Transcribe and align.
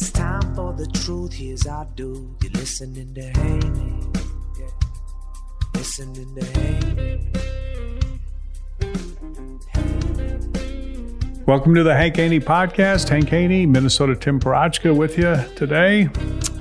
It's 0.00 0.12
time 0.12 0.54
for 0.54 0.72
the 0.72 0.86
truth. 0.86 1.32
Here's 1.32 1.66
our 1.66 1.84
dude. 1.96 2.36
You're 2.40 2.52
listening 2.52 3.12
to 3.14 3.22
Haney. 3.40 4.06
Yeah. 4.56 4.68
Listening 5.74 6.36
to 6.36 6.44
Haney. 6.60 7.28
Welcome 11.46 11.74
to 11.74 11.82
the 11.82 11.96
Hank 11.96 12.14
Haney 12.14 12.38
Podcast. 12.38 13.08
Hank 13.08 13.28
Haney, 13.28 13.66
Minnesota 13.66 14.14
Tim 14.14 14.38
Parachka 14.38 14.96
with 14.96 15.18
you 15.18 15.36
today. 15.56 16.08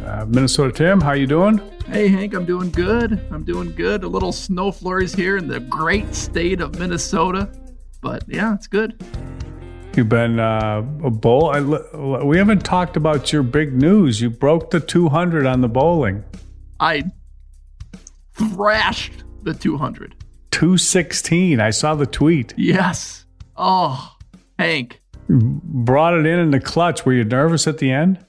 Uh, 0.04 0.26
Minnesota 0.26 0.72
Tim, 0.72 1.00
how 1.00 1.12
you 1.12 1.28
doing? 1.28 1.62
Hey 1.86 2.08
Hank, 2.08 2.34
I'm 2.34 2.46
doing 2.46 2.72
good. 2.72 3.24
I'm 3.30 3.44
doing 3.44 3.72
good. 3.76 4.04
A 4.04 4.08
little 4.08 4.32
snow 4.32 4.72
flurries 4.72 5.14
here 5.14 5.38
in 5.38 5.48
the 5.48 5.60
great 5.60 6.16
state 6.16 6.60
of 6.60 6.80
Minnesota, 6.80 7.52
but 8.02 8.24
yeah, 8.28 8.56
it's 8.56 8.66
good. 8.66 9.00
You've 9.98 10.10
been 10.10 10.40
uh, 10.40 10.84
a 11.04 11.10
bowl. 11.10 11.50
I, 11.50 11.60
we 12.24 12.38
haven't 12.38 12.64
talked 12.64 12.96
about 12.96 13.34
your 13.34 13.42
big 13.42 13.74
news. 13.74 14.22
You 14.22 14.30
broke 14.30 14.70
the 14.70 14.80
200 14.80 15.48
on 15.48 15.62
the 15.62 15.68
bowling. 15.68 16.24
I 16.80 17.06
thrashed 18.34 19.24
the 19.42 19.56
200. 19.56 20.16
216. 20.52 21.60
I 21.60 21.72
saw 21.72 21.96
the 21.96 22.06
tweet. 22.06 22.54
Yes. 22.58 23.26
Oh, 23.56 24.16
Hank. 24.60 25.02
Brought 25.28 26.14
it 26.14 26.28
in 26.28 26.40
in 26.40 26.52
the 26.52 26.60
clutch. 26.60 27.04
Were 27.04 27.14
you 27.14 27.24
nervous 27.24 27.66
at 27.66 27.80
the 27.80 27.92
end? 27.92 28.24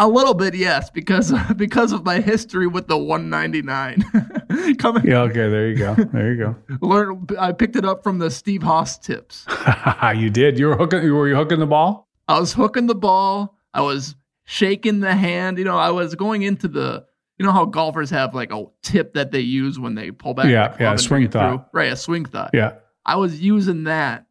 A 0.00 0.06
little 0.06 0.32
bit, 0.34 0.54
yes, 0.54 0.90
because 0.90 1.34
because 1.56 1.90
of 1.90 2.04
my 2.04 2.20
history 2.20 2.68
with 2.68 2.86
the 2.86 2.96
199. 2.96 4.76
Coming. 4.78 5.04
Yeah. 5.04 5.22
Okay. 5.22 5.48
There 5.48 5.68
you 5.68 5.76
go. 5.76 5.94
There 5.94 6.32
you 6.32 6.38
go. 6.38 6.56
Learn. 6.80 7.26
I 7.38 7.50
picked 7.50 7.74
it 7.74 7.84
up 7.84 8.04
from 8.04 8.18
the 8.18 8.30
Steve 8.30 8.62
Haas 8.62 8.96
tips. 8.96 9.44
you 10.16 10.30
did. 10.30 10.58
You 10.58 10.68
were 10.68 10.76
hooking. 10.76 11.12
Were 11.12 11.28
you 11.28 11.34
hooking 11.34 11.58
the 11.58 11.66
ball? 11.66 12.08
I 12.28 12.38
was 12.38 12.52
hooking 12.52 12.86
the 12.86 12.94
ball. 12.94 13.56
I 13.74 13.80
was 13.80 14.14
shaking 14.44 15.00
the 15.00 15.14
hand. 15.14 15.58
You 15.58 15.64
know, 15.64 15.76
I 15.76 15.90
was 15.90 16.14
going 16.14 16.42
into 16.42 16.68
the. 16.68 17.04
You 17.38 17.46
know 17.46 17.52
how 17.52 17.66
golfers 17.66 18.10
have 18.10 18.34
like 18.34 18.52
a 18.52 18.64
tip 18.82 19.14
that 19.14 19.30
they 19.30 19.40
use 19.40 19.78
when 19.78 19.94
they 19.94 20.10
pull 20.10 20.34
back. 20.34 20.46
Yeah. 20.46 20.76
Yeah. 20.78 20.96
swing 20.96 21.28
thought. 21.28 21.50
Through? 21.50 21.64
Right. 21.72 21.92
A 21.92 21.96
swing 21.96 22.24
thought. 22.24 22.50
Yeah. 22.52 22.74
I 23.04 23.16
was 23.16 23.40
using 23.40 23.84
that 23.84 24.26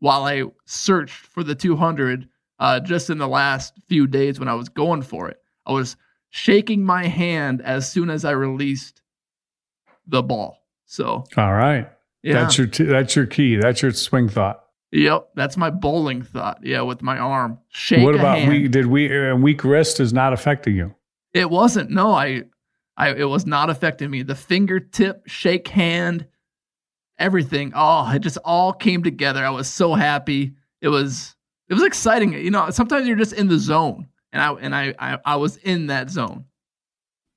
while 0.00 0.24
I 0.24 0.44
searched 0.66 1.26
for 1.26 1.42
the 1.42 1.54
200 1.54 2.28
uh, 2.58 2.80
just 2.80 3.10
in 3.10 3.18
the 3.18 3.28
last 3.28 3.74
few 3.88 4.06
days 4.06 4.38
when 4.38 4.48
I 4.48 4.54
was 4.54 4.68
going 4.68 5.02
for 5.02 5.28
it. 5.28 5.38
I 5.66 5.72
was 5.72 5.96
shaking 6.30 6.84
my 6.84 7.06
hand 7.06 7.62
as 7.62 7.90
soon 7.90 8.10
as 8.10 8.24
I 8.24 8.32
released 8.32 9.02
the 10.06 10.22
ball. 10.22 10.58
So, 10.86 11.24
all 11.36 11.52
right, 11.52 11.88
yeah. 12.22 12.34
that's 12.34 12.56
your 12.56 12.66
t- 12.66 12.84
that's 12.84 13.14
your 13.14 13.26
key. 13.26 13.56
That's 13.56 13.82
your 13.82 13.92
swing 13.92 14.28
thought. 14.28 14.64
Yep, 14.90 15.30
that's 15.34 15.56
my 15.58 15.70
bowling 15.70 16.22
thought. 16.22 16.60
Yeah, 16.62 16.80
with 16.80 17.02
my 17.02 17.18
arm. 17.18 17.58
Shake. 17.68 18.02
What 18.02 18.14
about 18.14 18.48
we? 18.48 18.68
Did 18.68 18.86
we? 18.86 19.14
Uh, 19.14 19.36
weak 19.36 19.64
wrist 19.64 20.00
is 20.00 20.12
not 20.12 20.32
affecting 20.32 20.76
you. 20.76 20.94
It 21.34 21.50
wasn't. 21.50 21.90
No, 21.90 22.12
I, 22.12 22.44
I. 22.96 23.10
It 23.10 23.24
was 23.28 23.44
not 23.44 23.68
affecting 23.68 24.10
me. 24.10 24.22
The 24.22 24.34
fingertip, 24.34 25.28
shake 25.28 25.68
hand, 25.68 26.26
everything. 27.18 27.72
Oh, 27.74 28.10
it 28.10 28.20
just 28.20 28.38
all 28.44 28.72
came 28.72 29.02
together. 29.02 29.44
I 29.44 29.50
was 29.50 29.68
so 29.68 29.92
happy. 29.92 30.54
It 30.80 30.88
was 30.88 31.36
it 31.68 31.74
was 31.74 31.82
exciting. 31.82 32.32
You 32.32 32.50
know, 32.50 32.70
sometimes 32.70 33.06
you're 33.06 33.16
just 33.16 33.32
in 33.32 33.48
the 33.48 33.58
zone, 33.58 34.08
and 34.32 34.42
I 34.42 34.52
and 34.54 34.74
I 34.74 34.94
I, 34.98 35.18
I 35.24 35.36
was 35.36 35.56
in 35.58 35.86
that 35.88 36.10
zone. 36.10 36.44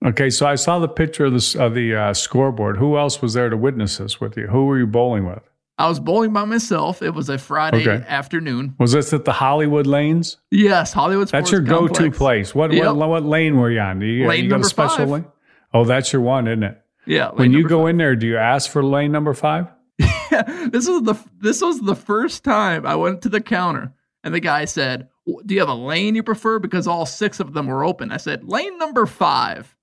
Okay, 0.04 0.30
so 0.30 0.48
I 0.48 0.56
saw 0.56 0.80
the 0.80 0.88
picture 0.88 1.26
of 1.26 1.34
the 1.34 1.58
of 1.60 1.76
the 1.76 1.96
uh, 1.96 2.14
scoreboard. 2.14 2.78
Who 2.78 2.98
else 2.98 3.22
was 3.22 3.34
there 3.34 3.50
to 3.50 3.58
witness 3.58 3.98
this 3.98 4.20
with 4.20 4.38
you? 4.38 4.48
Who 4.48 4.66
were 4.66 4.80
you 4.80 4.88
bowling 4.88 5.26
with? 5.26 5.44
I 5.78 5.88
was 5.88 6.00
bowling 6.00 6.32
by 6.32 6.46
myself. 6.46 7.02
It 7.02 7.12
was 7.12 7.28
a 7.30 7.40
Friday 7.40 7.82
okay. 7.82 8.06
afternoon. 8.08 8.76
Was 8.78 8.92
this 8.92 9.14
at 9.14 9.26
the 9.26 9.32
Hollywood 9.32 9.88
Lanes? 9.88 10.38
Yes, 10.52 10.94
Hollywood. 10.94 11.30
Sports 11.30 11.50
that's 11.50 11.52
your 11.52 11.66
Complex. 11.66 11.98
go-to 11.98 12.12
place. 12.12 12.54
What, 12.54 12.72
yep. 12.72 12.96
what, 12.96 13.10
what 13.10 13.24
lane 13.24 13.58
were 13.58 13.72
you 13.72 13.80
on? 13.80 14.00
Do 14.00 14.06
you, 14.06 14.28
lane 14.28 14.46
you 14.46 14.64
special 14.64 14.98
five. 14.98 15.10
lane? 15.10 15.26
Oh, 15.74 15.84
that's 15.84 16.14
your 16.14 16.22
one, 16.22 16.48
isn't 16.48 16.62
it? 16.62 16.80
Yeah. 17.08 17.32
When 17.32 17.52
you 17.52 17.68
go 17.68 17.82
five. 17.82 17.90
in 17.90 17.98
there, 17.98 18.16
do 18.16 18.28
you 18.28 18.38
ask 18.38 18.70
for 18.70 18.84
lane 18.84 19.12
number 19.12 19.34
five? 19.34 19.68
Yeah. 19.98 20.68
This 20.70 20.88
was 20.88 21.04
the 21.04 21.16
this 21.42 21.62
was 21.62 21.82
the 21.82 21.96
first 21.96 22.46
time 22.46 22.86
I 22.86 22.96
went 22.96 23.22
to 23.24 23.30
the 23.30 23.42
counter 23.42 23.92
and 24.24 24.34
the 24.34 24.40
guy 24.40 24.66
said, 24.66 25.10
Do 25.26 25.54
you 25.54 25.60
have 25.60 25.70
a 25.70 25.74
lane 25.74 26.16
you 26.16 26.24
prefer? 26.24 26.60
Because 26.60 26.88
all 26.88 27.06
six 27.06 27.40
of 27.40 27.54
them 27.54 27.68
were 27.68 27.84
open. 27.84 28.12
I 28.12 28.18
said, 28.18 28.44
Lane 28.44 28.78
number 28.78 29.06
five. 29.06 29.76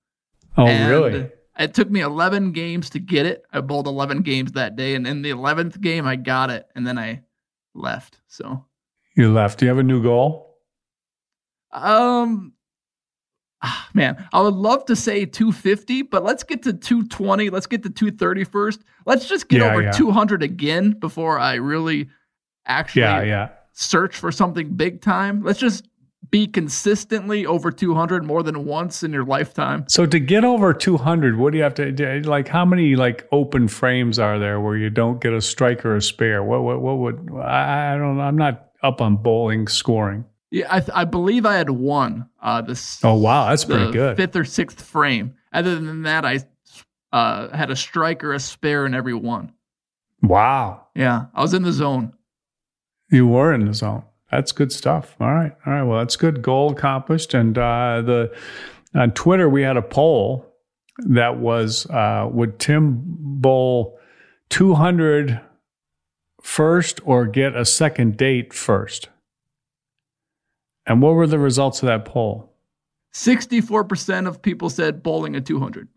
Oh, 0.57 0.67
and 0.67 0.89
really? 0.89 1.29
It 1.57 1.73
took 1.73 1.89
me 1.89 1.99
11 1.99 2.53
games 2.53 2.89
to 2.91 2.99
get 2.99 3.25
it. 3.25 3.43
I 3.51 3.59
bowled 3.59 3.87
11 3.87 4.21
games 4.21 4.53
that 4.53 4.77
day. 4.77 4.95
And 4.95 5.05
in 5.05 5.21
the 5.21 5.31
11th 5.31 5.81
game, 5.81 6.07
I 6.07 6.15
got 6.15 6.49
it. 6.49 6.65
And 6.73 6.87
then 6.87 6.97
I 6.97 7.23
left. 7.75 8.21
So 8.27 8.65
you 9.15 9.31
left. 9.33 9.59
Do 9.59 9.65
you 9.65 9.69
have 9.69 9.77
a 9.77 9.83
new 9.83 10.01
goal? 10.01 10.57
Um, 11.71 12.53
ah, 13.61 13.89
man, 13.93 14.25
I 14.31 14.41
would 14.41 14.53
love 14.53 14.85
to 14.85 14.95
say 14.95 15.25
250, 15.25 16.03
but 16.03 16.23
let's 16.23 16.43
get 16.43 16.63
to 16.63 16.73
220. 16.73 17.49
Let's 17.49 17.67
get 17.67 17.83
to 17.83 17.89
230 17.89 18.45
first. 18.45 18.81
Let's 19.05 19.27
just 19.27 19.49
get 19.49 19.59
Yeah, 19.59 19.71
over 19.73 19.83
yeah. 19.83 19.91
200 19.91 20.41
again 20.41 20.91
before 20.91 21.37
I 21.39 21.55
really 21.55 22.09
actually 22.65 23.01
Yeah, 23.01 23.21
yeah. 23.23 23.49
Search 23.79 24.17
for 24.17 24.31
something 24.31 24.73
big 24.73 25.01
time. 25.01 25.41
Let's 25.41 25.59
just 25.59 25.87
be 26.31 26.45
consistently 26.45 27.45
over 27.45 27.71
200 27.71 28.25
more 28.25 28.43
than 28.43 28.65
once 28.65 29.03
in 29.03 29.13
your 29.13 29.23
lifetime. 29.23 29.85
So 29.87 30.05
to 30.05 30.19
get 30.19 30.43
over 30.43 30.73
200, 30.73 31.37
what 31.37 31.51
do 31.51 31.57
you 31.57 31.63
have 31.63 31.73
to 31.75 31.91
do? 31.91 32.21
Like, 32.21 32.47
how 32.47 32.65
many 32.65 32.95
like 32.95 33.27
open 33.31 33.67
frames 33.67 34.19
are 34.19 34.37
there 34.37 34.59
where 34.59 34.75
you 34.75 34.89
don't 34.89 35.21
get 35.21 35.33
a 35.33 35.41
strike 35.41 35.85
or 35.85 35.95
a 35.95 36.01
spare? 36.01 36.43
What 36.43 36.61
what 36.61 36.81
what 36.81 36.97
would 36.97 37.29
I, 37.41 37.93
I 37.93 37.97
don't 37.97 38.19
I'm 38.19 38.37
not 38.37 38.67
up 38.83 39.01
on 39.01 39.17
bowling 39.17 39.67
scoring. 39.67 40.25
Yeah, 40.51 40.65
I, 40.69 41.01
I 41.01 41.05
believe 41.05 41.45
I 41.45 41.55
had 41.55 41.69
one. 41.69 42.29
Uh, 42.41 42.61
this 42.61 42.99
Oh 43.03 43.15
wow, 43.15 43.49
that's 43.49 43.65
pretty 43.65 43.91
good. 43.91 44.17
fifth 44.17 44.35
or 44.35 44.43
sixth 44.45 44.81
frame. 44.81 45.35
Other 45.53 45.75
than 45.79 46.03
that, 46.03 46.25
I 46.25 46.39
uh, 47.11 47.55
had 47.55 47.71
a 47.71 47.75
strike 47.75 48.23
or 48.23 48.33
a 48.33 48.39
spare 48.39 48.85
in 48.85 48.93
every 48.93 49.13
one. 49.13 49.53
Wow, 50.21 50.87
Yeah, 50.95 51.27
I 51.33 51.41
was 51.41 51.53
in 51.53 51.63
the 51.63 51.71
zone. 51.71 52.13
You 53.11 53.27
were 53.27 53.53
in 53.53 53.65
the 53.65 53.73
zone. 53.73 54.03
That's 54.31 54.51
good 54.51 54.71
stuff. 54.71 55.15
All 55.19 55.33
right, 55.33 55.51
all 55.65 55.73
right. 55.73 55.83
Well, 55.83 55.99
that's 55.99 56.15
good. 56.15 56.41
Goal 56.41 56.71
accomplished. 56.71 57.33
And 57.33 57.57
uh, 57.57 58.01
the 58.01 58.35
on 58.93 59.11
Twitter 59.11 59.49
we 59.49 59.63
had 59.63 59.77
a 59.77 59.81
poll 59.81 60.45
that 60.99 61.37
was 61.37 61.85
uh, 61.89 62.27
would 62.31 62.59
Tim 62.59 63.01
bowl 63.03 63.99
200 64.49 65.41
first 66.41 67.01
or 67.03 67.25
get 67.25 67.55
a 67.55 67.65
second 67.65 68.17
date 68.17 68.53
first? 68.53 69.09
And 70.85 71.01
what 71.01 71.13
were 71.13 71.27
the 71.27 71.39
results 71.39 71.81
of 71.81 71.87
that 71.87 72.05
poll? 72.05 72.53
64% 73.13 74.27
of 74.27 74.41
people 74.41 74.69
said 74.69 75.01
bowling 75.03 75.35
at 75.35 75.45
200. 75.45 75.87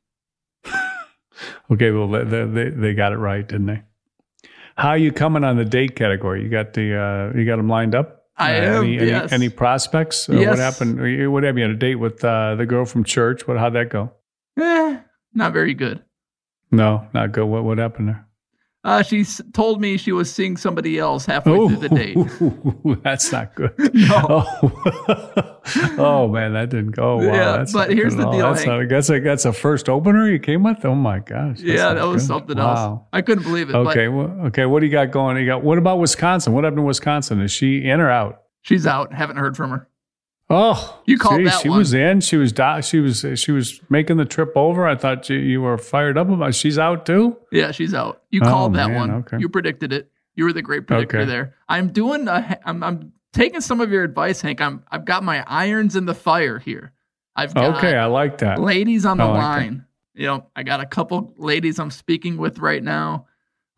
Okay, 1.70 1.91
well 1.91 2.08
they 2.08 2.44
they, 2.44 2.69
they 2.69 2.94
got 2.94 3.12
it 3.12 3.17
right, 3.17 3.47
didn't 3.47 3.67
they? 3.67 3.82
How 4.77 4.91
are 4.91 4.99
you 4.99 5.13
coming 5.13 5.45
on 5.45 5.57
the 5.57 5.65
date 5.65 5.97
category? 5.97 6.43
You 6.43 6.49
got 6.49 6.73
the 6.75 6.97
uh, 7.35 7.39
you 7.39 7.45
got 7.45 7.57
them 7.57 7.69
lined 7.69 7.95
up. 7.95 8.19
I 8.37 8.57
Uh, 8.57 8.63
am, 8.63 8.85
Any, 8.85 8.99
any, 8.99 9.07
yes. 9.09 9.33
any 9.33 9.49
prospects? 9.51 10.29
Uh, 10.29 10.35
Yes. 10.35 10.49
What 10.51 10.59
happened? 10.59 11.33
What 11.33 11.43
happened? 11.45 11.59
You 11.59 11.65
had 11.69 11.71
a 11.73 11.79
date 11.79 11.97
with 11.97 12.25
uh, 12.25 12.55
the 12.57 12.65
girl 12.67 12.85
from 12.87 13.05
church. 13.05 13.47
What? 13.47 13.59
How'd 13.59 13.75
that 13.75 13.91
go? 13.91 14.13
Eh, 14.59 14.99
not 15.35 15.53
very 15.53 15.75
good. 15.75 16.03
No, 16.71 17.07
not 17.13 17.33
good. 17.33 17.45
What? 17.47 17.65
What 17.65 17.79
happened 17.79 18.09
there? 18.09 18.27
Uh, 18.84 19.00
she 19.02 19.25
told 19.52 19.81
me 19.81 19.96
she 19.96 20.11
was 20.11 20.32
seeing 20.32 20.56
somebody 20.56 20.99
else 20.99 21.25
halfway 21.25 21.56
through 21.69 21.76
the 21.76 21.88
date. 21.88 22.17
that's 23.05 23.31
not 23.31 23.55
good. 23.55 23.73
No. 23.94 24.44
Oh. 24.44 25.58
oh 25.99 26.29
man, 26.29 26.55
that 26.55 26.70
didn't 26.70 26.90
go. 26.90 27.19
well. 27.19 27.26
Yeah, 27.26 27.56
that's 27.58 27.73
but 27.73 27.90
here's 27.93 28.17
the 28.17 28.29
deal, 28.29 28.52
That's, 28.52 28.67
not, 28.67 28.88
that's 28.88 29.08
a 29.11 29.20
that's 29.20 29.44
a 29.44 29.52
first 29.52 29.88
opener 29.88 30.29
you 30.29 30.40
came 30.40 30.64
with. 30.64 30.84
Oh 30.84 30.96
my 30.96 31.20
gosh. 31.20 31.61
yeah, 31.61 31.94
that 31.94 32.02
was 32.05 32.23
good. 32.23 32.26
something 32.26 32.58
Wow. 32.58 32.75
else. 32.75 33.00
I 33.12 33.23
couldn't 33.23 33.44
believe 33.44 33.70
it. 33.70 33.76
Okay, 33.76 34.08
well, 34.08 34.34
okay. 34.46 34.67
What 34.67 34.81
do 34.81 34.87
you 34.87 34.93
got 34.93 35.12
going? 35.12 35.37
You 35.37 35.46
got 35.46 35.62
what 35.62 35.79
about 35.79 36.00
Wisconsin? 36.00 36.52
What 36.52 36.64
happened 36.64 36.81
in 36.81 36.87
Wisconsin? 36.87 37.40
Is 37.40 37.52
she 37.52 37.84
in 37.88 38.00
or 38.00 38.11
out? 38.11 38.43
she's 38.62 38.87
out. 38.87 39.12
Haven't 39.12 39.37
heard 39.37 39.56
from 39.56 39.70
her. 39.70 39.88
Oh, 40.55 41.01
You 41.07 41.19
called 41.19 41.41
geez, 41.41 41.51
that 41.51 41.63
She 41.63 41.69
one. 41.71 41.79
was 41.79 41.95
in. 41.95 42.21
She 42.21 42.37
was 42.37 42.53
do- 42.53 42.83
she 42.83 43.01
was 43.01 43.25
she 43.37 43.53
was 43.53 43.81
making 43.89 44.19
the 44.19 44.25
trip 44.25 44.53
over. 44.55 44.87
I 44.87 44.95
thought 44.97 45.29
you, 45.31 45.39
you 45.39 45.63
were 45.63 45.79
fired 45.79 46.19
up 46.19 46.29
about. 46.29 46.55
She's 46.55 46.79
out 46.79 47.07
too. 47.07 47.39
Yeah, 47.51 47.71
she's 47.73 47.95
out. 47.95 48.23
You 48.31 48.41
Oh, 48.45 48.49
called 48.49 48.75
that 48.75 48.89
man, 48.89 48.97
one. 48.97 49.11
okay. 49.13 49.39
You 49.39 49.49
predicted 49.49 49.93
it. 49.93 50.11
You 50.35 50.45
were 50.45 50.53
the 50.53 50.63
great 50.63 50.87
predictor 50.87 51.21
Okay. 51.21 51.27
there. 51.31 51.55
I'm 51.69 51.89
doing. 51.93 52.29
A, 52.29 52.59
I'm, 52.65 52.83
I'm 52.83 53.13
taking 53.33 53.61
some 53.63 53.81
of 53.81 53.91
your 53.91 54.05
advice, 54.05 54.41
Hank. 54.43 54.61
I'm. 54.61 54.83
I've 54.91 55.05
got 55.07 55.23
my 55.25 55.43
irons 55.47 55.97
in 55.97 56.05
the 56.07 56.15
fire 56.15 56.59
here. 56.59 56.93
I've 57.35 57.55
got 57.55 57.77
Okay, 57.79 57.97
I 57.97 58.05
like 58.07 58.39
that. 58.39 58.61
ladies 58.61 59.07
on 59.07 59.17
the 59.17 59.25
like 59.25 59.35
that. 59.35 59.39
line. 59.41 59.85
You 60.15 60.27
know, 60.27 60.47
I 60.55 60.63
got 60.65 60.81
a 60.81 60.87
couple 60.87 61.33
ladies 61.39 61.79
I'm 61.79 61.91
speaking 61.91 62.37
with 62.37 62.59
right 62.59 62.83
now. 62.83 63.27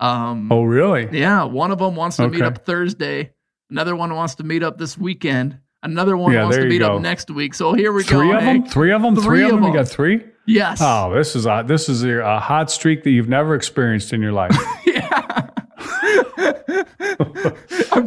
Um, 0.00 0.50
Oh, 0.50 0.64
really? 0.64 1.08
yeah, 1.16 1.44
one 1.44 1.70
of 1.70 1.78
them 1.78 1.94
wants 1.94 2.16
to 2.16 2.28
meet 2.28 2.42
up 2.42 2.64
Thursday. 2.66 3.30
Another 3.70 3.94
one 3.94 4.12
wants 4.12 4.34
to 4.36 4.42
meet 4.44 4.64
up 4.64 4.76
this 4.76 4.98
weekend. 4.98 5.58
Another 5.84 6.16
one 6.16 6.32
Yeah, 6.32 6.42
wants 6.44 6.56
to 6.56 6.64
meet 6.66 6.78
go. 6.78 6.96
up 6.96 7.02
next 7.02 7.30
week. 7.30 7.54
So 7.54 7.72
here 7.74 7.92
we 7.92 8.02
Three 8.02 8.30
go. 8.30 8.36
of 8.38 8.42
them. 8.42 8.66
Three 8.66 8.90
of 8.92 9.02
them. 9.02 9.14
Three, 9.14 9.22
Three 9.24 9.44
of 9.44 9.50
of 9.52 9.60
them. 9.60 9.64
You 9.64 9.72
got 9.72 9.86
three. 9.88 10.24
Yes. 10.46 10.80
Oh, 10.82 11.14
this 11.14 11.36
is 11.36 11.46
a 11.46 11.62
this 11.66 11.88
is 11.88 12.02
a, 12.04 12.18
a 12.18 12.40
hot 12.40 12.70
streak 12.70 13.04
that 13.04 13.10
you've 13.10 13.28
never 13.28 13.54
experienced 13.54 14.12
in 14.12 14.20
your 14.20 14.32
life. 14.32 14.56
yeah. 14.86 15.46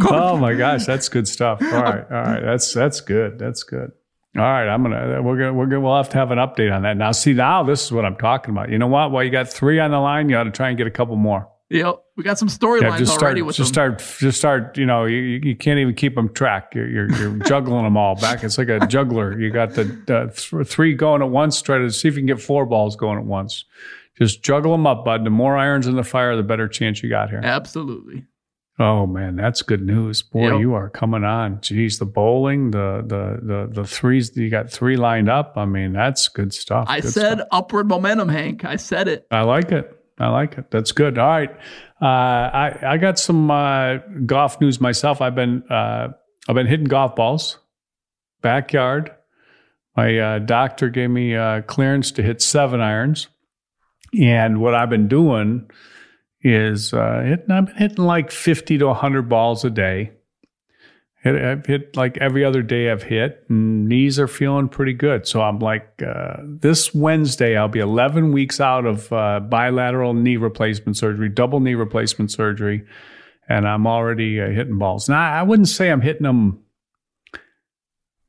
Oh 0.09 0.37
my 0.37 0.53
gosh, 0.53 0.85
that's 0.85 1.09
good 1.09 1.27
stuff. 1.27 1.61
All 1.61 1.67
right, 1.69 2.03
all 2.11 2.21
right, 2.21 2.41
that's 2.43 2.73
that's 2.73 3.01
good. 3.01 3.39
That's 3.39 3.63
good. 3.63 3.91
All 4.35 4.43
right, 4.43 4.67
I'm 4.67 4.83
gonna 4.83 5.21
we're 5.21 5.37
gonna 5.37 5.53
we're 5.53 5.65
gonna 5.65 5.81
we'll 5.81 5.95
have 5.97 6.09
to 6.09 6.17
have 6.17 6.31
an 6.31 6.37
update 6.37 6.73
on 6.75 6.83
that. 6.83 6.97
Now, 6.97 7.11
see, 7.11 7.33
now 7.33 7.63
this 7.63 7.85
is 7.85 7.91
what 7.91 8.05
I'm 8.05 8.15
talking 8.17 8.51
about. 8.51 8.69
You 8.69 8.77
know 8.77 8.87
what? 8.87 9.11
While 9.11 9.23
you 9.23 9.31
got 9.31 9.49
three 9.49 9.79
on 9.79 9.91
the 9.91 9.99
line, 9.99 10.29
you 10.29 10.37
ought 10.37 10.43
to 10.43 10.51
try 10.51 10.69
and 10.69 10.77
get 10.77 10.87
a 10.87 10.91
couple 10.91 11.15
more. 11.15 11.49
Yep, 11.69 11.95
we 12.15 12.23
got 12.23 12.39
some 12.39 12.47
Yeah, 12.47 12.53
storylines 12.55 12.97
just 12.99 13.11
start, 13.11 13.23
already 13.23 13.41
with 13.41 13.57
just 13.57 13.73
them. 13.73 13.97
start, 13.99 14.17
just 14.19 14.37
start. 14.37 14.77
You 14.77 14.85
know, 14.85 15.03
you, 15.03 15.17
you 15.17 15.39
you 15.49 15.55
can't 15.55 15.79
even 15.79 15.95
keep 15.95 16.15
them 16.15 16.33
track. 16.33 16.73
You're, 16.73 16.87
you're, 16.89 17.11
you're 17.15 17.37
juggling 17.45 17.83
them 17.83 17.97
all 17.97 18.15
back. 18.15 18.43
It's 18.45 18.57
like 18.57 18.69
a 18.69 18.87
juggler. 18.87 19.37
You 19.37 19.49
got 19.51 19.73
the, 19.73 19.83
the 19.83 20.31
th- 20.33 20.67
three 20.67 20.93
going 20.93 21.21
at 21.21 21.29
once. 21.29 21.61
Try 21.61 21.79
to 21.79 21.91
see 21.91 22.07
if 22.07 22.13
you 22.15 22.21
can 22.21 22.27
get 22.27 22.39
four 22.41 22.65
balls 22.65 22.95
going 22.95 23.17
at 23.19 23.25
once. 23.25 23.65
Just 24.17 24.43
juggle 24.43 24.71
them 24.71 24.87
up, 24.87 25.03
bud. 25.03 25.25
The 25.25 25.29
more 25.29 25.57
irons 25.57 25.87
in 25.87 25.95
the 25.97 26.03
fire, 26.03 26.35
the 26.37 26.41
better 26.43 26.67
chance 26.69 27.03
you 27.03 27.09
got 27.09 27.29
here. 27.29 27.41
Absolutely. 27.43 28.25
Oh 28.79 29.05
man, 29.07 29.35
that's 29.35 29.61
good 29.63 29.81
news, 29.81 30.21
boy. 30.21 30.51
Yep. 30.51 30.59
You 30.61 30.73
are 30.75 30.89
coming 30.89 31.23
on. 31.23 31.59
Geez, 31.61 31.97
the 31.99 32.05
bowling, 32.05 32.71
the 32.71 33.03
the 33.05 33.39
the 33.41 33.81
the 33.81 33.83
threes. 33.87 34.37
You 34.37 34.49
got 34.49 34.69
three 34.71 34.95
lined 34.95 35.29
up. 35.29 35.53
I 35.57 35.65
mean, 35.65 35.93
that's 35.93 36.27
good 36.29 36.53
stuff. 36.53 36.85
I 36.87 37.01
Good 37.01 37.11
said 37.11 37.33
stuff. 37.39 37.47
upward 37.51 37.87
momentum, 37.89 38.29
Hank. 38.29 38.63
I 38.63 38.75
said 38.75 39.07
it. 39.07 39.25
I 39.31 39.41
like 39.41 39.71
it. 39.71 39.93
I 40.19 40.29
like 40.29 40.57
it. 40.57 40.71
That's 40.71 40.91
good. 40.91 41.17
All 41.17 41.27
right. 41.27 41.51
Uh, 42.01 42.05
I 42.05 42.79
I 42.93 42.97
got 42.97 43.19
some 43.19 43.51
uh, 43.51 43.97
golf 44.25 44.59
news 44.59 44.81
myself. 44.81 45.21
I've 45.21 45.35
been 45.35 45.63
uh, 45.69 46.09
I've 46.47 46.55
been 46.55 46.67
hitting 46.67 46.87
golf 46.87 47.15
balls, 47.15 47.59
backyard. 48.41 49.11
My 49.95 50.17
uh, 50.17 50.39
doctor 50.39 50.89
gave 50.89 51.09
me 51.09 51.35
uh, 51.35 51.61
clearance 51.61 52.11
to 52.13 52.23
hit 52.23 52.41
seven 52.41 52.81
irons, 52.81 53.27
and 54.19 54.59
what 54.59 54.75
I've 54.75 54.89
been 54.89 55.07
doing 55.07 55.69
is 56.41 56.93
uh, 56.93 57.21
hitting. 57.23 57.51
I've 57.51 57.67
been 57.67 57.75
hitting 57.75 58.05
like 58.05 58.31
fifty 58.31 58.77
to 58.79 58.93
hundred 58.93 59.29
balls 59.29 59.65
a 59.65 59.69
day. 59.69 60.11
Hit, 61.21 61.35
I've 61.35 61.65
hit 61.65 61.95
like 61.95 62.17
every 62.17 62.45
other 62.45 62.61
day 62.61 62.91
I've 62.91 63.03
hit, 63.03 63.43
and 63.49 63.87
knees 63.87 64.19
are 64.19 64.27
feeling 64.27 64.69
pretty 64.69 64.93
good. 64.93 65.27
So 65.27 65.41
I'm 65.41 65.59
like, 65.59 66.01
uh, 66.05 66.37
this 66.43 66.93
Wednesday, 66.93 67.57
I'll 67.57 67.67
be 67.67 67.79
11 67.79 68.31
weeks 68.31 68.61
out 68.61 68.85
of 68.85 69.11
uh, 69.11 69.39
bilateral 69.39 70.13
knee 70.13 70.37
replacement 70.37 70.95
surgery, 70.95 71.29
double 71.29 71.59
knee 71.59 71.73
replacement 71.73 72.31
surgery, 72.31 72.85
and 73.49 73.67
I'm 73.67 73.87
already 73.87 74.39
uh, 74.39 74.49
hitting 74.49 74.77
balls. 74.77 75.09
Now, 75.09 75.19
I 75.19 75.41
wouldn't 75.41 75.69
say 75.69 75.89
I'm 75.89 76.01
hitting 76.01 76.23
them 76.23 76.63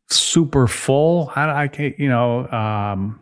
super 0.09 0.67
full. 0.67 1.31
I, 1.37 1.65
I 1.65 1.69
can't, 1.69 1.99
you 1.99 2.09
know, 2.09 2.49
um, 2.49 3.21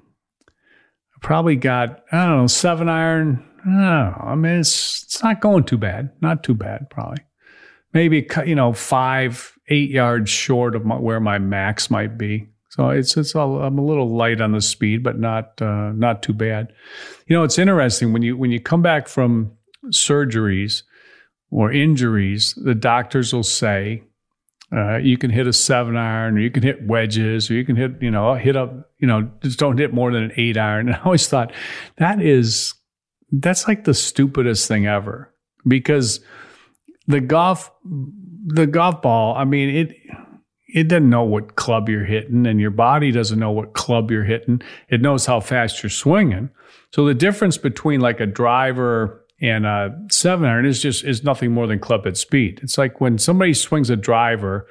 I 0.49 1.19
probably 1.21 1.57
got, 1.57 2.05
I 2.13 2.25
don't 2.27 2.37
know, 2.37 2.47
seven 2.47 2.89
iron. 2.89 3.45
I 3.63 3.69
don't 3.69 3.81
know. 3.81 4.25
I 4.29 4.35
mean, 4.37 4.61
it's, 4.61 5.03
it's 5.03 5.23
not 5.25 5.41
going 5.41 5.65
too 5.65 5.79
bad. 5.79 6.13
Not 6.21 6.45
too 6.45 6.55
bad, 6.55 6.89
probably 6.89 7.19
maybe 7.97 8.29
you 8.45 8.55
know 8.55 8.75
five 8.75 9.57
eight 9.69 9.91
yards 9.91 10.31
short 10.31 10.77
of 10.77 10.85
my, 10.85 10.97
where 10.97 11.19
my 11.19 11.39
max 11.39 11.91
might 11.91 12.19
be. 12.19 12.47
So 12.69 12.91
it's 12.91 13.17
it's 13.17 13.35
all, 13.35 13.63
i'm 13.63 13.79
a 13.79 13.85
little 13.85 14.15
light 14.15 14.43
on 14.43 14.53
the 14.53 14.61
speed 14.61 15.03
but 15.03 15.19
not 15.19 15.61
uh, 15.63 15.93
not 15.93 16.23
too 16.23 16.35
bad. 16.35 16.73
You 17.27 17.37
know 17.37 17.43
it's 17.43 17.59
interesting 17.59 18.13
when 18.13 18.23
you 18.23 18.37
when 18.37 18.51
you 18.51 18.61
come 18.61 18.83
back 18.83 19.09
from 19.09 19.53
surgeries 19.87 20.83
or 21.51 21.73
injuries 21.73 22.55
the 22.63 22.75
doctors 22.75 23.33
will 23.33 23.43
say 23.43 24.03
uh, 24.73 24.97
you 24.97 25.17
can 25.17 25.31
hit 25.31 25.47
a 25.47 25.53
seven 25.53 25.97
iron 25.97 26.37
or 26.37 26.41
you 26.41 26.51
can 26.51 26.63
hit 26.63 26.87
wedges 26.87 27.51
or 27.51 27.55
you 27.55 27.65
can 27.65 27.77
hit 27.77 28.03
you 28.03 28.11
know 28.11 28.35
hit 28.35 28.57
up 28.57 28.91
you 28.99 29.07
know 29.09 29.31
just 29.43 29.59
don't 29.59 29.79
hit 29.79 29.95
more 29.95 30.13
than 30.13 30.25
an 30.25 30.33
eight 30.37 30.59
iron. 30.59 30.89
And 30.89 30.97
i 30.97 31.01
always 31.01 31.29
thought 31.29 31.51
that 31.97 32.21
is 32.21 32.75
that's 33.33 33.67
like 33.67 33.85
the 33.85 33.95
stupidest 33.95 34.69
thing 34.69 34.87
ever. 34.87 35.33
Because 35.67 36.21
the 37.07 37.21
golf 37.21 37.71
the 38.47 38.67
golf 38.67 39.03
ball 39.03 39.35
i 39.37 39.45
mean 39.45 39.75
it 39.75 39.97
it 40.77 40.89
doesn't 40.89 41.09
know 41.09 41.23
what 41.23 41.57
club 41.57 41.89
you're 41.89 42.05
hitting 42.05 42.47
and 42.47 42.61
your 42.61 42.71
body 42.71 43.11
doesn't 43.11 43.39
know 43.39 43.51
what 43.51 43.73
club 43.73 44.11
you're 44.11 44.25
hitting. 44.25 44.61
It 44.91 45.01
knows 45.01 45.25
how 45.25 45.41
fast 45.41 45.83
you're 45.83 45.89
swinging. 45.89 46.51
So 46.93 47.07
the 47.07 47.15
difference 47.15 47.57
between 47.57 48.01
like 48.01 48.21
a 48.21 48.27
driver 48.27 49.25
and 49.41 49.65
a 49.65 49.99
seven 50.11 50.47
iron 50.47 50.67
is 50.67 50.83
just 50.83 51.03
is 51.05 51.25
nothing 51.25 51.53
more 51.53 51.67
than 51.67 51.79
club 51.79 52.05
head 52.05 52.17
speed. 52.17 52.61
It's 52.63 52.77
like 52.77 53.01
when 53.01 53.17
somebody 53.17 53.55
swings 53.55 53.89
a 53.89 53.97
driver 53.97 54.67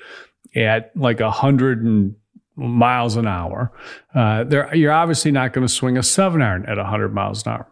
at 0.55 0.91
like 0.95 1.21
a 1.21 1.31
hundred 1.31 1.83
and 1.83 2.15
miles 2.55 3.15
an 3.15 3.27
hour 3.27 3.71
uh, 4.13 4.45
you're 4.73 4.91
obviously 4.91 5.29
not 5.31 5.51
going 5.51 5.67
to 5.67 5.73
swing 5.73 5.97
a 5.97 6.03
seven 6.03 6.41
iron 6.41 6.65
at 6.67 6.77
100 6.77 7.13
miles 7.13 7.45
an 7.45 7.51
hour 7.51 7.67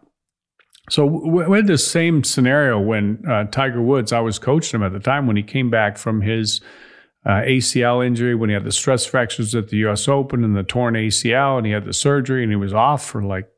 so 0.90 1.06
we 1.06 1.56
had 1.56 1.66
the 1.66 1.78
same 1.78 2.24
scenario 2.24 2.78
when 2.78 3.24
uh, 3.28 3.44
Tiger 3.44 3.80
Woods. 3.80 4.12
I 4.12 4.20
was 4.20 4.38
coaching 4.38 4.80
him 4.80 4.86
at 4.86 4.92
the 4.92 5.00
time 5.00 5.26
when 5.26 5.36
he 5.36 5.42
came 5.42 5.70
back 5.70 5.96
from 5.96 6.20
his 6.20 6.60
uh, 7.24 7.40
ACL 7.40 8.06
injury 8.06 8.34
when 8.34 8.50
he 8.50 8.54
had 8.54 8.64
the 8.64 8.72
stress 8.72 9.06
fractures 9.06 9.54
at 9.54 9.68
the 9.68 9.78
U.S. 9.78 10.08
Open 10.08 10.44
and 10.44 10.54
the 10.54 10.62
torn 10.62 10.94
ACL, 10.94 11.56
and 11.56 11.66
he 11.66 11.72
had 11.72 11.86
the 11.86 11.94
surgery, 11.94 12.42
and 12.42 12.52
he 12.52 12.56
was 12.56 12.74
off 12.74 13.04
for 13.04 13.22
like 13.22 13.50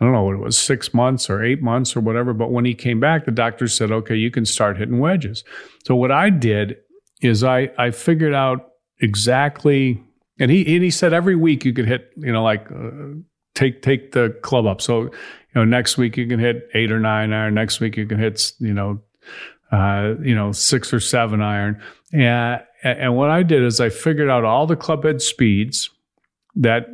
I 0.00 0.04
don't 0.04 0.12
know 0.12 0.22
what 0.22 0.34
it 0.34 0.38
was, 0.38 0.58
six 0.58 0.94
months 0.94 1.28
or 1.28 1.42
eight 1.42 1.62
months 1.62 1.94
or 1.94 2.00
whatever. 2.00 2.32
But 2.32 2.50
when 2.50 2.64
he 2.64 2.74
came 2.74 2.98
back, 2.98 3.26
the 3.26 3.30
doctor 3.30 3.68
said, 3.68 3.92
"Okay, 3.92 4.16
you 4.16 4.30
can 4.30 4.46
start 4.46 4.78
hitting 4.78 5.00
wedges." 5.00 5.44
So 5.84 5.94
what 5.94 6.10
I 6.10 6.30
did 6.30 6.78
is 7.20 7.44
I 7.44 7.70
I 7.76 7.90
figured 7.90 8.34
out 8.34 8.70
exactly, 9.00 10.02
and 10.38 10.50
he 10.50 10.74
and 10.74 10.82
he 10.82 10.90
said 10.90 11.12
every 11.12 11.36
week 11.36 11.66
you 11.66 11.74
could 11.74 11.86
hit, 11.86 12.10
you 12.16 12.32
know, 12.32 12.42
like 12.42 12.70
uh, 12.72 13.18
take 13.54 13.82
take 13.82 14.12
the 14.12 14.30
club 14.42 14.66
up. 14.66 14.80
So 14.80 15.10
you 15.54 15.60
know, 15.60 15.64
next 15.64 15.96
week 15.96 16.16
you 16.16 16.26
can 16.26 16.40
hit 16.40 16.68
eight 16.74 16.90
or 16.90 17.00
nine 17.00 17.32
iron. 17.32 17.54
Next 17.54 17.80
week 17.80 17.96
you 17.96 18.06
can 18.06 18.18
hit, 18.18 18.52
you 18.58 18.74
know. 18.74 19.00
Uh, 19.72 20.14
you 20.22 20.36
know, 20.36 20.52
six 20.52 20.92
or 20.92 21.00
seven 21.00 21.40
iron, 21.40 21.82
and 22.12 22.62
and 22.84 23.16
what 23.16 23.30
I 23.30 23.42
did 23.42 23.64
is 23.64 23.80
I 23.80 23.88
figured 23.88 24.30
out 24.30 24.44
all 24.44 24.68
the 24.68 24.76
club 24.76 25.02
head 25.02 25.20
speeds 25.20 25.90
that 26.54 26.86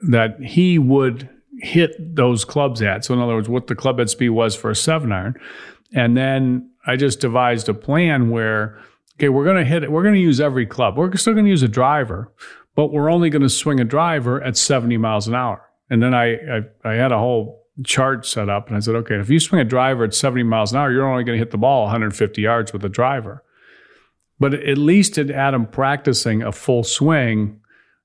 that 0.00 0.38
he 0.42 0.78
would 0.78 1.30
hit 1.60 1.92
those 2.14 2.44
clubs 2.44 2.82
at. 2.82 3.06
So 3.06 3.14
in 3.14 3.20
other 3.20 3.34
words, 3.34 3.48
what 3.48 3.68
the 3.68 3.74
club 3.74 3.98
head 3.98 4.10
speed 4.10 4.30
was 4.30 4.54
for 4.54 4.70
a 4.70 4.76
seven 4.76 5.12
iron, 5.12 5.40
and 5.94 6.14
then 6.14 6.68
I 6.86 6.96
just 6.96 7.20
devised 7.20 7.70
a 7.70 7.74
plan 7.74 8.28
where 8.28 8.78
okay, 9.18 9.28
we're 9.28 9.44
going 9.44 9.56
to 9.56 9.64
hit 9.64 9.82
it. 9.82 9.90
We're 9.90 10.02
going 10.02 10.14
to 10.14 10.20
use 10.20 10.40
every 10.40 10.66
club. 10.66 10.96
We're 10.96 11.14
still 11.16 11.32
going 11.32 11.46
to 11.46 11.50
use 11.50 11.62
a 11.62 11.68
driver, 11.68 12.32
but 12.74 12.92
we're 12.92 13.10
only 13.10 13.30
going 13.30 13.42
to 13.42 13.48
swing 13.48 13.80
a 13.80 13.84
driver 13.84 14.42
at 14.42 14.56
70 14.56 14.98
miles 14.98 15.26
an 15.26 15.34
hour. 15.34 15.62
And 15.88 16.02
then 16.02 16.12
I, 16.12 16.34
I, 16.34 16.60
I 16.84 16.94
had 16.94 17.12
a 17.12 17.18
whole 17.18 17.65
chart 17.84 18.26
set 18.26 18.48
up 18.48 18.68
and 18.68 18.76
I 18.76 18.80
said, 18.80 18.94
okay, 18.96 19.16
if 19.16 19.28
you 19.28 19.38
swing 19.38 19.60
a 19.60 19.64
driver 19.64 20.04
at 20.04 20.14
70 20.14 20.44
miles 20.44 20.72
an 20.72 20.78
hour, 20.78 20.90
you're 20.90 21.08
only 21.08 21.24
going 21.24 21.36
to 21.36 21.38
hit 21.38 21.50
the 21.50 21.58
ball 21.58 21.82
150 21.82 22.40
yards 22.40 22.72
with 22.72 22.84
a 22.84 22.88
driver. 22.88 23.42
But 24.38 24.54
at 24.54 24.78
least 24.78 25.18
it 25.18 25.28
had 25.28 25.54
him 25.54 25.66
practicing 25.66 26.42
a 26.42 26.52
full 26.52 26.84
swing 26.84 27.60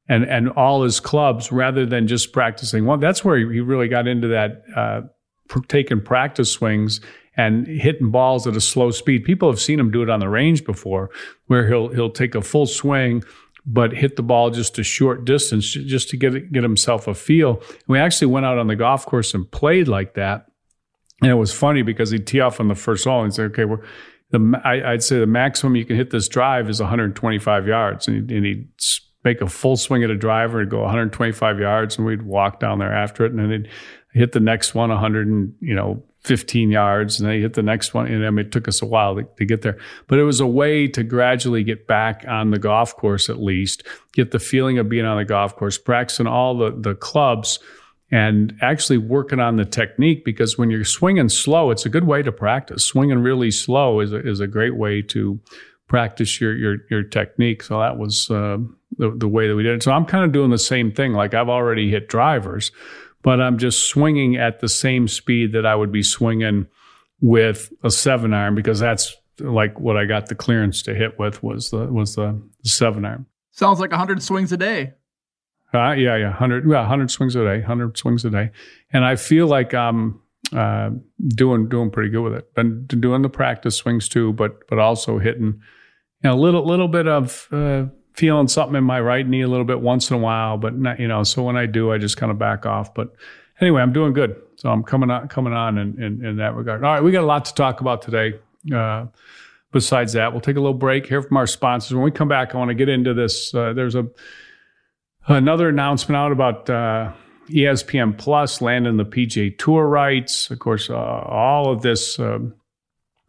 and, 0.08 0.26
and 0.26 0.50
all 0.50 0.84
his 0.84 1.00
clubs 1.00 1.52
rather 1.52 1.86
than 1.86 2.08
just 2.08 2.34
practicing 2.34 2.86
one. 2.86 3.00
That's 3.00 3.24
where 3.24 3.38
he 3.38 3.62
really 3.62 3.88
got 3.88 4.08
into 4.08 4.28
that, 4.30 4.64
uh, 4.76 5.02
taking 5.68 6.02
practice 6.02 6.52
swings 6.52 7.02
and 7.38 7.66
hitting 7.68 8.12
balls 8.12 8.46
at 8.48 8.56
a 8.56 8.62
slow 8.62 8.92
speed. 8.92 9.24
People 9.24 9.50
have 9.50 9.60
seen 9.60 9.80
him 9.80 9.92
do 9.92 10.02
it 10.02 10.10
on 10.10 10.20
the 10.20 10.30
range 10.30 10.66
before, 10.66 11.10
where 11.48 11.68
he'll 11.68 11.90
he'll 11.90 12.10
take 12.10 12.36
a 12.36 12.42
full 12.42 12.66
swing, 12.66 13.24
but 13.66 13.94
hit 13.94 14.16
the 14.16 14.24
ball 14.24 14.50
just 14.50 14.80
a 14.80 14.84
short 14.84 15.26
distance, 15.26 15.72
just 15.72 16.10
to 16.10 16.18
get 16.18 16.52
get 16.52 16.64
himself 16.64 17.08
a 17.08 17.14
feel. 17.14 17.62
we 17.88 18.00
actually 18.00 18.28
went 18.28 18.46
out 18.46 18.58
on 18.58 18.68
the 18.68 18.76
golf 18.76 19.06
course 19.06 19.34
and 19.34 19.50
played 19.52 19.88
like 19.88 20.16
that, 20.16 20.48
and 21.22 21.32
it 21.32 21.36
was 21.36 21.54
funny 21.54 21.82
because 21.82 22.12
he'd 22.12 22.28
tee 22.28 22.40
off 22.40 22.60
on 22.60 22.68
the 22.68 22.76
first 22.76 23.04
hole 23.06 23.24
and 23.24 23.34
say, 23.34 23.44
"Okay, 23.44 23.66
we're." 23.66 23.84
The, 24.32 24.62
I, 24.64 24.92
would 24.92 25.04
say 25.04 25.20
the 25.20 25.28
maximum 25.28 25.76
you 25.76 25.84
can 25.84 25.98
hit 25.98 26.10
this 26.10 26.30
drive 26.30 26.70
is 26.70 26.80
125 26.80 27.68
yards, 27.68 28.08
and 28.08 28.16
he'd, 28.16 28.32
and 28.32 28.46
he'd 28.46 28.70
make 29.26 29.42
a 29.42 29.48
full 29.48 29.76
swing 29.76 30.04
at 30.04 30.10
a 30.10 30.16
driver 30.16 30.62
and 30.62 30.72
go 30.72 30.82
125 30.82 31.60
yards, 31.60 31.98
and 31.98 32.08
we'd 32.08 32.22
walk 32.22 32.60
down 32.60 32.80
there 32.80 32.94
after 32.94 33.26
it, 33.26 33.34
and 33.34 33.40
then 33.40 33.52
he'd 33.52 33.70
hit 34.14 34.32
the 34.34 34.40
next 34.40 34.76
one 34.76 34.90
100 34.90 35.28
and 35.28 35.54
you 35.60 35.74
know 35.76 36.04
15 36.24 36.70
yards 36.70 37.20
and 37.20 37.28
then 37.28 37.36
he 37.36 37.42
hit 37.42 37.54
the 37.54 37.64
next 37.64 37.94
one. 37.94 38.08
And 38.08 38.26
I 38.26 38.30
mean, 38.30 38.46
it 38.46 38.52
took 38.52 38.68
us 38.68 38.82
a 38.82 38.86
while 38.86 39.16
to, 39.16 39.24
to, 39.24 39.46
get 39.46 39.64
there, 39.64 39.78
but 40.08 40.20
it 40.20 40.24
was 40.24 40.40
a 40.40 40.46
way 40.46 40.88
to 40.88 41.04
gradually 41.04 41.64
get 41.64 41.88
back 41.88 42.24
on 42.28 42.52
the 42.52 42.60
golf 42.60 42.96
course, 42.96 43.28
at 43.28 43.42
least 43.42 43.84
get 44.14 44.32
the 44.32 44.40
feeling 44.40 44.78
of 44.78 44.88
being 44.88 45.06
on 45.06 45.18
the 45.18 45.26
golf 45.26 45.56
course, 45.56 45.78
practicing 45.80 46.28
all 46.28 46.56
the, 46.56 46.72
the 46.72 46.94
clubs 46.94 47.60
and 48.12 48.56
actually 48.62 48.98
working 48.98 49.40
on 49.40 49.56
the 49.56 49.66
technique 49.66 50.24
because 50.24 50.58
when 50.58 50.70
you're 50.70 50.84
swinging 50.84 51.30
slow, 51.30 51.72
it's 51.72 51.86
a 51.86 51.90
good 51.90 52.04
way 52.04 52.22
to 52.22 52.32
practice. 52.32 52.86
Swinging 52.86 53.20
really 53.20 53.50
slow 53.50 54.00
is 54.00 54.12
a, 54.12 54.28
is 54.28 54.40
a 54.40 54.48
great 54.48 54.76
way 54.76 55.02
to 55.02 55.40
practice 55.88 56.40
your, 56.40 56.56
your, 56.56 56.78
your 56.92 57.04
technique. 57.04 57.64
So 57.64 57.80
that 57.80 57.98
was, 57.98 58.30
uh, 58.30 58.58
the, 58.98 59.12
the 59.16 59.28
way 59.28 59.48
that 59.48 59.56
we 59.56 59.64
did 59.64 59.76
it. 59.76 59.84
So 59.84 59.92
I'm 59.92 60.06
kind 60.06 60.24
of 60.26 60.32
doing 60.32 60.52
the 60.52 60.58
same 60.60 60.92
thing. 60.92 61.14
Like 61.14 61.34
I've 61.34 61.50
already 61.50 61.90
hit 61.90 62.10
drivers 62.10 62.72
but 63.22 63.42
I'm 63.42 63.58
just 63.58 63.88
swinging 63.88 64.36
at 64.36 64.60
the 64.60 64.70
same 64.70 65.08
speed 65.08 65.54
that 65.54 65.66
I 65.66 65.76
would 65.76 65.92
be 65.92 66.04
swinging 66.04 66.68
with 67.22 67.72
a 67.84 67.92
seven 67.92 68.34
iron 68.34 68.56
because 68.56 68.80
that's 68.80 69.16
like 69.40 69.80
what 69.80 69.98
I 69.98 70.06
got 70.06 70.28
the 70.28 70.36
clearance 70.36 70.82
to 70.84 70.94
hit 70.94 71.18
with 71.20 71.42
was 71.44 71.70
the 71.70 71.86
was 71.86 72.16
the, 72.16 72.42
seven 72.64 73.06
iron. 73.06 73.26
Sounds 73.52 73.80
like 73.80 73.92
hundred 73.92 74.22
swings 74.22 74.52
a 74.52 74.58
day. 74.58 74.94
Uh, 75.74 75.94
yeah, 75.94 76.18
yeah, 76.18 76.32
hundred, 76.32 76.70
yeah, 76.70 76.86
hundred 76.86 77.10
swings 77.10 77.36
a 77.36 77.44
day, 77.44 77.62
hundred 77.62 77.98
swings 77.98 78.26
a 78.26 78.30
day, 78.30 78.52
and 78.92 79.06
I 79.06 79.16
feel 79.16 79.48
like 79.48 79.74
I'm 79.74 80.22
uh, 80.52 80.90
doing 81.30 81.70
doing 81.70 81.92
pretty 81.92 82.10
good 82.10 82.24
with 82.24 82.34
it. 82.34 82.54
Been 82.54 82.86
doing 82.86 83.22
the 83.22 83.30
practice 83.30 83.76
swings 83.76 84.10
too, 84.10 84.34
but 84.34 84.68
but 84.68 84.80
also 84.80 85.18
hitting 85.18 85.62
you 86.24 86.30
know, 86.30 86.34
a 86.34 86.40
little 86.40 86.66
little 86.66 86.88
bit 86.88 87.08
of 87.08 87.48
uh, 87.52 87.86
feeling 88.14 88.48
something 88.48 88.76
in 88.76 88.84
my 88.84 89.00
right 89.00 89.28
knee 89.28 89.42
a 89.42 89.48
little 89.48 89.66
bit 89.66 89.82
once 89.82 90.10
in 90.10 90.16
a 90.16 90.20
while, 90.20 90.58
but 90.58 90.78
not, 90.78 91.00
you 91.00 91.08
know, 91.08 91.24
so 91.24 91.44
when 91.44 91.58
I 91.58 91.66
do, 91.66 91.92
I 91.92 91.98
just 91.98 92.18
kind 92.18 92.32
of 92.32 92.38
back 92.38 92.66
off. 92.66 92.94
But 92.94 93.14
anyway, 93.60 93.82
I'm 93.82 93.94
doing 93.94 94.14
good. 94.14 94.42
So 94.58 94.70
I'm 94.70 94.84
coming 94.84 95.10
on, 95.10 95.28
coming 95.28 95.54
on 95.54 95.78
in, 95.78 96.02
in, 96.02 96.26
in 96.26 96.38
that 96.38 96.56
regard. 96.56 96.84
All 96.84 96.94
right. 96.94 97.04
We 97.04 97.12
got 97.12 97.24
a 97.24 97.28
lot 97.28 97.46
to 97.46 97.54
talk 97.54 97.82
about 97.82 98.02
today. 98.02 98.40
Uh, 98.74 99.08
besides 99.72 100.14
that, 100.14 100.32
we'll 100.32 100.42
take 100.42 100.58
a 100.58 100.60
little 100.60 100.74
break, 100.74 101.08
hear 101.08 101.22
from 101.22 101.38
our 101.38 101.48
sponsors. 101.48 101.94
When 101.94 102.04
we 102.04 102.12
come 102.12 102.28
back, 102.28 102.54
I 102.54 102.58
want 102.58 102.70
to 102.70 102.76
get 102.76 102.90
into 102.90 103.14
this. 103.14 103.54
Uh, 103.54 103.74
there's 103.74 103.96
a, 103.96 104.08
another 105.28 105.70
announcement 105.70 106.18
out 106.18 106.32
about, 106.32 106.70
uh, 106.70 107.14
ESPN 107.50 108.18
Plus 108.18 108.62
landing 108.62 108.98
the 108.98 109.06
PGA 109.06 109.58
Tour 109.58 109.88
rights. 109.88 110.50
Of 110.52 110.60
course, 110.60 110.90
uh, 110.90 110.96
all 110.96 111.72
of 111.72 111.82
this 111.82 112.20
um, 112.20 112.54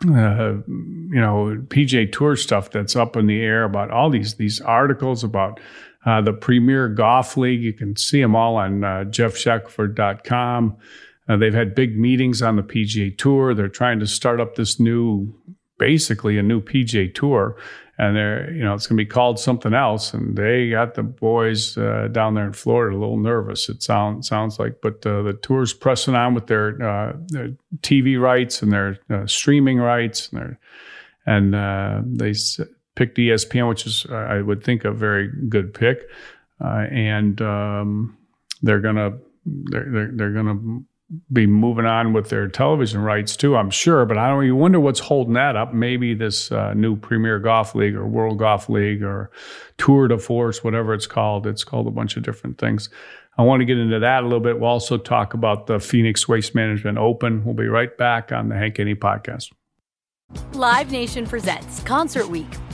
uh, 0.09 0.54
you 0.66 1.21
know 1.21 1.56
PGA 1.68 2.11
Tour 2.11 2.37
stuff 2.37 2.71
that's 2.71 2.97
up 2.97 3.16
in 3.16 3.26
the 3.26 3.40
air 3.40 3.64
about 3.64 3.90
all 3.90 4.11
these 4.11 4.35
these 4.35 4.61
articles 4.61 5.23
about 5.23 5.61
uh, 6.04 6.21
the 6.21 6.32
Premier 6.32 6.88
Golf 6.88 7.37
League. 7.37 7.62
You 7.62 7.73
can 7.73 7.97
see 7.97 8.21
them 8.21 8.35
all 8.35 8.56
on 8.56 8.85
uh, 8.85 9.04
geoffshackelford.com. 9.04 10.76
Uh, 11.28 11.37
they've 11.37 11.54
had 11.54 11.75
big 11.75 11.97
meetings 11.97 12.42
on 12.42 12.56
the 12.56 12.62
PGA 12.62 13.16
Tour. 13.16 13.54
They're 13.54 13.68
trying 13.68 14.00
to 14.00 14.06
start 14.06 14.40
up 14.40 14.56
this 14.56 14.80
new, 14.80 15.32
basically 15.83 16.39
a 16.39 16.43
new 16.43 16.61
PGA 16.61 17.12
Tour, 17.12 17.57
and 17.99 18.17
they're 18.17 18.51
you 18.53 18.62
know 18.62 18.75
it's 18.75 18.87
going 18.87 18.97
to 18.97 19.05
be 19.05 19.09
called 19.09 19.39
something 19.39 19.75
else 19.75 20.15
and 20.15 20.37
they 20.37 20.71
got 20.71 20.95
the 20.95 21.03
boys 21.03 21.77
uh, 21.77 22.09
down 22.11 22.35
there 22.35 22.47
in 22.47 22.53
Florida 22.53 22.97
a 22.97 22.99
little 22.99 23.19
nervous 23.19 23.69
it 23.69 23.83
sounds 23.83 24.29
sounds 24.29 24.59
like 24.59 24.81
but 24.81 25.05
uh, 25.07 25.23
the 25.23 25.35
tour's 25.43 25.73
pressing 25.73 26.15
on 26.15 26.35
with 26.35 26.47
their, 26.47 26.69
uh, 26.83 27.12
their 27.29 27.51
TV 27.81 28.21
rights 28.21 28.62
and 28.62 28.73
their 28.73 28.99
uh, 29.11 29.27
streaming 29.27 29.79
rights 29.79 30.29
and 30.29 30.41
their 30.41 30.59
and 31.27 31.55
uh, 31.55 32.01
they 32.05 32.35
picked 32.95 33.19
ESPN 33.19 33.69
which 33.69 33.87
is 33.87 34.07
I 34.11 34.41
would 34.41 34.65
think 34.65 34.85
a 34.85 34.93
very 34.93 35.29
good 35.49 35.75
pick 35.75 36.09
uh, 36.65 36.87
and 36.91 37.41
um, 37.43 38.17
they're 38.62 38.81
gonna 38.81 39.19
they're, 39.45 39.89
they're, 39.91 40.11
they're 40.12 40.33
gonna 40.33 40.83
be 41.33 41.47
moving 41.47 41.85
on 41.85 42.12
with 42.12 42.28
their 42.28 42.49
television 42.49 43.00
rights 43.00 43.37
too, 43.37 43.57
I'm 43.57 43.71
sure. 43.71 44.04
But 44.07 44.19
I 44.19 44.28
don't. 44.28 44.45
You 44.45 44.57
wonder 44.57 44.81
what's 44.81 45.00
holding 45.00 45.35
that 45.35 45.57
up? 45.57 45.75
Maybe 45.75 46.14
this 46.14 46.50
uh, 46.50 46.75
new 46.75 46.97
Premier 46.97 47.38
Golf 47.38 47.75
League 47.75 47.95
or 47.95 48.07
World 48.07 48.38
Golf 48.38 48.69
League 48.69 49.02
or 49.02 49.31
Tour 49.78 50.09
de 50.09 50.19
Force, 50.19 50.64
whatever 50.64 50.95
it's 50.95 51.07
called. 51.07 51.47
It's 51.47 51.64
called 51.64 51.87
a 51.87 51.90
bunch 51.90 52.16
of 52.16 52.23
different 52.23 52.59
things. 52.59 52.88
I 53.38 53.42
want 53.42 53.61
to 53.61 53.64
get 53.64 53.78
into 53.78 53.99
that 53.99 54.23
a 54.23 54.26
little 54.26 54.40
bit. 54.40 54.61
We'll 54.61 54.69
also 54.69 54.99
talk 54.99 55.33
about 55.33 55.66
the 55.66 55.81
Phoenix 55.81 56.28
Waste 56.28 56.54
Management 56.54 56.99
Open. 56.99 57.45
We'll 57.45 57.54
be 57.54 57.66
right 57.66 57.97
back 57.97 58.31
on 58.31 58.49
the 58.49 58.57
Hank 58.57 58.76
Haney 58.76 58.95
podcast. 58.95 59.50
Live 60.52 60.90
Nation 60.90 61.26
presents 61.26 61.83
Concert 61.83 62.28
Week. 62.28 62.49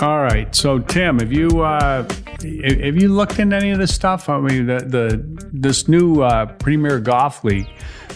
All 0.00 0.22
right. 0.22 0.52
So 0.54 0.80
Tim, 0.80 1.20
have 1.20 1.32
you 1.32 1.62
uh, 1.62 2.02
have 2.02 2.96
you 2.96 3.08
looked 3.08 3.38
into 3.38 3.56
any 3.56 3.70
of 3.70 3.78
this 3.78 3.94
stuff? 3.94 4.28
I 4.28 4.40
mean, 4.40 4.66
the, 4.66 4.80
the 4.80 5.48
this 5.52 5.86
new 5.86 6.22
uh, 6.22 6.46
Premier 6.46 6.98
Golf 6.98 7.44
League. 7.44 7.68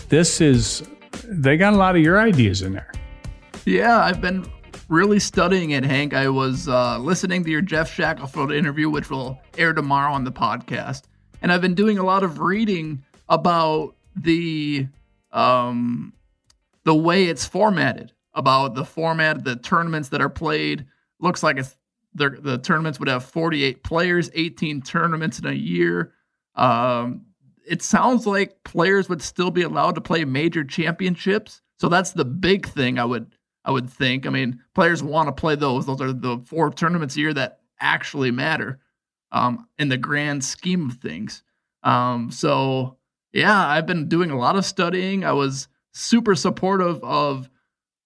This 0.08 0.40
is 0.40 0.82
they 1.24 1.56
got 1.56 1.74
a 1.74 1.76
lot 1.76 1.94
of 1.94 2.02
your 2.02 2.20
ideas 2.20 2.62
in 2.62 2.72
there. 2.72 2.90
Yeah, 3.64 3.98
I've 3.98 4.20
been 4.20 4.44
really 4.88 5.20
studying 5.20 5.70
it, 5.70 5.84
Hank. 5.84 6.14
I 6.14 6.28
was 6.28 6.68
uh, 6.68 6.98
listening 6.98 7.44
to 7.44 7.50
your 7.50 7.62
Geoff 7.62 7.92
Shackelford 7.92 8.50
interview, 8.50 8.90
which 8.90 9.08
will 9.08 9.38
air 9.56 9.72
tomorrow 9.72 10.12
on 10.12 10.24
the 10.24 10.32
podcast, 10.32 11.02
and 11.42 11.52
I've 11.52 11.60
been 11.60 11.74
doing 11.74 11.98
a 11.98 12.04
lot 12.04 12.24
of 12.24 12.40
reading 12.40 13.04
about 13.28 13.94
the 14.16 14.88
um, 15.32 16.12
the 16.84 16.94
way 16.94 17.26
it's 17.26 17.46
formatted, 17.46 18.12
about 18.34 18.74
the 18.74 18.84
format, 18.84 19.44
the 19.44 19.56
tournaments 19.56 20.08
that 20.08 20.20
are 20.20 20.30
played. 20.30 20.86
Looks 21.20 21.42
like 21.42 21.58
it's 21.58 21.76
the 22.14 22.60
tournaments 22.62 22.98
would 22.98 23.08
have 23.08 23.24
48 23.24 23.82
players, 23.84 24.30
18 24.34 24.82
tournaments 24.82 25.38
in 25.38 25.46
a 25.46 25.52
year. 25.52 26.12
Um, 26.54 27.26
it 27.66 27.82
sounds 27.82 28.26
like 28.26 28.64
players 28.64 29.08
would 29.08 29.22
still 29.22 29.50
be 29.50 29.62
allowed 29.62 29.94
to 29.94 30.00
play 30.00 30.24
major 30.24 30.64
championships. 30.64 31.60
So 31.78 31.88
that's 31.88 32.12
the 32.12 32.24
big 32.24 32.66
thing 32.66 32.98
I 32.98 33.04
would 33.04 33.34
I 33.64 33.70
would 33.70 33.90
think. 33.90 34.26
I 34.26 34.30
mean, 34.30 34.60
players 34.74 35.02
want 35.02 35.28
to 35.28 35.38
play 35.38 35.54
those. 35.54 35.84
Those 35.84 36.00
are 36.00 36.12
the 36.12 36.38
four 36.46 36.72
tournaments 36.72 37.16
a 37.16 37.20
year 37.20 37.34
that 37.34 37.60
actually 37.80 38.30
matter 38.30 38.80
um, 39.30 39.68
in 39.78 39.88
the 39.88 39.98
grand 39.98 40.42
scheme 40.42 40.88
of 40.88 40.96
things. 40.96 41.42
Um, 41.82 42.30
so 42.30 42.96
yeah, 43.32 43.68
I've 43.68 43.86
been 43.86 44.08
doing 44.08 44.30
a 44.30 44.38
lot 44.38 44.56
of 44.56 44.64
studying. 44.64 45.24
I 45.24 45.32
was 45.32 45.68
super 45.92 46.34
supportive 46.34 47.02
of. 47.04 47.48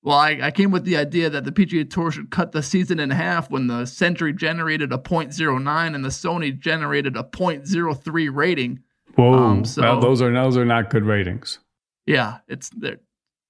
Well, 0.05 0.17
I, 0.17 0.39
I 0.43 0.51
came 0.51 0.73
with 0.73 0.85
the 0.85 0.97
idea 0.97 1.31
that 1.31 1.45
the 1.45 1.53
PGA 1.53 1.89
Tour 1.89 2.11
should 2.11 2.31
cut 2.31 2.51
the 2.53 2.63
season 2.63 2.99
in 2.99 3.11
half 3.11 3.51
when 3.51 3.69
the 3.69 3.87
Sentry 3.87 4.33
generated 4.33 4.93
a 4.93 4.99
.09 4.99 5.95
and 5.95 6.05
the 6.05 6.09
Sony 6.09 6.59
generated 6.59 7.17
a 7.17 7.23
.03 7.23 8.29
rating. 8.35 8.81
Whoa, 9.15 9.33
Um, 9.35 9.65
so- 9.65 9.83
Well, 9.83 10.01
those 10.01 10.21
are 10.21 10.33
those 10.33 10.57
are 10.57 10.65
not 10.65 10.91
good 10.91 11.05
ratings. 11.05 11.59
Yeah, 12.07 12.39
it's 12.49 12.69
they're 12.71 12.99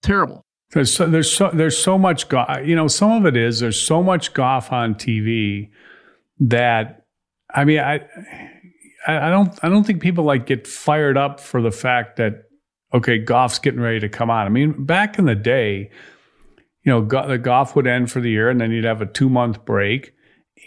terrible. 0.02 0.42
There's 0.72 0.92
so, 0.94 1.06
there's 1.06 1.30
so 1.32 1.50
there's 1.54 1.78
so 1.78 1.96
much 1.96 2.28
golf. 2.28 2.48
You 2.66 2.76
know, 2.76 2.88
some 2.88 3.12
of 3.12 3.24
it 3.26 3.36
is 3.36 3.60
there's 3.60 3.80
so 3.80 4.02
much 4.02 4.34
golf 4.34 4.72
on 4.72 4.94
TV 4.94 5.70
that 6.40 7.04
I 7.54 7.64
mean, 7.64 7.78
I 7.78 8.00
I 9.06 9.30
don't 9.30 9.58
I 9.62 9.68
don't 9.68 9.84
think 9.84 10.02
people 10.02 10.24
like 10.24 10.46
get 10.46 10.66
fired 10.66 11.16
up 11.16 11.40
for 11.40 11.62
the 11.62 11.70
fact 11.70 12.16
that 12.16 12.44
okay, 12.92 13.18
golf's 13.18 13.58
getting 13.58 13.80
ready 13.80 14.00
to 14.00 14.08
come 14.08 14.28
on. 14.30 14.44
I 14.46 14.50
mean, 14.50 14.84
back 14.84 15.18
in 15.18 15.24
the 15.26 15.34
day, 15.34 15.90
you 16.84 16.90
know, 16.90 17.02
go, 17.02 17.26
the 17.26 17.38
golf 17.38 17.76
would 17.76 17.86
end 17.86 18.10
for 18.10 18.20
the 18.20 18.30
year, 18.30 18.48
and 18.48 18.60
then 18.60 18.70
you'd 18.70 18.84
have 18.84 19.00
a 19.00 19.06
two 19.06 19.28
month 19.28 19.64
break. 19.64 20.14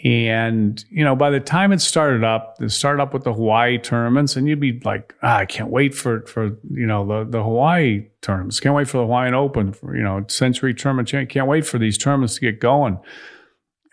And 0.04 0.84
you 0.90 1.04
know, 1.04 1.16
by 1.16 1.30
the 1.30 1.40
time 1.40 1.72
it 1.72 1.80
started 1.80 2.22
up, 2.22 2.56
it 2.60 2.70
started 2.70 3.02
up 3.02 3.14
with 3.14 3.24
the 3.24 3.32
Hawaii 3.32 3.78
tournaments, 3.78 4.36
and 4.36 4.46
you'd 4.46 4.60
be 4.60 4.80
like, 4.84 5.14
ah, 5.22 5.38
I 5.38 5.46
can't 5.46 5.70
wait 5.70 5.94
for 5.94 6.22
for 6.26 6.58
you 6.70 6.86
know 6.86 7.06
the 7.06 7.30
the 7.30 7.42
Hawaii 7.42 8.08
tournaments. 8.20 8.60
Can't 8.60 8.74
wait 8.74 8.88
for 8.88 8.98
the 8.98 9.04
Hawaiian 9.04 9.34
Open. 9.34 9.72
For, 9.72 9.96
you 9.96 10.02
know, 10.02 10.24
Sentry 10.28 10.74
Tournament. 10.74 11.08
Can't 11.08 11.48
wait 11.48 11.66
for 11.66 11.78
these 11.78 11.96
tournaments 11.96 12.34
to 12.34 12.40
get 12.40 12.60
going. 12.60 12.98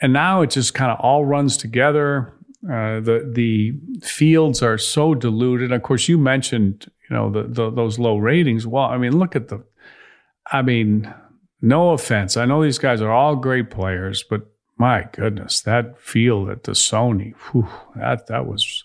And 0.02 0.12
now 0.12 0.42
it 0.42 0.50
just 0.50 0.74
kind 0.74 0.92
of 0.92 1.00
all 1.00 1.24
runs 1.24 1.56
together. 1.56 2.34
Uh, 2.66 3.00
the 3.00 3.30
the 3.34 3.74
fields 4.06 4.62
are 4.62 4.78
so 4.78 5.16
diluted. 5.16 5.72
Of 5.72 5.84
course, 5.84 6.10
you 6.10 6.18
mentioned 6.18 6.92
you 7.10 7.16
know 7.16 7.32
the, 7.32 7.44
the 7.44 7.70
those 7.70 7.98
low 7.98 8.18
ratings. 8.18 8.68
Well, 8.68 8.84
I 8.84 8.98
mean, 8.98 9.18
look 9.18 9.36
at 9.38 9.48
the. 9.48 9.64
I 10.52 10.62
mean, 10.62 11.14
no 11.64 11.92
offense. 11.92 12.36
I 12.36 12.46
know 12.46 12.62
these 12.62 12.78
guys 12.78 13.02
are 13.02 13.12
all 13.12 13.38
great 13.38 13.72
players, 13.72 14.22
but 14.22 14.46
my 14.78 15.08
goodness, 15.14 15.62
that 15.62 15.98
field 15.98 16.50
at 16.50 16.64
the 16.64 16.74
Sony, 16.74 17.34
whew, 17.52 17.70
that 17.96 18.28
that 18.28 18.46
was 18.46 18.84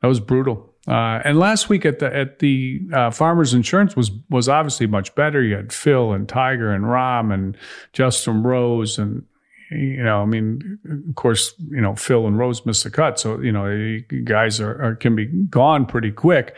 that 0.00 0.08
was 0.08 0.18
brutal. 0.18 0.70
Uh, 0.88 1.20
and 1.24 1.38
last 1.38 1.68
week 1.68 1.84
at 1.84 1.98
the 1.98 2.14
at 2.16 2.38
the 2.38 2.80
uh, 2.94 3.10
Farmers 3.10 3.52
Insurance 3.52 3.94
was 3.94 4.10
was 4.30 4.48
obviously 4.48 4.86
much 4.86 5.14
better. 5.14 5.42
You 5.42 5.54
had 5.56 5.70
Phil 5.70 6.12
and 6.12 6.26
Tiger 6.26 6.72
and 6.72 6.84
Rahm 6.84 7.32
and 7.32 7.58
Justin 7.92 8.42
Rose 8.42 8.98
and 8.98 9.24
you 9.70 10.02
know, 10.02 10.22
I 10.22 10.26
mean, 10.26 10.78
of 11.08 11.14
course, 11.14 11.54
you 11.70 11.80
know, 11.80 11.94
Phil 11.94 12.26
and 12.26 12.38
Rose 12.38 12.64
missed 12.66 12.84
the 12.84 12.90
cut, 12.90 13.18
so 13.18 13.40
you 13.40 13.52
know, 13.52 13.98
guys 14.24 14.60
are, 14.60 14.82
are 14.82 14.96
can 14.96 15.14
be 15.14 15.26
gone 15.26 15.86
pretty 15.86 16.10
quick. 16.10 16.54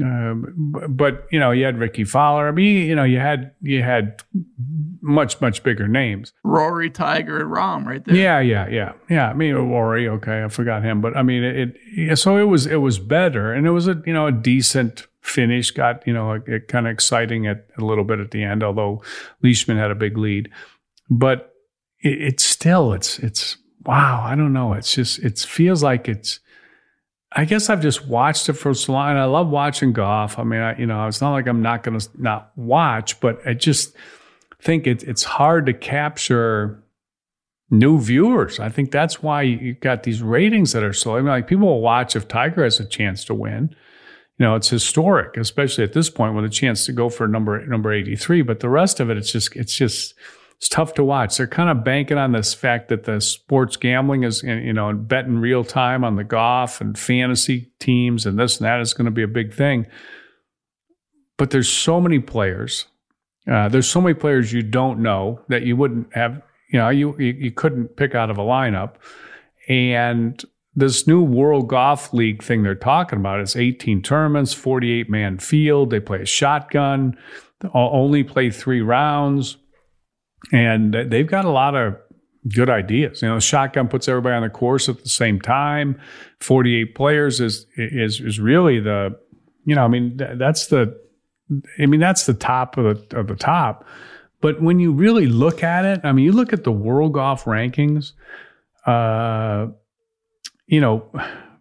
Um, 0.00 0.72
but 0.88 1.26
you 1.30 1.38
know, 1.38 1.50
you 1.50 1.64
had 1.64 1.78
Rickie 1.78 2.04
Fowler. 2.04 2.48
I 2.48 2.52
mean, 2.52 2.86
you 2.86 2.94
know, 2.94 3.04
you 3.04 3.18
had 3.18 3.52
you 3.60 3.82
had 3.82 4.22
much 5.02 5.40
much 5.40 5.62
bigger 5.62 5.88
names. 5.88 6.32
Rory, 6.44 6.88
Tiger, 6.88 7.40
and 7.40 7.50
Rahm 7.50 7.84
right 7.84 8.04
there. 8.04 8.14
Yeah, 8.14 8.40
yeah, 8.40 8.68
yeah, 8.68 8.92
yeah. 9.10 9.28
I 9.28 9.34
mean, 9.34 9.54
Rory. 9.54 10.08
Okay, 10.08 10.44
I 10.44 10.48
forgot 10.48 10.82
him, 10.82 11.00
but 11.00 11.16
I 11.16 11.22
mean, 11.22 11.42
it. 11.42 11.76
it 11.94 12.18
so 12.18 12.36
it 12.36 12.44
was 12.44 12.66
it 12.66 12.76
was 12.76 12.98
better, 12.98 13.52
and 13.52 13.66
it 13.66 13.70
was 13.70 13.88
a 13.88 14.00
you 14.06 14.12
know 14.12 14.28
a 14.28 14.32
decent 14.32 15.08
finish. 15.20 15.72
Got 15.72 16.06
you 16.06 16.14
know 16.14 16.40
it, 16.46 16.68
kind 16.68 16.86
of 16.86 16.92
exciting 16.92 17.46
at 17.46 17.66
a 17.76 17.84
little 17.84 18.04
bit 18.04 18.20
at 18.20 18.30
the 18.30 18.42
end, 18.42 18.62
although 18.62 19.02
Leishman 19.42 19.76
had 19.76 19.90
a 19.90 19.96
big 19.96 20.16
lead, 20.16 20.50
but 21.10 21.52
it, 22.00 22.22
it's 22.22 22.44
still 22.44 22.92
it's 22.92 23.18
it's 23.18 23.58
wow. 23.84 24.22
I 24.24 24.36
don't 24.36 24.52
know. 24.52 24.72
It's 24.72 24.94
just 24.94 25.18
it 25.18 25.38
feels 25.40 25.82
like 25.82 26.08
it's. 26.08 26.38
I 27.34 27.46
guess 27.46 27.70
I've 27.70 27.80
just 27.80 28.06
watched 28.06 28.50
it 28.50 28.52
for 28.52 28.74
so 28.74 28.92
long, 28.92 29.08
and 29.08 29.18
I 29.18 29.24
love 29.24 29.48
watching 29.48 29.94
golf. 29.94 30.38
I 30.38 30.44
mean, 30.44 30.60
I, 30.60 30.78
you 30.78 30.84
know, 30.84 31.06
it's 31.06 31.22
not 31.22 31.32
like 31.32 31.46
I'm 31.46 31.62
not 31.62 31.82
going 31.82 31.98
to 31.98 32.08
not 32.18 32.52
watch, 32.56 33.20
but 33.20 33.38
I 33.46 33.54
just 33.54 33.96
think 34.62 34.86
it, 34.86 35.02
it's 35.02 35.24
hard 35.24 35.66
to 35.66 35.72
capture 35.72 36.82
new 37.70 37.98
viewers. 37.98 38.60
I 38.60 38.68
think 38.68 38.90
that's 38.90 39.22
why 39.22 39.42
you 39.42 39.74
got 39.74 40.04
these 40.04 40.22
ratings 40.22 40.72
that 40.72 40.82
are 40.82 40.92
so. 40.92 41.16
I 41.16 41.20
mean, 41.20 41.28
like 41.28 41.48
people 41.48 41.66
will 41.66 41.80
watch 41.80 42.14
if 42.14 42.28
Tiger 42.28 42.64
has 42.64 42.78
a 42.78 42.84
chance 42.84 43.24
to 43.24 43.34
win. 43.34 43.74
You 44.38 44.46
know, 44.46 44.54
it's 44.54 44.68
historic, 44.68 45.36
especially 45.36 45.84
at 45.84 45.92
this 45.92 46.10
point 46.10 46.34
with 46.34 46.44
a 46.44 46.50
chance 46.50 46.86
to 46.86 46.92
go 46.92 47.08
for 47.08 47.26
number 47.26 47.64
number 47.66 47.92
eighty 47.92 48.16
three. 48.16 48.42
But 48.42 48.60
the 48.60 48.68
rest 48.68 49.00
of 49.00 49.10
it, 49.10 49.16
it's 49.16 49.32
just 49.32 49.56
it's 49.56 49.76
just 49.76 50.14
it's 50.56 50.68
tough 50.68 50.94
to 50.94 51.04
watch. 51.04 51.36
They're 51.36 51.48
kind 51.48 51.70
of 51.70 51.84
banking 51.84 52.18
on 52.18 52.30
this 52.32 52.54
fact 52.54 52.88
that 52.88 53.04
the 53.04 53.20
sports 53.20 53.76
gambling 53.76 54.22
is, 54.22 54.44
you 54.44 54.72
know, 54.72 54.92
betting 54.92 55.38
real 55.38 55.64
time 55.64 56.04
on 56.04 56.14
the 56.14 56.24
golf 56.24 56.80
and 56.80 56.96
fantasy 56.96 57.72
teams 57.80 58.26
and 58.26 58.38
this 58.38 58.58
and 58.58 58.66
that 58.66 58.80
is 58.80 58.94
going 58.94 59.06
to 59.06 59.10
be 59.10 59.24
a 59.24 59.28
big 59.28 59.52
thing. 59.52 59.86
But 61.36 61.50
there's 61.50 61.68
so 61.68 62.00
many 62.00 62.20
players. 62.20 62.86
Uh, 63.50 63.68
there's 63.68 63.88
so 63.88 64.00
many 64.00 64.14
players 64.14 64.52
you 64.52 64.62
don't 64.62 65.00
know 65.00 65.40
that 65.48 65.62
you 65.62 65.76
wouldn't 65.76 66.14
have, 66.14 66.42
you 66.72 66.78
know, 66.78 66.88
you, 66.88 67.16
you, 67.18 67.50
couldn't 67.50 67.96
pick 67.96 68.14
out 68.14 68.30
of 68.30 68.38
a 68.38 68.42
lineup. 68.42 68.94
And 69.68 70.40
this 70.74 71.06
new 71.06 71.22
World 71.22 71.68
Golf 71.68 72.12
League 72.12 72.42
thing 72.42 72.62
they're 72.62 72.74
talking 72.74 73.18
about 73.18 73.40
is 73.40 73.56
18 73.56 74.02
tournaments, 74.02 74.52
48 74.52 75.10
man 75.10 75.38
field. 75.38 75.90
They 75.90 76.00
play 76.00 76.22
a 76.22 76.26
shotgun, 76.26 77.16
only 77.74 78.22
play 78.22 78.50
three 78.50 78.80
rounds 78.80 79.56
and 80.50 80.94
they've 80.94 81.26
got 81.26 81.44
a 81.44 81.50
lot 81.50 81.74
of 81.74 81.96
good 82.48 82.68
ideas. 82.68 83.22
You 83.22 83.28
know, 83.28 83.38
shotgun 83.38 83.88
puts 83.88 84.08
everybody 84.08 84.34
on 84.34 84.42
the 84.42 84.50
course 84.50 84.88
at 84.88 85.02
the 85.02 85.08
same 85.08 85.40
time. 85.40 86.00
Forty-eight 86.40 86.94
players 86.94 87.40
is 87.40 87.66
is 87.76 88.20
is 88.20 88.40
really 88.40 88.80
the, 88.80 89.18
you 89.64 89.74
know, 89.74 89.84
I 89.84 89.88
mean 89.88 90.16
that's 90.16 90.66
the, 90.66 90.98
I 91.78 91.86
mean 91.86 92.00
that's 92.00 92.26
the 92.26 92.34
top 92.34 92.76
of 92.78 93.08
the 93.08 93.18
of 93.18 93.26
the 93.26 93.36
top. 93.36 93.84
But 94.42 94.60
when 94.60 94.80
you 94.80 94.92
really 94.92 95.26
look 95.26 95.62
at 95.62 95.84
it, 95.84 96.00
I 96.02 96.10
mean, 96.10 96.24
you 96.24 96.32
look 96.32 96.52
at 96.52 96.64
the 96.64 96.72
world 96.72 97.14
golf 97.14 97.44
rankings. 97.44 98.12
Uh, 98.84 99.68
you 100.66 100.80
know, 100.80 101.08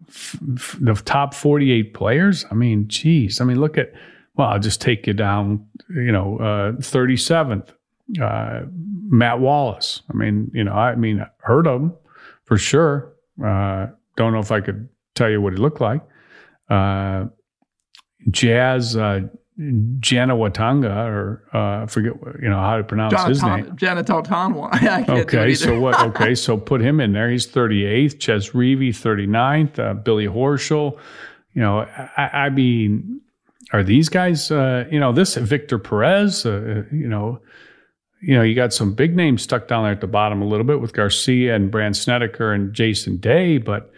f- 0.08 0.36
f- 0.56 0.78
the 0.82 0.96
top 0.96 1.36
forty-eight 1.36 1.94
players. 1.94 2.44
I 2.50 2.56
mean, 2.56 2.88
geez. 2.88 3.40
I 3.40 3.46
mean, 3.46 3.60
look 3.60 3.78
at. 3.78 3.94
Well, 4.36 4.48
I'll 4.48 4.60
just 4.60 4.82
take 4.82 5.06
you 5.06 5.14
down. 5.14 5.64
You 5.90 6.12
know, 6.12 6.40
uh, 6.40 6.82
thirty-seventh 6.82 7.72
uh, 8.20 8.62
Matt 9.10 9.40
Wallace. 9.40 10.02
I 10.10 10.14
mean, 10.14 10.50
you 10.52 10.64
know, 10.64 10.74
I 10.74 10.96
mean, 10.96 11.22
I 11.22 11.28
heard 11.38 11.68
of 11.68 11.82
him 11.82 11.94
for 12.46 12.58
sure. 12.58 13.14
Uh, 13.46 13.88
don't 14.16 14.34
know 14.34 14.40
if 14.40 14.52
I 14.52 14.60
could 14.60 14.90
tell 15.14 15.30
you 15.30 15.40
what 15.40 15.54
he 15.54 15.60
looked 15.60 15.82
like. 15.82 16.02
Uh, 16.68 17.26
Jazz 18.32 18.96
uh, 18.96 19.22
Janawatanga, 19.60 21.08
or 21.08 21.44
uh, 21.54 21.84
I 21.84 21.86
forget, 21.86 22.14
you 22.42 22.50
know, 22.50 22.60
how 22.60 22.78
to 22.78 22.84
pronounce 22.84 23.22
his 23.26 23.44
name. 23.44 23.66
Janathan 23.76 25.10
Okay, 25.22 25.54
so 25.54 25.80
what? 25.80 26.00
Okay, 26.08 26.36
so 26.36 26.58
put 26.58 26.82
him 26.82 27.00
in 27.00 27.14
there. 27.14 27.30
He's 27.30 27.48
38th. 27.48 28.20
Chez 28.20 28.52
Reavie, 28.52 28.90
39th. 28.90 29.78
Uh, 29.78 29.94
Billy 29.94 30.26
Horschel. 30.26 30.98
You 31.54 31.62
know, 31.62 31.80
I, 32.18 32.46
I 32.46 32.50
mean, 32.50 33.22
are 33.74 33.84
these 33.84 34.10
guys? 34.10 34.52
Uh, 34.52 34.86
you 34.90 35.00
know, 35.00 35.12
this 35.12 35.36
Victor 35.36 35.78
Perez. 35.78 36.46
Uh, 36.46 36.84
you 36.92 37.08
know, 37.08 37.40
you 38.22 38.36
know, 38.36 38.42
you 38.42 38.56
got 38.56 38.74
some 38.74 38.94
big 38.94 39.16
names 39.16 39.42
stuck 39.42 39.68
down 39.68 39.84
there 39.84 39.92
at 39.92 40.02
the 40.02 40.08
bottom 40.08 40.42
a 40.42 40.46
little 40.46 40.66
bit 40.66 40.80
with 40.80 40.94
Garcia 40.94 41.56
and 41.56 41.70
Brandt 41.70 41.98
Snedeker 41.98 42.54
and 42.54 42.74
Jason 42.74 43.18
Day, 43.18 43.58
but 43.58 43.92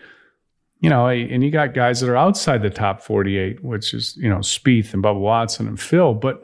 you 0.84 0.90
know, 0.90 1.08
and 1.08 1.42
you 1.42 1.50
got 1.50 1.74
guys 1.74 2.02
that 2.02 2.10
are 2.10 2.18
outside 2.18 2.62
the 2.62 2.70
top 2.70 3.02
48, 3.02 3.64
which 3.64 3.94
is, 3.94 4.18
you 4.18 4.28
know, 4.28 4.40
Spieth 4.40 4.94
and 4.94 5.02
Bubba 5.02 5.18
Watson 5.18 5.66
and 5.66 5.80
Phil, 5.80 6.14
but 6.14 6.44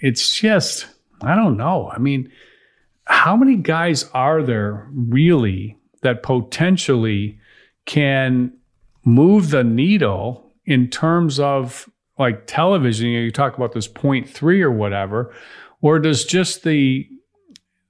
it's 0.00 0.36
just, 0.36 0.86
I 1.20 1.34
don't 1.34 1.56
know. 1.56 1.90
I 1.92 1.98
mean, 1.98 2.30
how 3.06 3.36
many 3.36 3.56
guys 3.56 4.04
are 4.14 4.40
there 4.40 4.88
really 4.94 5.76
that 6.02 6.22
potentially 6.22 7.40
can 7.84 8.52
move 9.04 9.50
the 9.50 9.64
needle 9.64 10.52
in 10.64 10.88
terms 10.88 11.40
of 11.40 11.90
like 12.20 12.46
television? 12.46 13.08
You, 13.08 13.18
know, 13.18 13.24
you 13.24 13.32
talk 13.32 13.56
about 13.56 13.72
this 13.72 13.88
point 13.88 14.30
three 14.30 14.62
or 14.62 14.70
whatever, 14.70 15.34
or 15.80 15.98
does 15.98 16.24
just 16.24 16.62
the 16.62 17.08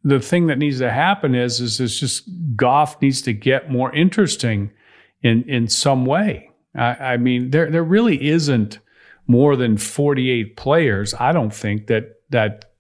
the 0.05 0.20
thing 0.20 0.46
that 0.46 0.57
needs 0.57 0.78
to 0.78 0.90
happen 0.90 1.35
is 1.35 1.61
is 1.61 1.78
it's 1.81 2.00
just 2.00 2.31
golf 2.57 3.00
needs 3.02 3.20
to 3.22 3.35
get 3.35 3.70
more 3.70 3.94
interesting 3.94 4.70
in 5.22 5.44
in 5.48 5.68
some 5.68 6.06
way. 6.06 6.50
I, 6.74 7.14
I 7.14 7.16
mean, 7.16 7.50
there 7.50 7.70
there 7.70 7.85
really 7.85 8.28
isn't 8.28 8.78
more 9.26 9.56
than 9.56 9.76
48 9.76 10.56
players. 10.56 11.14
I 11.14 11.32
don't 11.32 11.54
think 11.54 11.87
that 11.87 12.20
that 12.30 12.72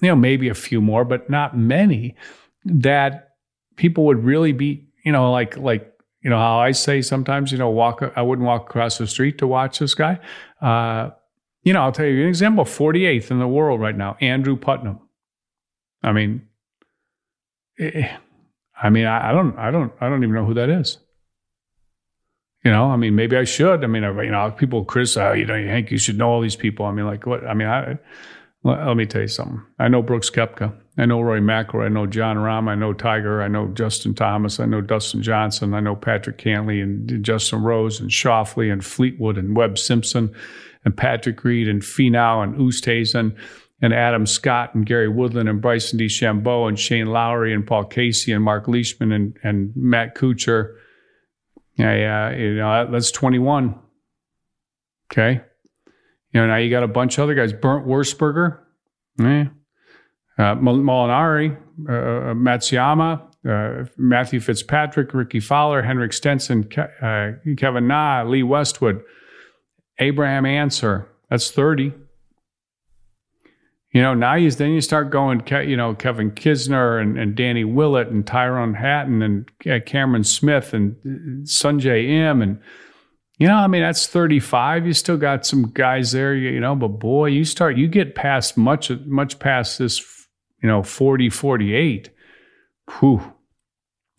you 0.00 0.08
know 0.08 0.16
maybe 0.16 0.48
a 0.48 0.54
few 0.54 0.80
more, 0.80 1.04
but 1.04 1.30
not 1.30 1.56
many 1.56 2.14
that 2.64 3.34
people 3.76 4.06
would 4.06 4.24
really 4.24 4.52
be 4.52 4.86
you 5.04 5.12
know 5.12 5.30
like 5.30 5.56
like 5.56 5.92
you 6.22 6.30
know 6.30 6.38
how 6.38 6.58
I 6.58 6.72
say 6.72 7.02
sometimes 7.02 7.52
you 7.52 7.58
know 7.58 7.70
walk 7.70 8.02
I 8.16 8.22
wouldn't 8.22 8.46
walk 8.46 8.62
across 8.62 8.98
the 8.98 9.06
street 9.06 9.38
to 9.38 9.46
watch 9.46 9.78
this 9.78 9.94
guy. 9.94 10.18
Uh, 10.60 11.10
you 11.64 11.72
know, 11.72 11.80
I'll 11.80 11.92
tell 11.92 12.06
you 12.06 12.22
an 12.22 12.28
example 12.28 12.64
48th 12.64 13.30
in 13.30 13.38
the 13.38 13.48
world 13.48 13.80
right 13.80 13.96
now, 13.96 14.16
Andrew 14.20 14.56
Putnam. 14.56 15.00
I 16.02 16.12
mean, 16.12 16.46
eh, 17.78 18.14
I 18.80 18.90
mean, 18.90 19.06
I, 19.06 19.30
I, 19.30 19.32
don't, 19.32 19.58
I 19.58 19.70
don't, 19.70 19.92
I 20.00 20.08
don't 20.10 20.22
even 20.22 20.34
know 20.34 20.44
who 20.44 20.54
that 20.54 20.68
is. 20.68 20.98
You 22.64 22.70
know, 22.70 22.90
I 22.90 22.96
mean, 22.96 23.14
maybe 23.14 23.36
I 23.36 23.44
should. 23.44 23.84
I 23.84 23.86
mean, 23.86 24.02
you 24.02 24.30
know, 24.30 24.50
people 24.50 24.84
criticize, 24.84 25.32
oh, 25.32 25.34
you 25.34 25.44
know, 25.44 25.54
Hank, 25.54 25.90
you 25.90 25.98
should 25.98 26.16
know 26.16 26.30
all 26.30 26.40
these 26.40 26.56
people. 26.56 26.86
I 26.86 26.92
mean, 26.92 27.06
like, 27.06 27.26
what? 27.26 27.46
I 27.46 27.52
mean, 27.52 27.68
I, 27.68 27.98
let, 28.62 28.86
let 28.86 28.96
me 28.96 29.04
tell 29.04 29.20
you 29.20 29.28
something. 29.28 29.62
I 29.78 29.88
know 29.88 30.02
Brooks 30.02 30.30
Koepka. 30.30 30.74
I 30.96 31.04
know 31.06 31.20
Roy 31.20 31.40
McIlroy. 31.40 31.86
I 31.86 31.88
know 31.88 32.06
Jon 32.06 32.36
Rahm. 32.36 32.68
I 32.68 32.74
know 32.74 32.92
Tiger. 32.94 33.42
I 33.42 33.48
know 33.48 33.68
Justin 33.68 34.14
Thomas. 34.14 34.60
I 34.60 34.66
know 34.66 34.80
Dustin 34.80 35.22
Johnson. 35.22 35.74
I 35.74 35.80
know 35.80 35.94
Patrick 35.94 36.38
Cantlay 36.38 36.82
and 36.82 37.22
Justin 37.22 37.62
Rose 37.62 38.00
and 38.00 38.10
Schauffele 38.10 38.72
and 38.72 38.84
Fleetwood 38.84 39.36
and 39.36 39.56
Webb 39.56 39.76
Simpson 39.76 40.34
and 40.84 40.96
Patrick 40.96 41.44
Reed 41.44 41.68
and 41.68 41.82
Finau 41.82 42.42
and 42.42 42.54
Oosthuizen 42.54 43.36
and 43.82 43.92
Adam 43.92 44.24
Scott 44.24 44.74
and 44.74 44.86
Gary 44.86 45.08
Woodland 45.08 45.48
and 45.48 45.60
Bryson 45.60 45.98
DeChambeau 45.98 46.68
and 46.68 46.78
Shane 46.78 47.06
Lowry 47.06 47.52
and 47.52 47.66
Paul 47.66 47.84
Casey 47.84 48.32
and 48.32 48.44
Mark 48.44 48.68
Leishman 48.68 49.12
and, 49.12 49.36
and 49.42 49.72
Matt 49.76 50.14
Kuchar. 50.14 50.76
Yeah, 51.76 52.30
uh, 52.32 52.36
you 52.36 52.54
know, 52.56 52.90
that's 52.90 53.10
21. 53.10 53.78
Okay. 55.12 55.40
You 56.32 56.40
know, 56.40 56.46
now 56.46 56.56
you 56.56 56.70
got 56.70 56.82
a 56.82 56.88
bunch 56.88 57.18
of 57.18 57.24
other 57.24 57.34
guys. 57.34 57.52
Bernd 57.52 57.86
Wiesberger, 57.86 58.58
eh. 59.20 59.44
uh, 60.38 60.54
Molinari, 60.56 61.56
uh, 61.88 61.92
uh, 61.92 62.34
Matsuyama, 62.34 63.22
uh, 63.48 63.86
Matthew 63.96 64.40
Fitzpatrick, 64.40 65.14
Rickie 65.14 65.40
Fowler, 65.40 65.82
Henrik 65.82 66.12
Stenson, 66.12 66.64
Ke- 66.64 66.90
uh, 67.02 67.32
Kevin 67.56 67.86
Na, 67.86 68.22
Lee 68.22 68.42
Westwood, 68.42 69.02
Abraham 69.98 70.46
Ancer, 70.46 71.08
that's 71.30 71.50
30. 71.50 71.92
You 73.94 74.02
know, 74.02 74.12
now 74.12 74.34
you 74.34 74.50
then 74.50 74.72
you 74.72 74.80
start 74.80 75.10
going, 75.10 75.40
you 75.68 75.76
know, 75.76 75.94
Kevin 75.94 76.32
Kisner 76.32 77.00
and, 77.00 77.16
and 77.16 77.36
Danny 77.36 77.62
Willett 77.62 78.08
and 78.08 78.26
Tyrone 78.26 78.74
Hatton 78.74 79.22
and 79.22 79.48
uh, 79.70 79.78
Cameron 79.86 80.24
Smith 80.24 80.74
and 80.74 80.96
Sungjae 81.46 82.08
Im 82.08 82.42
and 82.42 82.60
you 83.38 83.48
know, 83.48 83.54
I 83.54 83.66
mean, 83.66 83.82
that's 83.82 84.06
35. 84.06 84.86
You 84.86 84.92
still 84.92 85.16
got 85.16 85.44
some 85.44 85.70
guys 85.70 86.12
there, 86.12 86.34
you 86.34 86.60
know, 86.60 86.76
but 86.76 86.88
boy, 86.88 87.26
you 87.26 87.44
start, 87.44 87.76
you 87.76 87.88
get 87.88 88.14
past 88.14 88.56
much, 88.56 88.90
much 89.06 89.40
past 89.40 89.78
this, 89.78 90.00
you 90.62 90.68
know, 90.68 90.82
40, 90.84 91.30
48. 91.30 92.10
Whew. 92.98 93.32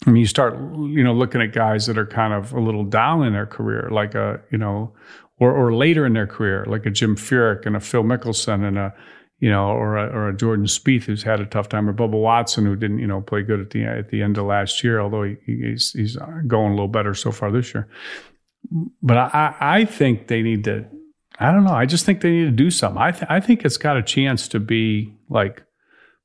I 0.06 0.10
mean, 0.10 0.20
you 0.20 0.28
start, 0.28 0.56
you 0.56 1.02
know, 1.02 1.14
looking 1.14 1.42
at 1.42 1.54
guys 1.54 1.86
that 1.86 1.98
are 1.98 2.06
kind 2.06 2.34
of 2.34 2.52
a 2.52 2.60
little 2.60 2.84
down 2.84 3.26
in 3.26 3.32
their 3.32 3.46
career, 3.46 3.90
like 3.90 4.16
a, 4.16 4.42
you 4.52 4.58
know, 4.58 4.94
or, 5.40 5.54
or 5.54 5.74
later 5.74 6.06
in 6.06 6.12
their 6.12 6.28
career, 6.28 6.66
like 6.68 6.86
a 6.86 6.92
Jim 6.92 7.16
Furyk 7.16 7.66
and 7.66 7.78
a 7.78 7.80
Phil 7.80 8.04
Mickelson 8.04 8.68
and 8.68 8.78
a, 8.78 8.94
you 9.40 9.50
know, 9.50 9.68
or 9.68 9.98
a, 9.98 10.08
or 10.08 10.30
a 10.30 10.36
Jordan 10.36 10.66
Spieth 10.66 11.04
who's 11.04 11.24
had 11.24 11.40
a 11.40 11.46
tough 11.46 11.70
time, 11.70 11.90
or 11.90 11.94
Bubba 11.94 12.20
Watson 12.20 12.66
who 12.66 12.76
didn't, 12.76 13.00
you 13.00 13.08
know, 13.08 13.22
play 13.22 13.42
good 13.42 13.60
at 13.60 13.72
the 13.72 13.84
at 13.84 14.10
the 14.10 14.22
end 14.22 14.38
of 14.38 14.46
last 14.46 14.84
year, 14.84 15.00
although 15.00 15.24
he, 15.24 15.36
he's 15.46 15.92
he's 15.92 16.18
going 16.48 16.72
a 16.72 16.76
little 16.76 16.88
better 16.88 17.14
so 17.14 17.32
far 17.32 17.52
this 17.52 17.74
year. 17.74 17.88
But 19.02 19.18
I 19.18 19.56
I 19.60 19.86
think 19.86 20.28
they 20.28 20.42
need 20.42 20.64
to. 20.66 20.86
I 21.38 21.52
don't 21.52 21.66
know. 21.66 21.74
I 21.74 21.86
just 21.86 22.06
think 22.06 22.22
they 22.22 22.32
need 22.32 22.46
to 22.46 22.52
do 22.52 22.72
something. 22.72 23.02
I 23.02 23.12
th- 23.12 23.30
I 23.30 23.40
think 23.40 23.66
it's 23.66 23.78
got 23.78 23.98
a 23.98 24.04
chance 24.04 24.48
to 24.50 24.60
be 24.60 25.14
like 25.30 25.64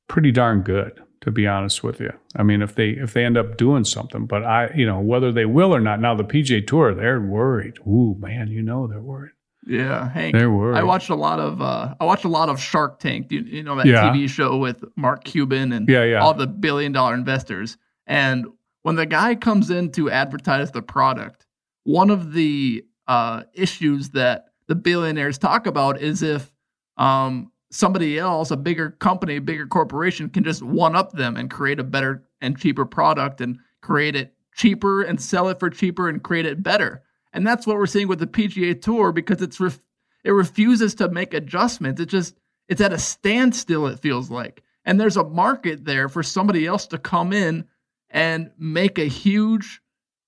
pretty 0.09 0.31
darn 0.31 0.62
good 0.62 1.01
to 1.20 1.31
be 1.31 1.46
honest 1.46 1.83
with 1.83 2.01
you. 2.01 2.12
I 2.37 2.42
mean, 2.42 2.62
if 2.62 2.75
they 2.75 2.90
if 2.90 3.12
they 3.12 3.25
end 3.25 3.37
up 3.37 3.57
doing 3.57 3.85
something, 3.85 4.27
but 4.27 4.44
I, 4.44 4.70
you 4.75 4.87
know, 4.87 5.01
whether 5.01 5.33
they 5.33 5.44
will 5.44 5.75
or 5.75 5.81
not. 5.81 6.01
Now 6.01 6.14
the 6.14 6.25
PGA 6.25 6.66
Tour, 6.66 6.94
they're 6.94 7.20
worried. 7.20 7.79
Ooh, 7.87 8.16
man, 8.18 8.49
you 8.49 8.62
know 8.62 8.87
they're 8.87 9.01
worried. 9.01 9.33
Yeah, 9.70 10.11
Hank. 10.11 10.35
They're 10.35 10.50
worried. 10.50 10.76
I 10.78 10.83
watched 10.83 11.11
a 11.11 11.14
lot 11.14 11.38
of 11.38 11.62
uh, 11.62 11.94
I 12.00 12.04
watched 12.04 12.24
a 12.24 12.28
lot 12.28 12.48
of 12.48 12.61
Shark 12.61 12.98
Tank. 12.98 13.30
You, 13.30 13.40
you 13.40 13.62
know 13.62 13.76
that 13.76 13.87
Yeah. 13.87 14.11
TV 14.11 14.28
show 14.28 14.56
with 14.56 14.83
Mark 14.96 15.22
Cuban 15.24 15.72
and 15.72 15.88
Yeah, 15.88 16.02
yeah. 16.04 16.20
all 16.20 16.35
the 16.35 16.46
billion 16.48 16.90
dollar 16.92 17.14
investors. 17.14 17.76
And 18.06 18.46
when 18.83 18.96
the 18.96 19.06
guy 19.06 19.37
comes 19.37 19.70
in 19.70 19.92
to 19.92 20.11
advertise 20.11 20.72
the 20.72 20.83
product, 20.83 21.46
one 21.85 22.11
of 22.11 22.33
the 22.33 22.85
uh, 23.06 23.44
issues 23.54 24.11
that 24.11 24.46
the 24.66 24.74
billionaires 24.74 25.38
talk 25.38 25.66
about 25.66 26.00
is 26.00 26.22
if 26.22 26.50
um, 26.96 27.52
somebody 27.70 28.18
else, 28.18 28.50
a 28.50 28.56
bigger 28.56 28.90
company, 28.90 29.37
a 29.37 29.40
bigger 29.40 29.66
corporation, 29.66 30.28
can 30.28 30.42
just 30.42 30.62
one 30.62 30.96
up 30.96 31.12
them 31.12 31.37
and 31.37 31.50
create 31.50 31.78
a 31.78 31.85
better 31.85 32.24
and 32.40 32.59
cheaper 32.59 32.85
product 32.85 33.40
and 33.40 33.59
create 33.83 34.16
it 34.16 34.35
cheaper 34.56 35.02
and 35.02 35.20
sell 35.20 35.48
it 35.48 35.61
for 35.61 35.70
cheaper 35.70 36.09
and 36.09 36.22
create 36.22 36.46
it 36.46 36.62
better. 36.62 37.02
And 37.32 37.46
that's 37.46 37.66
what 37.66 37.76
we're 37.76 37.86
seeing 37.86 38.08
with 38.08 38.18
the 38.18 38.26
PGA 38.26 38.80
Tour 38.80 39.12
because 39.12 39.42
it's 39.42 39.60
ref- 39.60 39.80
it 40.24 40.32
refuses 40.32 40.94
to 40.96 41.08
make 41.08 41.34
adjustments. 41.34 42.00
It 42.00 42.06
just 42.06 42.36
it's 42.68 42.80
at 42.80 42.92
a 42.92 42.98
standstill 42.98 43.86
it 43.86 44.00
feels 44.00 44.30
like. 44.30 44.62
And 44.84 44.98
there's 44.98 45.16
a 45.16 45.24
market 45.24 45.84
there 45.84 46.08
for 46.08 46.22
somebody 46.22 46.66
else 46.66 46.86
to 46.88 46.98
come 46.98 47.32
in 47.32 47.66
and 48.08 48.50
make 48.58 48.98
a 48.98 49.04
huge 49.04 49.80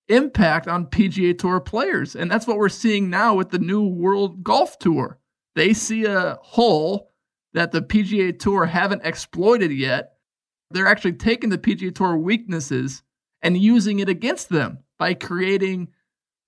impact 0.09 0.69
on 0.69 0.87
PGA 0.87 1.37
Tour 1.37 1.61
players. 1.61 2.15
And 2.15 2.31
that's 2.31 2.47
what 2.47 2.59
we're 2.59 2.69
seeing 2.69 3.11
now 3.11 3.35
with 3.35 3.51
the 3.51 3.59
new 3.59 3.87
World 3.87 4.45
Golf 4.45 4.79
Tour. 4.79 5.19
They 5.55 5.73
see 5.73 6.05
a 6.05 6.39
hole 6.43 7.11
that 7.55 7.73
the 7.73 7.83
PGA 7.83 8.39
Tour 8.39 8.67
haven't 8.67 9.05
exploited 9.05 9.73
yet. 9.73 10.15
They're 10.71 10.87
actually 10.87 11.15
taking 11.15 11.51
the 11.51 11.59
PGA 11.59 11.95
Tour 11.95 12.17
weaknesses 12.17 13.03
and 13.43 13.57
using 13.57 13.99
it 13.99 14.09
against 14.09 14.49
them 14.49 14.79
by 14.99 15.15
creating 15.15 15.89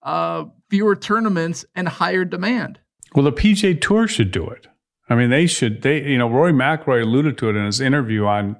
uh, 0.04 0.44
fewer 0.70 0.94
tournaments 0.94 1.64
and 1.74 1.88
higher 1.88 2.24
demand. 2.24 2.78
Well, 3.14 3.24
the 3.24 3.32
PGA 3.32 3.80
Tour 3.80 4.06
should 4.06 4.30
do 4.30 4.46
it. 4.48 4.66
I 5.08 5.14
mean, 5.14 5.30
they 5.30 5.46
should. 5.46 5.82
They, 5.82 6.02
you 6.02 6.18
know, 6.18 6.28
Rory 6.28 6.52
McIlroy 6.52 7.02
alluded 7.02 7.38
to 7.38 7.50
it 7.50 7.56
in 7.56 7.66
his 7.66 7.80
interview 7.80 8.24
on 8.24 8.56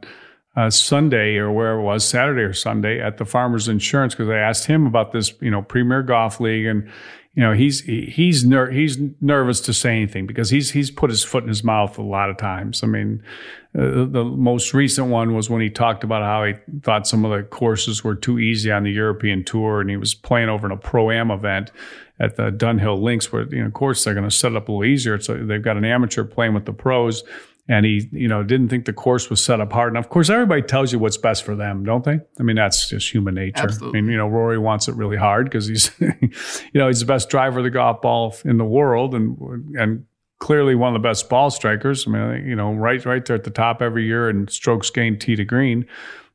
uh, 0.57 0.71
Sunday 0.71 1.37
or 1.37 1.51
where 1.51 1.79
it 1.79 1.83
was 1.83 2.05
Saturday 2.05 2.43
or 2.43 2.53
Sunday 2.53 3.01
at 3.01 3.19
the 3.19 3.25
Farmers 3.25 3.69
Insurance 3.69 4.14
because 4.14 4.31
I 4.31 4.38
asked 4.38 4.67
him 4.67 4.87
about 4.87 5.12
this, 5.12 5.33
you 5.40 5.51
know, 5.51 5.62
Premier 5.62 6.03
Golf 6.03 6.40
League, 6.40 6.67
and 6.67 6.88
you 7.35 7.43
know 7.43 7.53
he's 7.53 7.81
he's 7.81 8.45
ner- 8.45 8.71
he's 8.71 8.97
nervous 9.21 9.61
to 9.62 9.75
say 9.75 9.90
anything 9.90 10.27
because 10.27 10.51
he's 10.51 10.71
he's 10.71 10.90
put 10.90 11.11
his 11.11 11.25
foot 11.25 11.43
in 11.43 11.49
his 11.49 11.64
mouth 11.64 11.99
a 11.99 12.03
lot 12.03 12.31
of 12.31 12.37
times. 12.37 12.85
I 12.85 12.87
mean, 12.87 13.25
uh, 13.77 14.05
the 14.05 14.25
most 14.25 14.73
recent 14.73 15.09
one 15.09 15.35
was 15.35 15.51
when 15.51 15.61
he 15.61 15.71
talked 15.71 16.05
about 16.05 16.23
how 16.23 16.45
he 16.45 16.55
thought 16.83 17.09
some 17.09 17.25
of 17.25 17.33
the 17.33 17.43
courses 17.43 18.05
were 18.05 18.14
too 18.14 18.38
easy 18.38 18.71
on 18.71 18.85
the 18.85 18.93
European 18.93 19.43
Tour, 19.43 19.81
and 19.81 19.90
he 19.90 19.97
was 19.97 20.14
playing 20.14 20.49
over 20.49 20.67
in 20.67 20.73
a 20.73 20.77
pro 20.77 21.11
am 21.11 21.33
event 21.33 21.73
at 22.21 22.37
the 22.37 22.53
Dunhill 22.53 23.03
Links, 23.03 23.33
where 23.33 23.43
you 23.53 23.61
know, 23.61 23.67
of 23.67 23.73
course, 23.73 24.05
they're 24.05 24.14
going 24.14 24.29
to 24.29 24.31
set 24.31 24.53
it 24.53 24.57
up 24.57 24.69
a 24.69 24.73
little 24.73 24.85
easier. 24.85 25.19
So 25.19 25.35
they've 25.35 25.61
got 25.61 25.77
an 25.77 25.85
amateur 25.85 26.23
playing 26.23 26.55
with 26.55 26.67
the 26.67 26.73
pros 26.73 27.25
and 27.68 27.87
he 27.87 28.09
you 28.12 28.29
know 28.29 28.42
didn't 28.42 28.68
think 28.68 28.85
the 28.85 28.92
course 28.92 29.31
was 29.31 29.42
set 29.42 29.61
up 29.61 29.72
hard 29.72 29.92
enough. 29.92 30.05
Of 30.05 30.11
course, 30.11 30.29
everybody 30.29 30.62
tells 30.62 30.92
you 30.92 30.98
what's 30.98 31.16
best 31.16 31.44
for 31.44 31.55
them, 31.55 31.85
don't 31.85 32.05
they? 32.05 32.20
I 32.38 32.42
mean, 32.42 32.57
that's 32.57 32.88
just 32.88 33.12
human 33.12 33.35
nature. 33.35 33.62
Absolutely. 33.62 33.98
I 33.98 34.03
mean, 34.03 34.11
you 34.12 34.18
know, 34.18 34.29
Rory 34.29 34.59
wants 34.59 34.88
it 34.88 34.94
really 34.96 35.16
hard 35.16 35.46
because 35.46 35.66
he's 35.66 35.90
you 36.00 36.31
know 36.74 36.88
he's 36.88 37.00
the 37.00 37.07
best 37.07 37.31
driver 37.31 37.59
of 37.59 37.64
the 37.64 37.70
golf 37.70 38.03
ball 38.03 38.37
in 38.44 38.59
the 38.59 38.64
world, 38.64 39.14
and 39.14 39.38
and 39.79 40.05
clearly 40.38 40.74
one 40.74 40.94
of 40.94 41.03
the 41.03 41.09
best 41.09 41.29
ball 41.31 41.50
strikers. 41.50 42.07
I 42.07 42.11
mean, 42.11 42.46
you 42.46 42.55
know, 42.55 42.74
right 42.74 43.05
right 43.05 43.24
there 43.24 43.37
at 43.37 43.44
the 43.44 43.50
top 43.50 43.81
every 43.81 44.05
year 44.05 44.29
in 44.29 44.48
strokes 44.48 44.90
gained 44.90 45.20
tee 45.20 45.37
to 45.37 45.44
green, 45.44 45.87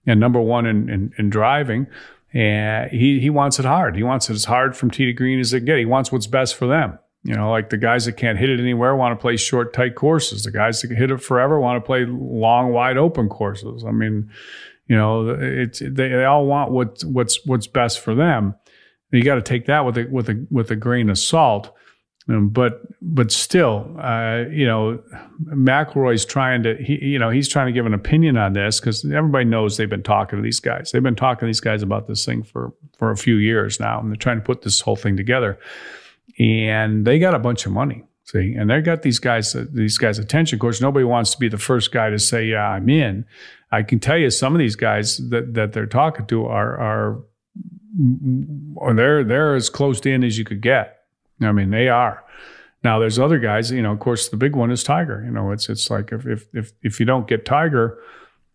and 0.07 0.19
number 0.19 0.41
one 0.41 0.65
in 0.65 0.89
in, 0.89 1.13
in 1.17 1.29
driving. 1.29 1.87
And 2.31 2.91
he 2.91 3.19
he 3.19 3.29
wants 3.29 3.59
it 3.59 3.65
hard. 3.65 3.95
He 3.95 4.03
wants 4.03 4.29
it 4.29 4.33
as 4.33 4.45
hard 4.45 4.75
from 4.75 4.91
tee 4.91 5.05
to 5.05 5.13
green 5.13 5.39
as 5.39 5.53
it 5.53 5.65
get. 5.65 5.77
He 5.77 5.85
wants 5.85 6.11
what's 6.11 6.27
best 6.27 6.55
for 6.55 6.67
them. 6.67 6.99
You 7.23 7.35
know, 7.35 7.51
like 7.51 7.69
the 7.69 7.77
guys 7.77 8.05
that 8.05 8.13
can't 8.13 8.37
hit 8.37 8.49
it 8.49 8.59
anywhere 8.59 8.95
want 8.95 9.17
to 9.17 9.21
play 9.21 9.35
short, 9.35 9.73
tight 9.73 9.95
courses. 9.95 10.43
The 10.43 10.51
guys 10.51 10.81
that 10.81 10.87
can 10.87 10.95
hit 10.95 11.11
it 11.11 11.17
forever 11.17 11.59
want 11.59 11.75
to 11.81 11.85
play 11.85 12.05
long, 12.05 12.71
wide 12.71 12.97
open 12.97 13.27
courses. 13.27 13.83
I 13.85 13.91
mean, 13.91 14.29
you 14.87 14.95
know, 14.95 15.29
it's 15.29 15.79
they, 15.79 15.89
they 15.89 16.23
all 16.23 16.45
want 16.45 16.71
what's 16.71 17.03
what's 17.03 17.45
what's 17.45 17.67
best 17.67 17.99
for 17.99 18.15
them. 18.15 18.55
You 19.11 19.23
got 19.23 19.35
to 19.35 19.41
take 19.41 19.65
that 19.65 19.85
with 19.85 19.97
a 19.97 20.05
with 20.05 20.29
a 20.29 20.47
with 20.49 20.71
a 20.71 20.77
grain 20.77 21.09
of 21.09 21.17
salt. 21.17 21.75
Um, 22.29 22.49
but 22.49 22.81
but 23.01 23.31
still, 23.31 23.97
uh, 23.99 24.45
you 24.49 24.65
know, 24.65 25.01
McIlroy's 25.45 26.25
trying 26.25 26.63
to 26.63 26.75
he 26.75 27.03
you 27.03 27.19
know 27.19 27.31
he's 27.31 27.49
trying 27.49 27.65
to 27.67 27.73
give 27.73 27.85
an 27.85 27.93
opinion 27.93 28.37
on 28.37 28.53
this 28.53 28.79
because 28.79 29.03
everybody 29.03 29.43
knows 29.43 29.75
they've 29.75 29.89
been 29.89 30.03
talking 30.03 30.37
to 30.37 30.43
these 30.43 30.61
guys. 30.61 30.91
They've 30.91 31.03
been 31.03 31.15
talking 31.15 31.41
to 31.41 31.45
these 31.47 31.59
guys 31.59 31.81
about 31.81 32.07
this 32.07 32.23
thing 32.25 32.43
for 32.43 32.71
for 32.97 33.11
a 33.11 33.17
few 33.17 33.35
years 33.35 33.79
now, 33.79 33.99
and 33.99 34.09
they're 34.09 34.15
trying 34.15 34.37
to 34.37 34.45
put 34.45 34.61
this 34.61 34.79
whole 34.79 34.95
thing 34.95 35.17
together 35.17 35.59
and 36.39 37.05
they 37.05 37.19
got 37.19 37.35
a 37.35 37.39
bunch 37.39 37.65
of 37.65 37.71
money. 37.71 38.03
See, 38.23 38.53
and 38.53 38.69
they 38.69 38.79
got 38.81 39.01
these 39.01 39.17
guys, 39.17 39.55
uh, 39.55 39.65
these 39.71 39.97
guys' 39.97 40.19
attention. 40.19 40.57
Of 40.57 40.59
course, 40.59 40.81
nobody 40.81 41.03
wants 41.03 41.31
to 41.31 41.39
be 41.39 41.49
the 41.49 41.57
first 41.57 41.91
guy 41.91 42.11
to 42.11 42.19
say, 42.19 42.45
"Yeah, 42.45 42.69
I'm 42.69 42.87
in." 42.87 43.25
I 43.71 43.81
can 43.83 43.99
tell 43.99 44.17
you, 44.17 44.29
some 44.29 44.53
of 44.53 44.59
these 44.59 44.75
guys 44.75 45.17
that 45.29 45.55
that 45.55 45.73
they're 45.73 45.87
talking 45.87 46.27
to 46.27 46.45
are 46.45 46.77
are, 46.77 47.23
or 48.75 48.93
they're 48.93 49.23
they're 49.23 49.55
as 49.55 49.69
close 49.69 49.99
in 50.01 50.23
as 50.23 50.37
you 50.37 50.45
could 50.45 50.61
get. 50.61 50.99
I 51.41 51.51
mean, 51.51 51.71
they 51.71 51.89
are. 51.89 52.23
Now, 52.83 52.99
there's 52.99 53.17
other 53.17 53.39
guys. 53.39 53.71
You 53.71 53.81
know, 53.81 53.91
of 53.91 53.99
course, 53.99 54.29
the 54.29 54.37
big 54.37 54.55
one 54.55 54.71
is 54.71 54.83
Tiger. 54.83 55.23
You 55.25 55.31
know, 55.31 55.51
it's 55.51 55.67
it's 55.67 55.89
like 55.89 56.11
if 56.11 56.27
if 56.27 56.45
if, 56.53 56.71
if 56.83 56.99
you 56.99 57.07
don't 57.07 57.27
get 57.27 57.45
Tiger, 57.45 57.97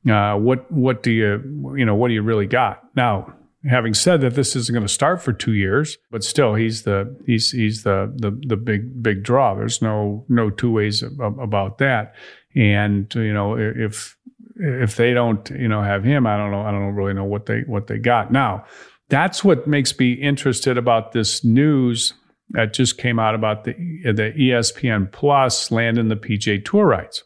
uh, 0.09 0.37
what 0.37 0.71
what 0.71 1.03
do 1.03 1.11
you 1.11 1.75
you 1.77 1.85
know 1.85 1.97
what 1.97 2.09
do 2.09 2.15
you 2.15 2.23
really 2.23 2.47
got 2.47 2.85
now? 2.95 3.35
Having 3.69 3.95
said 3.95 4.21
that 4.21 4.35
this 4.35 4.55
isn't 4.57 4.75
going 4.75 4.87
to 4.87 4.93
start 4.93 5.23
for 5.23 5.33
two 5.33 5.55
years, 5.55 5.97
but 6.11 6.23
still 6.23 6.55
he's 6.55 6.83
the 6.83 7.17
he's 7.27 7.51
he's 7.51 7.83
the 7.83 8.13
the 8.15 8.39
the 8.47 8.57
big 8.57 9.03
big 9.03 9.23
draw. 9.23 9.55
There's 9.55 9.81
no 9.81 10.25
no 10.29 10.51
two 10.51 10.71
ways 10.71 11.03
about 11.03 11.79
that. 11.79 12.15
And 12.55 13.13
you 13.15 13.33
know 13.33 13.57
if 13.57 14.17
if 14.57 14.97
they 14.97 15.15
don't 15.15 15.49
you 15.51 15.69
know 15.69 15.83
have 15.83 16.05
him, 16.05 16.27
I 16.27 16.37
don't 16.37 16.51
know 16.51 16.61
I 16.61 16.71
don't 16.71 16.95
really 16.95 17.15
know 17.15 17.25
what 17.25 17.47
they 17.47 17.61
what 17.61 17.87
they 17.87 17.99
got 17.99 18.31
now. 18.31 18.67
That's 19.09 19.43
what 19.43 19.67
makes 19.67 19.99
me 19.99 20.13
interested 20.13 20.77
about 20.77 21.13
this 21.13 21.45
news 21.45 22.15
that 22.51 22.75
just 22.75 22.99
came 22.99 23.19
out 23.19 23.35
about 23.35 23.65
the 23.65 23.73
the 24.05 24.33
ESPN 24.37 25.11
Plus 25.11 25.71
landing 25.71 26.09
the 26.09 26.17
PGA 26.17 26.65
Tour 26.65 26.87
rights. 26.87 27.25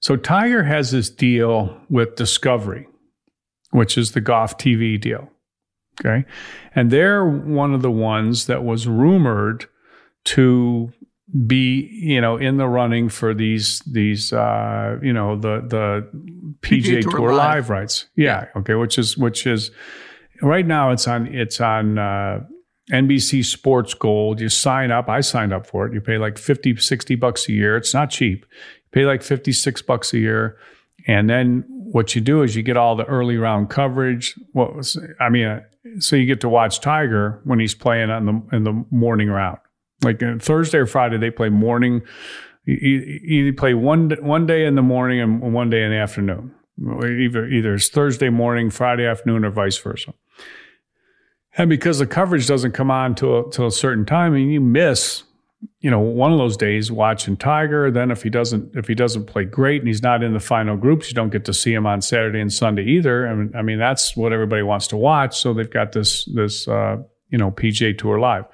So 0.00 0.16
Tiger 0.16 0.64
has 0.64 0.90
this 0.90 1.08
deal 1.08 1.80
with 1.88 2.16
Discovery 2.16 2.88
which 3.72 3.98
is 3.98 4.12
the 4.12 4.20
Golf 4.20 4.56
TV 4.56 5.00
deal. 5.00 5.28
Okay. 6.00 6.24
And 6.74 6.90
they're 6.90 7.24
one 7.24 7.74
of 7.74 7.82
the 7.82 7.90
ones 7.90 8.46
that 8.46 8.64
was 8.64 8.86
rumored 8.86 9.66
to 10.24 10.92
be, 11.46 11.88
you 11.92 12.20
know, 12.20 12.36
in 12.36 12.56
the 12.56 12.68
running 12.68 13.08
for 13.08 13.34
these, 13.34 13.80
these, 13.80 14.32
uh, 14.32 14.98
you 15.02 15.12
know, 15.12 15.36
the, 15.36 15.62
the 15.66 16.08
PGA, 16.60 16.82
PGA 16.82 17.02
Tour, 17.02 17.10
Tour 17.12 17.34
Live. 17.34 17.54
Live 17.54 17.70
rights. 17.70 18.06
Yeah. 18.16 18.46
Okay. 18.56 18.74
Which 18.74 18.98
is, 18.98 19.16
which 19.18 19.46
is 19.46 19.70
right 20.40 20.66
now 20.66 20.90
it's 20.90 21.08
on, 21.08 21.26
it's 21.34 21.60
on, 21.60 21.98
uh, 21.98 22.40
NBC 22.90 23.44
Sports 23.44 23.94
Gold. 23.94 24.40
You 24.40 24.48
sign 24.48 24.90
up. 24.90 25.08
I 25.08 25.20
signed 25.20 25.52
up 25.52 25.66
for 25.66 25.86
it. 25.86 25.94
You 25.94 26.00
pay 26.00 26.18
like 26.18 26.36
50, 26.36 26.76
60 26.76 27.14
bucks 27.14 27.48
a 27.48 27.52
year. 27.52 27.76
It's 27.76 27.94
not 27.94 28.10
cheap. 28.10 28.44
You 28.44 28.90
pay 28.90 29.04
like 29.06 29.22
56 29.22 29.82
bucks 29.82 30.12
a 30.12 30.18
year. 30.18 30.58
And 31.06 31.30
then 31.30 31.64
what 31.92 32.14
you 32.14 32.22
do 32.22 32.42
is 32.42 32.56
you 32.56 32.62
get 32.62 32.78
all 32.78 32.96
the 32.96 33.04
early 33.04 33.36
round 33.36 33.68
coverage. 33.68 34.34
What 34.52 34.74
was, 34.74 34.98
I 35.20 35.28
mean, 35.28 35.46
uh, 35.46 35.60
so 35.98 36.16
you 36.16 36.24
get 36.24 36.40
to 36.40 36.48
watch 36.48 36.80
Tiger 36.80 37.40
when 37.44 37.58
he's 37.58 37.74
playing 37.74 38.10
on 38.10 38.24
the 38.24 38.56
in 38.56 38.64
the 38.64 38.84
morning 38.90 39.28
round. 39.28 39.58
Like 40.02 40.22
uh, 40.22 40.38
Thursday 40.38 40.78
or 40.78 40.86
Friday, 40.86 41.18
they 41.18 41.30
play 41.30 41.50
morning. 41.50 42.00
You, 42.64 43.20
you 43.22 43.52
play 43.52 43.74
one 43.74 44.10
one 44.20 44.46
day 44.46 44.64
in 44.64 44.74
the 44.74 44.82
morning 44.82 45.20
and 45.20 45.52
one 45.52 45.68
day 45.68 45.84
in 45.84 45.90
the 45.90 45.96
afternoon. 45.96 46.54
Either 46.80 47.46
either 47.46 47.74
it's 47.74 47.90
Thursday 47.90 48.30
morning, 48.30 48.70
Friday 48.70 49.06
afternoon, 49.06 49.44
or 49.44 49.50
vice 49.50 49.76
versa. 49.76 50.14
And 51.58 51.68
because 51.68 51.98
the 51.98 52.06
coverage 52.06 52.46
doesn't 52.46 52.72
come 52.72 52.90
on 52.90 53.14
till 53.14 53.50
till 53.50 53.66
a 53.66 53.72
certain 53.72 54.06
time, 54.06 54.34
and 54.34 54.50
you 54.50 54.62
miss 54.62 55.24
you 55.80 55.90
know, 55.90 56.00
one 56.00 56.32
of 56.32 56.38
those 56.38 56.56
days 56.56 56.90
watching 56.90 57.36
Tiger. 57.36 57.90
Then 57.90 58.10
if 58.10 58.22
he 58.22 58.30
doesn't 58.30 58.76
if 58.76 58.88
he 58.88 58.94
doesn't 58.94 59.26
play 59.26 59.44
great 59.44 59.80
and 59.80 59.88
he's 59.88 60.02
not 60.02 60.22
in 60.22 60.32
the 60.32 60.40
final 60.40 60.76
groups, 60.76 61.08
you 61.08 61.14
don't 61.14 61.30
get 61.30 61.44
to 61.46 61.54
see 61.54 61.72
him 61.72 61.86
on 61.86 62.00
Saturday 62.00 62.40
and 62.40 62.52
Sunday 62.52 62.84
either. 62.84 63.28
I 63.28 63.34
mean, 63.34 63.52
I 63.54 63.62
mean 63.62 63.78
that's 63.78 64.16
what 64.16 64.32
everybody 64.32 64.62
wants 64.62 64.86
to 64.88 64.96
watch. 64.96 65.38
So 65.38 65.52
they've 65.52 65.70
got 65.70 65.92
this 65.92 66.24
this 66.34 66.68
uh, 66.68 66.98
you 67.28 67.38
know 67.38 67.50
PGA 67.50 67.96
Tour 67.96 68.18
live. 68.18 68.44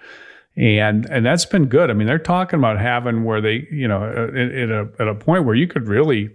And 0.57 1.07
and 1.07 1.25
that's 1.25 1.45
been 1.45 1.67
good. 1.67 1.89
I 1.91 1.93
mean, 1.93 2.09
they're 2.09 2.19
talking 2.19 2.59
about 2.59 2.81
having 2.81 3.25
where 3.25 3.41
they, 3.41 3.69
you 3.71 3.87
know, 3.87 4.03
at, 4.05 4.35
at 4.35 4.71
a 4.71 4.89
at 4.99 5.09
a 5.09 5.15
point 5.15 5.45
where 5.45 5.55
you 5.55 5.69
could 5.69 5.87
really 5.87 6.31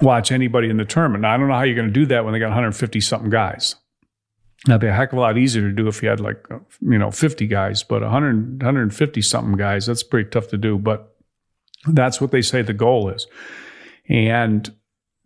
watch 0.00 0.30
anybody 0.30 0.70
in 0.70 0.76
the 0.76 0.84
tournament. 0.84 1.22
Now, 1.22 1.34
I 1.34 1.36
don't 1.36 1.48
know 1.48 1.54
how 1.54 1.62
you're 1.62 1.74
going 1.74 1.88
to 1.88 1.92
do 1.92 2.06
that 2.06 2.24
when 2.24 2.32
they 2.32 2.38
got 2.38 2.46
150 2.46 3.00
something 3.00 3.30
guys. 3.30 3.74
That'd 4.66 4.80
be 4.80 4.86
a 4.86 4.92
heck 4.92 5.12
of 5.12 5.18
a 5.18 5.20
lot 5.20 5.38
easier 5.38 5.62
to 5.62 5.74
do 5.74 5.88
if 5.88 6.02
you 6.02 6.08
had 6.08 6.20
like, 6.20 6.46
uh, 6.50 6.58
you 6.80 6.98
know, 6.98 7.10
50 7.10 7.46
guys, 7.48 7.82
but 7.82 8.02
100, 8.02 8.62
150 8.62 9.22
something 9.22 9.56
guys, 9.56 9.86
that's 9.86 10.04
pretty 10.04 10.30
tough 10.30 10.48
to 10.48 10.56
do. 10.56 10.78
But 10.78 11.16
that's 11.88 12.20
what 12.20 12.30
they 12.30 12.42
say 12.42 12.62
the 12.62 12.72
goal 12.72 13.08
is. 13.08 13.26
And 14.08 14.72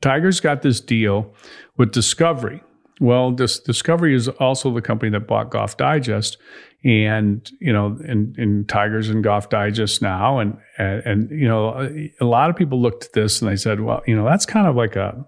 Tiger's 0.01 0.40
got 0.40 0.62
this 0.62 0.81
deal 0.81 1.35
with 1.77 1.92
Discovery. 1.92 2.62
Well, 3.01 3.33
this 3.33 3.59
Discovery 3.59 4.14
is 4.14 4.29
also 4.29 4.72
the 4.72 4.81
company 4.81 5.11
that 5.11 5.27
bought 5.27 5.51
Golf 5.51 5.77
Digest, 5.77 6.38
and 6.85 7.51
you 7.61 7.72
know, 7.72 7.99
and, 8.07 8.37
and 8.38 8.66
Tigers 8.68 9.11
and 9.11 9.22
Golf 9.22 9.51
Digest 9.51 10.01
now, 10.01 10.38
and, 10.38 10.57
and 10.79 11.03
and 11.05 11.31
you 11.31 11.46
know, 11.46 11.90
a 12.20 12.25
lot 12.25 12.49
of 12.49 12.57
people 12.57 12.81
looked 12.81 13.05
at 13.05 13.12
this 13.12 13.42
and 13.42 13.51
they 13.51 13.57
said, 13.57 13.81
well, 13.81 14.03
you 14.07 14.16
know, 14.16 14.25
that's 14.25 14.46
kind 14.46 14.66
of 14.66 14.77
like 14.77 14.96
a 14.96 15.27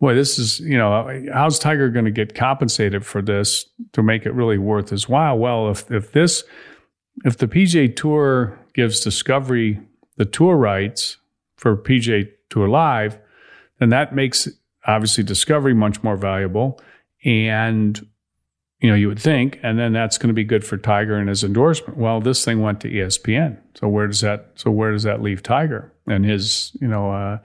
boy, 0.00 0.14
this 0.14 0.38
is, 0.38 0.60
you 0.60 0.76
know, 0.76 1.26
how's 1.32 1.58
Tiger 1.58 1.88
going 1.90 2.04
to 2.04 2.10
get 2.10 2.34
compensated 2.34 3.04
for 3.04 3.22
this 3.22 3.66
to 3.92 4.02
make 4.02 4.26
it 4.26 4.32
really 4.32 4.58
worth 4.58 4.90
his 4.90 5.08
while? 5.08 5.38
Well, 5.38 5.70
if, 5.70 5.90
if 5.90 6.12
this, 6.12 6.44
if 7.24 7.38
the 7.38 7.48
PGA 7.48 7.94
Tour 7.94 8.58
gives 8.74 9.00
Discovery 9.00 9.80
the 10.16 10.24
tour 10.24 10.56
rights 10.56 11.16
for 11.56 11.76
PGA 11.76 12.28
Tour 12.50 12.68
Live, 12.68 13.18
then 13.78 13.90
that 13.90 14.14
makes 14.14 14.48
obviously 14.86 15.24
Discovery 15.24 15.74
much 15.74 16.02
more 16.02 16.16
valuable, 16.16 16.80
and 17.24 17.98
you 18.80 18.90
know 18.90 18.94
you 18.94 19.08
would 19.08 19.18
think, 19.20 19.58
and 19.62 19.78
then 19.78 19.92
that's 19.92 20.18
going 20.18 20.28
to 20.28 20.34
be 20.34 20.44
good 20.44 20.64
for 20.64 20.76
Tiger 20.76 21.16
and 21.16 21.28
his 21.28 21.44
endorsement. 21.44 21.98
Well, 21.98 22.20
this 22.20 22.44
thing 22.44 22.62
went 22.62 22.80
to 22.80 22.90
ESPN, 22.90 23.58
so 23.74 23.88
where 23.88 24.06
does 24.06 24.20
that 24.20 24.52
so 24.54 24.70
where 24.70 24.92
does 24.92 25.02
that 25.02 25.22
leave 25.22 25.42
Tiger 25.42 25.92
and 26.06 26.24
his 26.24 26.76
you 26.80 26.88
know 26.88 27.10
uh, 27.10 27.38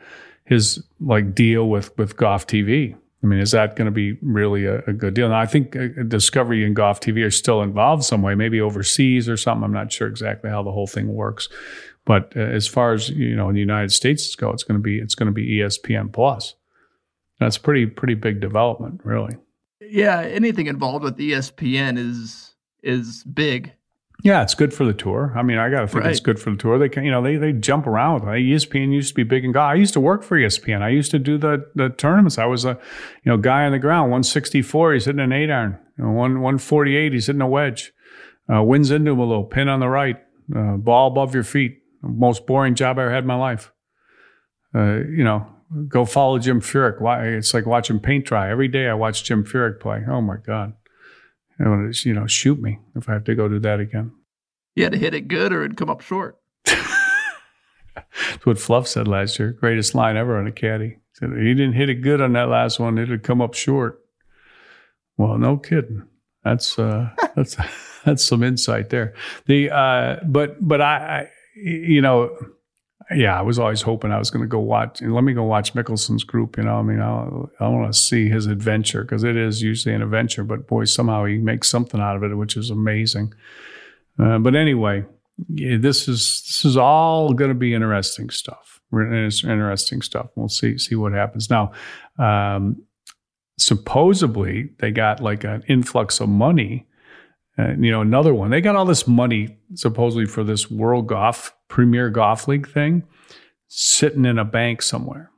his 0.51 0.83
like 0.99 1.33
deal 1.33 1.69
with 1.69 1.97
with 1.97 2.17
Golf 2.17 2.45
TV? 2.45 2.93
I 3.23 3.27
mean, 3.27 3.39
is 3.39 3.51
that 3.51 3.77
going 3.77 3.85
to 3.85 3.91
be 3.91 4.17
really 4.21 4.65
a, 4.65 4.79
a 4.79 4.93
good 4.93 5.13
deal? 5.13 5.29
Now, 5.29 5.39
I 5.39 5.45
think 5.45 5.75
uh, 5.75 5.87
Discovery 6.07 6.65
and 6.65 6.75
Golf 6.75 6.99
TV 6.99 7.25
are 7.25 7.31
still 7.31 7.61
involved 7.61 8.03
some 8.03 8.21
way, 8.21 8.35
maybe 8.35 8.59
overseas 8.59 9.29
or 9.29 9.37
something. 9.37 9.63
I'm 9.63 9.71
not 9.71 9.93
sure 9.93 10.07
exactly 10.07 10.49
how 10.49 10.61
the 10.61 10.71
whole 10.71 10.87
thing 10.87 11.13
works. 11.13 11.47
But 12.03 12.33
uh, 12.35 12.41
as 12.41 12.67
far 12.67 12.93
as 12.93 13.09
you 13.09 13.33
know, 13.33 13.47
in 13.47 13.55
the 13.55 13.61
United 13.61 13.93
States 13.93 14.35
go, 14.35 14.51
it's 14.51 14.63
going 14.63 14.77
to 14.77 14.83
be 14.83 14.99
it's 14.99 15.15
going 15.15 15.27
to 15.27 15.33
be 15.33 15.59
ESPN 15.59 16.11
Plus. 16.11 16.55
That's 17.39 17.57
pretty 17.57 17.85
pretty 17.85 18.15
big 18.15 18.41
development, 18.41 19.01
really. 19.05 19.37
Yeah, 19.79 20.19
anything 20.19 20.67
involved 20.67 21.05
with 21.05 21.17
ESPN 21.17 21.97
is 21.97 22.55
is 22.83 23.23
big. 23.23 23.71
Yeah, 24.23 24.43
it's 24.43 24.53
good 24.53 24.73
for 24.73 24.85
the 24.85 24.93
tour. 24.93 25.33
I 25.35 25.41
mean, 25.41 25.57
I 25.57 25.69
got 25.69 25.81
to 25.81 25.87
think 25.87 26.03
Right. 26.03 26.11
it's 26.11 26.19
good 26.19 26.39
for 26.39 26.51
the 26.51 26.57
tour. 26.57 26.77
They 26.77 26.89
can, 26.89 27.03
you 27.03 27.11
know, 27.11 27.21
they 27.23 27.37
they 27.37 27.53
jump 27.53 27.87
around. 27.87 28.21
ESPN 28.21 28.91
used 28.93 29.09
to 29.09 29.15
be 29.15 29.23
big 29.23 29.43
and 29.43 29.53
guy. 29.53 29.71
I 29.71 29.75
used 29.75 29.93
to 29.93 29.99
work 29.99 30.21
for 30.23 30.37
ESPN. 30.37 30.81
I 30.81 30.89
used 30.89 31.11
to 31.11 31.19
do 31.19 31.37
the 31.37 31.65
the 31.75 31.89
tournaments. 31.89 32.37
I 32.37 32.45
was 32.45 32.63
a, 32.65 32.77
you 33.23 33.31
know, 33.31 33.37
guy 33.37 33.65
on 33.65 33.71
the 33.71 33.79
ground. 33.79 34.11
One 34.11 34.23
sixty 34.23 34.61
four, 34.61 34.93
he's 34.93 35.05
hitting 35.05 35.19
an 35.21 35.31
eight 35.31 35.49
iron. 35.49 35.77
One 35.97 36.41
one 36.41 36.57
forty 36.57 36.95
eight, 36.95 37.13
he's 37.13 37.27
hitting 37.27 37.41
a 37.41 37.47
wedge. 37.47 37.93
Uh, 38.53 38.61
winds 38.63 38.91
into 38.91 39.11
him 39.11 39.19
a 39.19 39.25
little, 39.25 39.45
pin 39.45 39.69
on 39.69 39.79
the 39.79 39.87
right, 39.87 40.17
uh, 40.55 40.75
ball 40.77 41.07
above 41.07 41.33
your 41.33 41.43
feet. 41.43 41.77
Most 42.03 42.45
boring 42.45 42.75
job 42.75 42.99
I 42.99 43.03
ever 43.03 43.11
had 43.13 43.23
in 43.23 43.27
my 43.27 43.35
life. 43.35 43.71
Uh, 44.75 44.97
you 45.07 45.23
know, 45.23 45.47
go 45.87 46.05
follow 46.05 46.37
Jim 46.39 46.59
Furyk. 46.61 46.99
Why? 47.01 47.25
It's 47.27 47.53
like 47.53 47.65
watching 47.65 47.99
paint 47.99 48.25
dry. 48.25 48.51
Every 48.51 48.67
day 48.67 48.87
I 48.87 48.93
watch 48.93 49.23
Jim 49.23 49.43
Furyk 49.45 49.79
play. 49.79 50.03
Oh 50.09 50.21
my 50.21 50.35
god. 50.45 50.73
It's, 51.61 52.05
you 52.05 52.13
know, 52.13 52.27
shoot 52.27 52.59
me 52.59 52.79
if 52.95 53.07
I 53.07 53.13
have 53.13 53.23
to 53.25 53.35
go 53.35 53.47
do 53.47 53.59
that 53.59 53.79
again. 53.79 54.11
You 54.75 54.83
had 54.83 54.93
to 54.93 54.99
hit 54.99 55.13
it 55.13 55.27
good 55.27 55.51
or 55.53 55.63
it'd 55.63 55.77
come 55.77 55.89
up 55.89 56.01
short. 56.01 56.37
That's 57.95 58.45
what 58.45 58.59
Fluff 58.59 58.87
said 58.87 59.07
last 59.07 59.37
year. 59.37 59.51
Greatest 59.51 59.93
line 59.95 60.17
ever 60.17 60.37
on 60.37 60.47
a 60.47 60.51
caddy. 60.51 60.89
He 60.89 60.95
said 61.13 61.29
he 61.31 61.53
didn't 61.53 61.73
hit 61.73 61.89
it 61.89 62.01
good 62.01 62.21
on 62.21 62.33
that 62.33 62.49
last 62.49 62.79
one. 62.79 62.97
It'd 62.97 63.23
come 63.23 63.41
up 63.41 63.53
short. 63.53 63.99
Well, 65.17 65.37
no 65.37 65.57
kidding. 65.57 66.03
That's 66.43 66.79
uh, 66.79 67.09
that's 67.35 67.57
that's 68.05 68.25
some 68.25 68.43
insight 68.43 68.89
there. 68.89 69.13
The 69.45 69.69
uh, 69.71 70.15
but 70.25 70.65
but 70.65 70.81
I, 70.81 70.95
I 70.95 71.29
you 71.55 72.01
know 72.01 72.35
yeah 73.13 73.37
I 73.37 73.41
was 73.41 73.59
always 73.59 73.81
hoping 73.81 74.11
I 74.11 74.19
was 74.19 74.29
going 74.29 74.41
to 74.41 74.47
go 74.47 74.59
watch. 74.59 75.01
Let 75.01 75.23
me 75.23 75.33
go 75.33 75.43
watch 75.43 75.73
Mickelson's 75.73 76.23
group. 76.23 76.57
You 76.57 76.63
know 76.63 76.77
I 76.77 76.81
mean 76.81 77.01
I 77.01 77.63
I 77.63 77.67
want 77.67 77.93
to 77.93 77.99
see 77.99 78.29
his 78.29 78.47
adventure 78.47 79.03
because 79.03 79.23
it 79.23 79.35
is 79.35 79.61
usually 79.61 79.95
an 79.95 80.01
adventure. 80.01 80.43
But 80.43 80.67
boy, 80.67 80.85
somehow 80.85 81.25
he 81.25 81.37
makes 81.37 81.67
something 81.67 81.99
out 81.99 82.15
of 82.15 82.23
it, 82.23 82.35
which 82.35 82.57
is 82.57 82.69
amazing. 82.69 83.33
Uh, 84.19 84.37
but 84.39 84.55
anyway, 84.55 85.05
yeah, 85.49 85.77
this 85.77 86.07
is 86.07 86.43
this 86.45 86.65
is 86.65 86.77
all 86.77 87.33
going 87.33 87.49
to 87.49 87.55
be 87.55 87.73
interesting 87.73 88.29
stuff. 88.29 88.81
It's 88.93 89.43
interesting 89.43 90.01
stuff. 90.01 90.27
We'll 90.35 90.49
see 90.49 90.77
see 90.77 90.95
what 90.95 91.13
happens 91.13 91.49
now. 91.49 91.71
Um, 92.19 92.83
supposedly, 93.57 94.69
they 94.79 94.91
got 94.91 95.21
like 95.21 95.43
an 95.43 95.63
influx 95.67 96.19
of 96.19 96.29
money. 96.29 96.87
Uh, 97.57 97.73
you 97.77 97.91
know, 97.91 98.01
another 98.01 98.33
one. 98.33 98.49
They 98.49 98.61
got 98.61 98.75
all 98.75 98.85
this 98.85 99.07
money 99.07 99.57
supposedly 99.75 100.25
for 100.25 100.43
this 100.43 100.71
World 100.71 101.07
Golf 101.07 101.53
Premier 101.67 102.09
Golf 102.09 102.47
League 102.47 102.67
thing 102.67 103.03
sitting 103.67 104.25
in 104.25 104.37
a 104.37 104.45
bank 104.45 104.81
somewhere, 104.81 105.29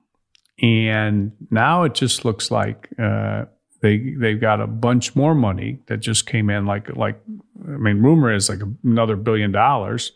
and 0.62 1.32
now 1.50 1.84
it 1.84 1.94
just 1.94 2.24
looks 2.24 2.52
like 2.52 2.90
uh, 3.00 3.46
they 3.82 4.16
they've 4.18 4.40
got 4.40 4.62
a 4.62 4.68
bunch 4.68 5.16
more 5.16 5.36
money 5.36 5.80
that 5.88 5.98
just 5.98 6.26
came 6.26 6.50
in. 6.50 6.66
Like 6.66 6.96
like 6.96 7.20
I 7.68 7.78
mean, 7.78 8.02
rumor 8.02 8.34
is 8.34 8.50
like 8.50 8.62
another 8.84 9.16
billion 9.16 9.52
dollars, 9.52 10.12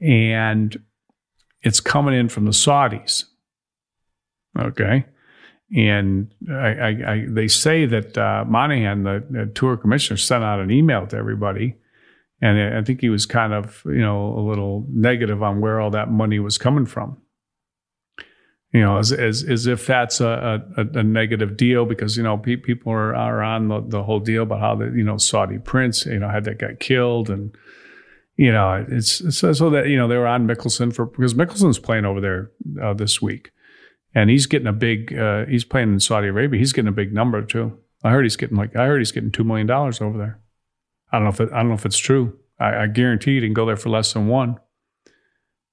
and 0.00 0.76
it's 1.62 1.80
coming 1.80 2.14
in 2.14 2.28
from 2.28 2.46
the 2.46 2.50
Saudis. 2.50 3.24
Okay, 4.58 5.04
and 5.74 6.32
I, 6.48 6.68
I, 6.68 6.88
I 6.88 7.24
they 7.28 7.48
say 7.48 7.86
that 7.86 8.16
uh, 8.16 8.44
Monahan, 8.46 9.02
the, 9.02 9.24
the 9.28 9.46
tour 9.46 9.76
commissioner, 9.76 10.16
sent 10.16 10.44
out 10.44 10.60
an 10.60 10.70
email 10.70 11.06
to 11.08 11.16
everybody, 11.16 11.76
and 12.40 12.76
I 12.76 12.82
think 12.82 13.00
he 13.00 13.08
was 13.08 13.26
kind 13.26 13.52
of 13.52 13.82
you 13.84 14.00
know 14.00 14.38
a 14.38 14.40
little 14.40 14.86
negative 14.88 15.42
on 15.42 15.60
where 15.60 15.80
all 15.80 15.90
that 15.90 16.10
money 16.10 16.38
was 16.38 16.56
coming 16.56 16.86
from. 16.86 17.20
You 18.72 18.80
know, 18.82 18.98
as 18.98 19.10
as, 19.10 19.42
as 19.42 19.66
if 19.66 19.86
that's 19.86 20.20
a, 20.20 20.62
a, 20.76 20.98
a 20.98 21.02
negative 21.02 21.56
deal 21.56 21.84
because 21.84 22.16
you 22.16 22.22
know 22.22 22.36
pe- 22.36 22.56
people 22.56 22.92
are, 22.92 23.14
are 23.16 23.42
on 23.42 23.68
the, 23.68 23.82
the 23.84 24.02
whole 24.04 24.20
deal 24.20 24.44
about 24.44 24.60
how 24.60 24.76
the 24.76 24.92
you 24.94 25.02
know 25.02 25.16
Saudi 25.16 25.58
prince 25.58 26.06
you 26.06 26.18
know 26.18 26.28
had 26.28 26.44
that 26.44 26.58
guy 26.58 26.74
killed 26.78 27.28
and 27.28 27.56
you 28.36 28.52
know 28.52 28.84
it's 28.88 29.36
so, 29.36 29.52
so 29.52 29.70
that 29.70 29.88
you 29.88 29.96
know 29.96 30.06
they 30.06 30.16
were 30.16 30.26
on 30.28 30.46
Mickelson 30.46 30.94
for 30.94 31.06
because 31.06 31.34
Mickelson's 31.34 31.80
playing 31.80 32.04
over 32.04 32.20
there 32.20 32.50
uh, 32.80 32.94
this 32.94 33.20
week 33.20 33.50
and 34.16 34.30
he's 34.30 34.46
getting 34.46 34.66
a 34.66 34.72
big 34.72 35.16
uh, 35.16 35.44
he's 35.46 35.64
playing 35.64 35.92
in 35.92 36.00
Saudi 36.00 36.28
Arabia 36.28 36.58
he's 36.58 36.72
getting 36.72 36.88
a 36.88 36.92
big 36.92 37.12
number 37.12 37.42
too 37.42 37.78
I 38.02 38.10
heard 38.10 38.24
he's 38.24 38.36
getting 38.36 38.56
like 38.56 38.74
I 38.74 38.86
heard 38.86 38.98
he's 38.98 39.12
getting 39.12 39.30
two 39.30 39.44
million 39.44 39.66
dollars 39.66 40.00
over 40.00 40.18
there 40.18 40.40
I 41.12 41.18
don't 41.18 41.24
know 41.24 41.30
if 41.30 41.40
it, 41.40 41.52
I 41.52 41.58
don't 41.58 41.68
know 41.68 41.74
if 41.74 41.86
it's 41.86 41.98
true 41.98 42.38
I, 42.58 42.84
I 42.84 42.86
guarantee 42.86 43.32
you 43.32 43.42
can 43.42 43.54
go 43.54 43.66
there 43.66 43.76
for 43.76 43.90
less 43.90 44.12
than 44.12 44.26
one 44.26 44.56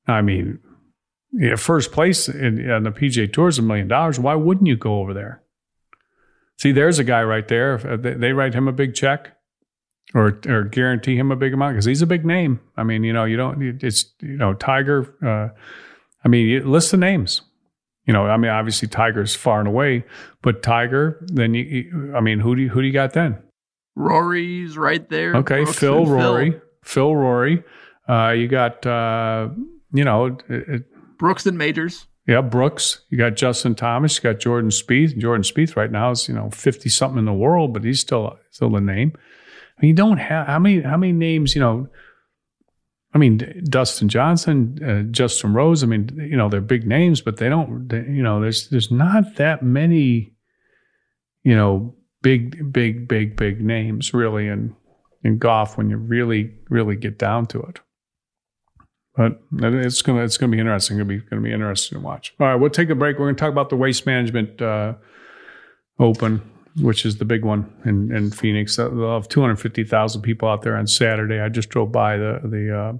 I 0.08 0.22
mean 0.22 0.60
yeah, 1.32 1.56
first 1.56 1.92
place 1.92 2.30
in, 2.30 2.70
on 2.70 2.84
the 2.84 2.92
PGA 2.92 3.32
Tour 3.32 3.48
is 3.48 3.58
a 3.58 3.64
million 3.64 3.88
dollars 3.88 4.20
why 4.20 4.36
wouldn't 4.36 4.68
you 4.68 4.76
go 4.76 5.00
over 5.00 5.14
there 5.14 5.42
see 6.58 6.72
there's 6.72 7.00
a 7.00 7.04
guy 7.04 7.24
right 7.24 7.48
there 7.48 7.78
they, 7.78 8.14
they 8.14 8.34
write 8.34 8.54
him 8.54 8.68
a 8.68 8.74
big 8.74 8.94
check 8.94 9.38
or 10.14 10.40
or 10.48 10.64
guarantee 10.64 11.16
him 11.16 11.32
a 11.32 11.36
big 11.36 11.54
amount 11.54 11.74
because 11.74 11.86
he's 11.86 12.02
a 12.02 12.08
big 12.08 12.26
name. 12.26 12.60
I 12.78 12.84
mean, 12.84 13.04
you 13.04 13.14
know, 13.14 13.24
you 13.26 13.38
don't. 13.38 13.84
It's 13.84 14.14
you 14.22 14.38
know, 14.38 14.54
Tiger. 14.54 15.16
Uh, 15.26 15.58
I 16.24 16.28
mean, 16.28 16.70
list 16.70 16.92
the 16.92 16.98
names. 16.98 17.42
You 18.06 18.14
know, 18.14 18.26
I 18.26 18.36
mean, 18.38 18.52
obviously 18.52 18.88
Tiger's 18.88 19.34
far 19.34 19.60
and 19.60 19.68
away, 19.68 20.04
but 20.42 20.62
Tiger. 20.62 21.26
Then 21.28 21.54
you, 21.54 22.14
I 22.16 22.20
mean, 22.20 22.40
who 22.40 22.56
do 22.56 22.64
you, 22.64 22.70
who 22.70 22.82
do 22.82 22.88
you 22.88 22.94
got 22.94 23.14
then? 23.14 23.38
Rory's 23.96 24.78
right 24.78 25.08
there. 25.10 25.36
Okay, 25.36 25.64
Brooks 25.64 25.80
Phil 25.80 26.06
Rory, 26.06 26.60
Phil, 26.84 27.16
Rory. 27.16 27.64
Uh, 28.10 28.30
you 28.32 28.48
got 28.48 28.86
uh, 28.86 29.50
you 29.94 30.04
know, 30.04 30.26
it, 30.26 30.40
it, 30.50 31.18
Brooks 31.18 31.46
and 31.46 31.58
Majors. 31.58 32.08
yeah, 32.28 32.42
Brooks. 32.42 33.02
You 33.10 33.18
got 33.18 33.36
Justin 33.36 33.76
Thomas. 33.76 34.18
You 34.18 34.24
got 34.24 34.40
Jordan 34.40 34.72
Spieth. 34.72 35.18
Jordan 35.18 35.44
Spieth 35.44 35.76
right 35.76 35.92
now 35.92 36.12
is 36.12 36.28
you 36.28 36.34
know 36.34 36.50
fifty 36.50 36.90
something 36.90 37.20
in 37.20 37.26
the 37.26 37.34
world, 37.34 37.74
but 37.74 37.84
he's 37.84 38.00
still 38.00 38.38
still 38.52 38.76
a 38.76 38.82
name. 38.82 39.14
I 39.78 39.82
mean, 39.82 39.90
you 39.90 39.96
don't 39.96 40.18
have 40.18 40.48
how 40.48 40.60
many 40.60 40.82
how 40.82 40.98
many 40.98 41.14
names 41.14 41.56
you 41.56 41.62
know. 41.62 41.88
I 43.14 43.20
mean, 43.20 43.62
Dustin 43.66 44.10
Johnson, 44.10 44.80
uh, 44.84 45.12
Justin 45.12 45.54
Rose. 45.54 45.84
I 45.84 45.86
mean, 45.86 46.10
you 46.18 46.36
know, 46.36 46.50
they're 46.50 46.62
big 46.62 46.88
names, 46.88 47.22
but 47.22 47.38
they 47.38 47.48
don't. 47.48 47.88
They, 47.88 48.00
you 48.00 48.24
know, 48.24 48.42
there's 48.42 48.70
there's 48.70 48.92
not 48.92 49.36
that 49.36 49.64
many. 49.64 50.34
You 51.44 51.56
know, 51.56 51.94
big, 52.22 52.72
big, 52.72 53.08
big, 53.08 53.36
big 53.36 53.62
names 53.62 54.14
really 54.14 54.48
in 54.48 54.76
in 55.24 55.38
golf 55.38 55.78
when 55.78 55.90
you 55.90 55.98
really, 55.98 56.54
really 56.70 56.96
get 56.96 57.20
down 57.20 57.46
to 57.48 57.62
it. 57.62 57.80
But 59.16 59.40
it's 59.54 60.02
gonna 60.02 60.24
it's 60.24 60.38
gonna 60.38 60.52
be 60.52 60.60
interesting. 60.60 60.98
It's 60.98 61.04
gonna 61.04 61.20
be 61.20 61.30
gonna 61.30 61.42
be 61.42 61.54
interesting 61.54 62.00
to 62.00 62.04
watch. 62.04 62.34
All 62.40 62.48
right, 62.48 62.56
we'll 62.56 62.72
take 62.72 62.90
a 62.90 62.96
break. 62.96 63.20
We're 63.20 63.28
gonna 63.28 63.38
talk 63.38 63.52
about 63.52 63.70
the 63.70 63.76
Waste 63.76 64.08
Management 64.08 64.60
uh, 64.60 64.96
Open, 66.00 66.42
which 66.82 67.06
is 67.06 67.18
the 67.18 67.26
big 67.26 67.46
one 67.46 67.72
in, 67.86 68.16
in 68.16 68.32
Phoenix. 68.32 68.78
Uh, 68.78 68.90
They'll 68.90 69.14
have 69.14 69.28
250,000 69.28 70.22
people 70.22 70.50
out 70.50 70.62
there 70.64 70.76
on 70.76 70.88
Saturday. 70.88 71.40
I 71.40 71.50
just 71.50 71.70
drove 71.70 71.92
by 71.92 72.18
the 72.18 72.40
the 72.44 72.78
uh, 72.78 72.94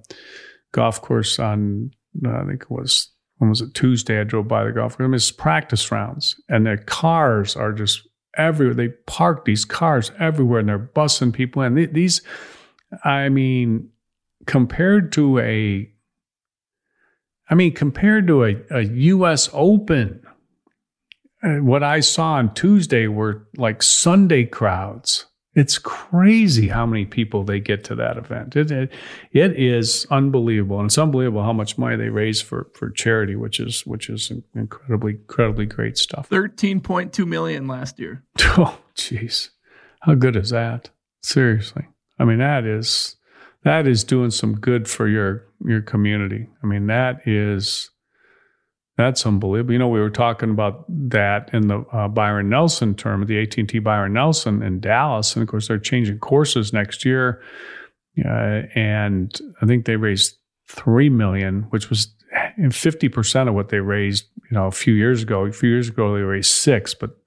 golf 0.72 1.02
course 1.02 1.40
on 1.40 1.92
uh, 2.26 2.42
I 2.42 2.46
think 2.46 2.64
it 2.64 2.72
was 2.72 3.12
when 3.38 3.50
was 3.50 3.62
it 3.62 3.74
Tuesday? 3.74 4.20
I 4.20 4.24
drove 4.24 4.48
by 4.48 4.64
the 4.64 4.72
golf 4.72 4.98
course. 4.98 5.06
I 5.06 5.08
mean, 5.08 5.16
it's 5.16 5.32
practice 5.32 5.92
rounds, 5.92 6.36
and 6.50 6.66
their 6.66 6.78
cars 6.78 7.56
are 7.56 7.74
just 7.74 8.08
everywhere. 8.38 8.76
They 8.76 8.90
park 9.08 9.46
these 9.46 9.66
cars 9.66 10.12
everywhere, 10.20 10.60
and 10.60 10.70
they're 10.70 10.80
bussing 10.80 11.34
people 11.34 11.62
in. 11.64 11.76
These, 11.94 12.22
I 13.04 13.30
mean, 13.30 13.90
compared 14.46 15.12
to 15.14 15.40
a 15.40 15.90
I 17.50 17.56
mean, 17.56 17.74
compared 17.74 18.28
to 18.28 18.46
a, 18.46 18.56
a 18.72 18.82
U.S. 18.82 19.50
Open, 19.54 20.23
uh, 20.23 20.23
what 21.44 21.84
I 21.84 22.00
saw 22.00 22.34
on 22.34 22.54
Tuesday 22.54 23.08
were 23.08 23.48
like 23.58 23.84
Sunday 23.84 24.46
crowds. 24.46 25.26
It's 25.56 25.78
crazy 25.78 26.68
how 26.70 26.88
many 26.88 27.06
people 27.06 27.44
they 27.44 27.60
get 27.60 27.84
to 27.86 27.96
that 27.96 28.18
event. 28.18 28.56
It, 28.56 28.72
it, 28.72 28.92
it 29.32 29.52
is 29.56 30.08
unbelievable, 30.10 30.80
and 30.80 30.88
it's 30.88 30.98
unbelievable 30.98 31.44
how 31.44 31.54
much 31.54 31.78
money 31.78 31.96
they 31.96 32.10
raise 32.10 32.42
for 32.42 32.72
for 32.74 32.90
charity, 32.90 33.36
which 33.36 33.60
is 33.60 33.86
which 33.86 34.10
is 34.10 34.32
incredibly 34.56 35.14
incredibly 35.14 35.68
great 35.68 35.98
stuff. 35.98 36.28
Thirteen 36.28 36.82
point 36.82 37.14
two 37.14 37.28
million 37.28 37.68
last 37.68 38.00
year. 38.00 38.24
Oh, 38.56 38.78
jeez, 38.96 39.50
how 40.02 40.14
good 40.16 40.36
is 40.36 40.52
that? 40.52 40.90
Seriously, 41.22 41.88
I 42.20 42.26
mean 42.26 42.40
that 42.40 42.66
is 42.66 43.16
that 43.64 43.88
is 43.88 44.04
doing 44.04 44.32
some 44.32 44.56
good 44.56 44.88
for 44.88 45.08
your 45.08 45.46
your 45.64 45.82
community. 45.82 46.48
I 46.64 46.68
mean 46.68 46.88
that 46.88 47.28
is 47.28 47.92
That's 48.96 49.26
unbelievable. 49.26 49.74
You 49.74 49.80
know, 49.80 49.88
we 49.88 50.00
were 50.00 50.12
talking 50.12 50.52
about 50.52 50.86
that 51.10 51.50
in 51.52 51.68
the 51.68 51.80
uh, 51.92 52.08
Byron 52.08 52.50
Nelson 52.50 52.94
term, 52.94 53.26
the 53.26 53.42
AT&T 53.42 53.80
Byron 53.80 54.14
Nelson 54.14 54.62
in 54.62 54.80
Dallas, 54.80 55.36
and 55.36 55.42
of 55.42 55.50
course 55.50 55.68
they're 55.68 55.80
changing 55.80 56.20
courses 56.20 56.74
next 56.74 57.04
year, 57.04 57.42
uh, 58.24 58.62
and 58.76 59.36
I 59.62 59.66
think 59.66 59.86
they 59.86 59.96
raised 59.96 60.38
three 60.68 61.10
million, 61.10 61.64
which 61.72 61.90
was 61.90 62.14
fifty 62.72 63.10
percent 63.10 63.50
of 63.50 63.56
what 63.56 63.70
they 63.70 63.80
raised, 63.80 64.26
you 64.50 64.56
know, 64.56 64.68
a 64.68 64.72
few 64.72 64.94
years 64.94 65.24
ago. 65.24 65.46
A 65.46 65.52
few 65.52 65.70
years 65.70 65.90
ago 65.90 66.14
they 66.14 66.22
raised 66.22 66.52
six, 66.52 66.94
but 66.94 67.18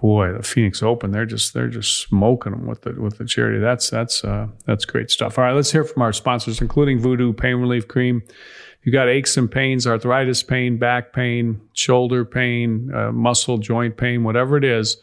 boy, 0.00 0.32
the 0.32 0.42
Phoenix 0.42 0.82
Open, 0.82 1.10
they're 1.10 1.26
just 1.26 1.54
they're 1.54 1.68
just 1.68 1.98
smoking 1.98 2.52
them 2.52 2.66
with 2.66 2.82
the 2.82 2.92
with 2.94 3.18
the 3.18 3.26
charity. 3.26 3.58
That's 3.58 3.90
that's 3.90 4.24
uh, 4.24 4.48
that's 4.64 4.84
great 4.84 5.10
stuff. 5.10 5.38
All 5.38 5.44
right, 5.44 5.52
let's 5.52 5.72
hear 5.72 5.84
from 5.84 6.02
our 6.02 6.12
sponsors, 6.12 6.60
including 6.60 6.98
Voodoo 6.98 7.32
Pain 7.32 7.56
Relief 7.56 7.88
Cream 7.88 8.22
you 8.82 8.92
got 8.92 9.08
aches 9.08 9.36
and 9.36 9.50
pains, 9.50 9.86
arthritis 9.86 10.42
pain, 10.42 10.78
back 10.78 11.12
pain, 11.12 11.60
shoulder 11.72 12.24
pain, 12.24 12.90
uh, 12.94 13.12
muscle 13.12 13.58
joint 13.58 13.96
pain, 13.96 14.24
whatever 14.24 14.56
it 14.56 14.64
is. 14.64 14.96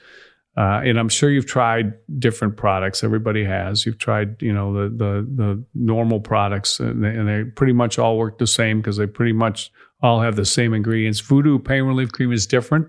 Uh, 0.57 0.81
and 0.85 0.97
I'm 0.97 1.09
sure 1.09 1.29
you've 1.29 1.45
tried 1.45 1.93
different 2.17 2.55
products. 2.55 3.03
Everybody 3.03 3.43
has. 3.43 3.85
You've 3.85 3.97
tried, 3.97 4.41
you 4.41 4.53
know, 4.53 4.73
the 4.73 4.89
the, 4.89 5.27
the 5.35 5.63
normal 5.73 6.21
products, 6.21 6.79
and 6.79 7.03
they, 7.03 7.09
and 7.09 7.27
they 7.27 7.43
pretty 7.43 7.73
much 7.73 7.99
all 7.99 8.17
work 8.17 8.37
the 8.37 8.47
same 8.47 8.79
because 8.79 8.95
they 8.95 9.05
pretty 9.05 9.33
much 9.33 9.71
all 10.01 10.21
have 10.21 10.37
the 10.37 10.45
same 10.45 10.73
ingredients. 10.73 11.19
Voodoo 11.19 11.59
Pain 11.59 11.83
Relief 11.83 12.11
Cream 12.11 12.31
is 12.31 12.47
different. 12.47 12.87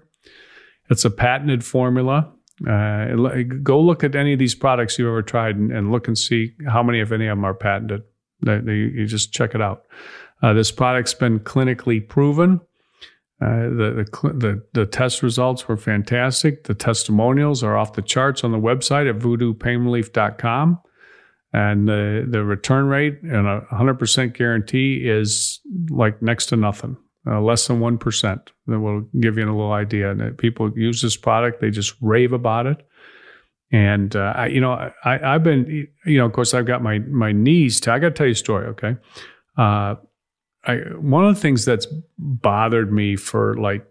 It's 0.91 1.05
a 1.05 1.11
patented 1.11 1.65
formula. 1.65 2.33
Uh, 2.67 3.43
go 3.63 3.81
look 3.81 4.05
at 4.05 4.15
any 4.15 4.33
of 4.33 4.39
these 4.39 4.55
products 4.55 4.99
you've 4.99 5.09
ever 5.09 5.23
tried 5.23 5.57
and, 5.57 5.71
and, 5.71 5.93
look 5.93 6.09
and 6.09 6.17
see 6.17 6.55
how 6.67 6.83
many, 6.83 7.01
if 7.01 7.13
any 7.13 7.27
of 7.27 7.37
them, 7.37 7.45
are 7.45 7.53
patented. 7.53 8.03
They, 8.41 8.59
they, 8.59 8.75
you 8.75 9.07
just 9.07 9.33
check 9.33 9.55
it 9.55 9.61
out. 9.61 9.85
Uh, 10.43 10.53
this 10.53 10.71
product's 10.71 11.15
been 11.15 11.41
clinically 11.41 12.07
proven. 12.07 12.61
Uh, 13.41 13.69
the, 13.69 14.07
the, 14.23 14.33
the, 14.33 14.63
the, 14.73 14.87
test 14.87 15.23
results 15.23 15.69
were 15.69 15.77
fantastic. 15.77 16.65
The 16.65 16.75
testimonials 16.75 17.63
are 17.63 17.77
off 17.77 17.93
the 17.93 18.01
charts 18.01 18.43
on 18.45 18.53
the 18.53 18.59
website 18.59 19.11
at 19.11 19.19
voodoopainrelief.com. 19.19 20.81
And 21.53 21.89
the, 21.89 22.27
the 22.29 22.45
return 22.45 22.87
rate 22.87 23.21
and 23.23 23.47
a 23.47 23.67
100% 23.71 24.35
guarantee 24.35 25.07
is 25.07 25.61
like 25.91 26.23
next 26.23 26.47
to 26.47 26.57
nothing, 26.57 26.97
uh, 27.27 27.41
less 27.43 27.67
than 27.67 27.79
1%. 27.79 28.41
That 28.67 28.81
will 28.81 29.03
give 29.21 29.37
you 29.37 29.45
a 29.45 29.53
little 29.53 29.73
idea. 29.73 30.11
And 30.13 30.37
people 30.39 30.71
use 30.77 31.03
this 31.03 31.17
product, 31.17 31.61
they 31.61 31.71
just 31.71 31.95
rave 32.01 32.33
about 32.33 32.67
it. 32.67 32.87
And, 33.71 34.17
uh, 34.17 34.33
I, 34.35 34.47
you 34.47 34.61
know, 34.61 34.73
I, 35.05 35.35
I've 35.35 35.43
been, 35.43 35.89
you 36.07 36.19
know, 36.19 36.25
of 36.25 36.33
course, 36.33 36.55
I've 36.55 36.67
got 36.67 36.83
my, 36.83 37.01
my 37.01 37.33
knees. 37.33 37.81
T- 37.81 37.91
I 37.91 37.99
got 37.99 38.09
to 38.09 38.15
tell 38.15 38.27
you 38.27 38.33
a 38.33 38.37
story, 38.37 38.67
okay? 38.69 38.97
Uh, 39.59 39.97
I, 40.67 40.77
one 40.99 41.25
of 41.25 41.35
the 41.35 41.41
things 41.41 41.65
that's 41.65 41.87
bothered 42.19 42.93
me 42.93 43.17
for 43.17 43.57
like 43.57 43.87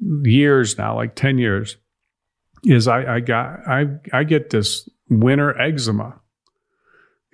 years 0.00 0.78
now, 0.78 0.96
like 0.96 1.14
10 1.14 1.38
years, 1.38 1.76
is 2.64 2.88
I, 2.88 3.16
I 3.16 3.20
got, 3.20 3.60
I, 3.68 3.86
I 4.12 4.24
get 4.24 4.50
this 4.50 4.88
winter 5.10 5.58
eczema. 5.60 6.20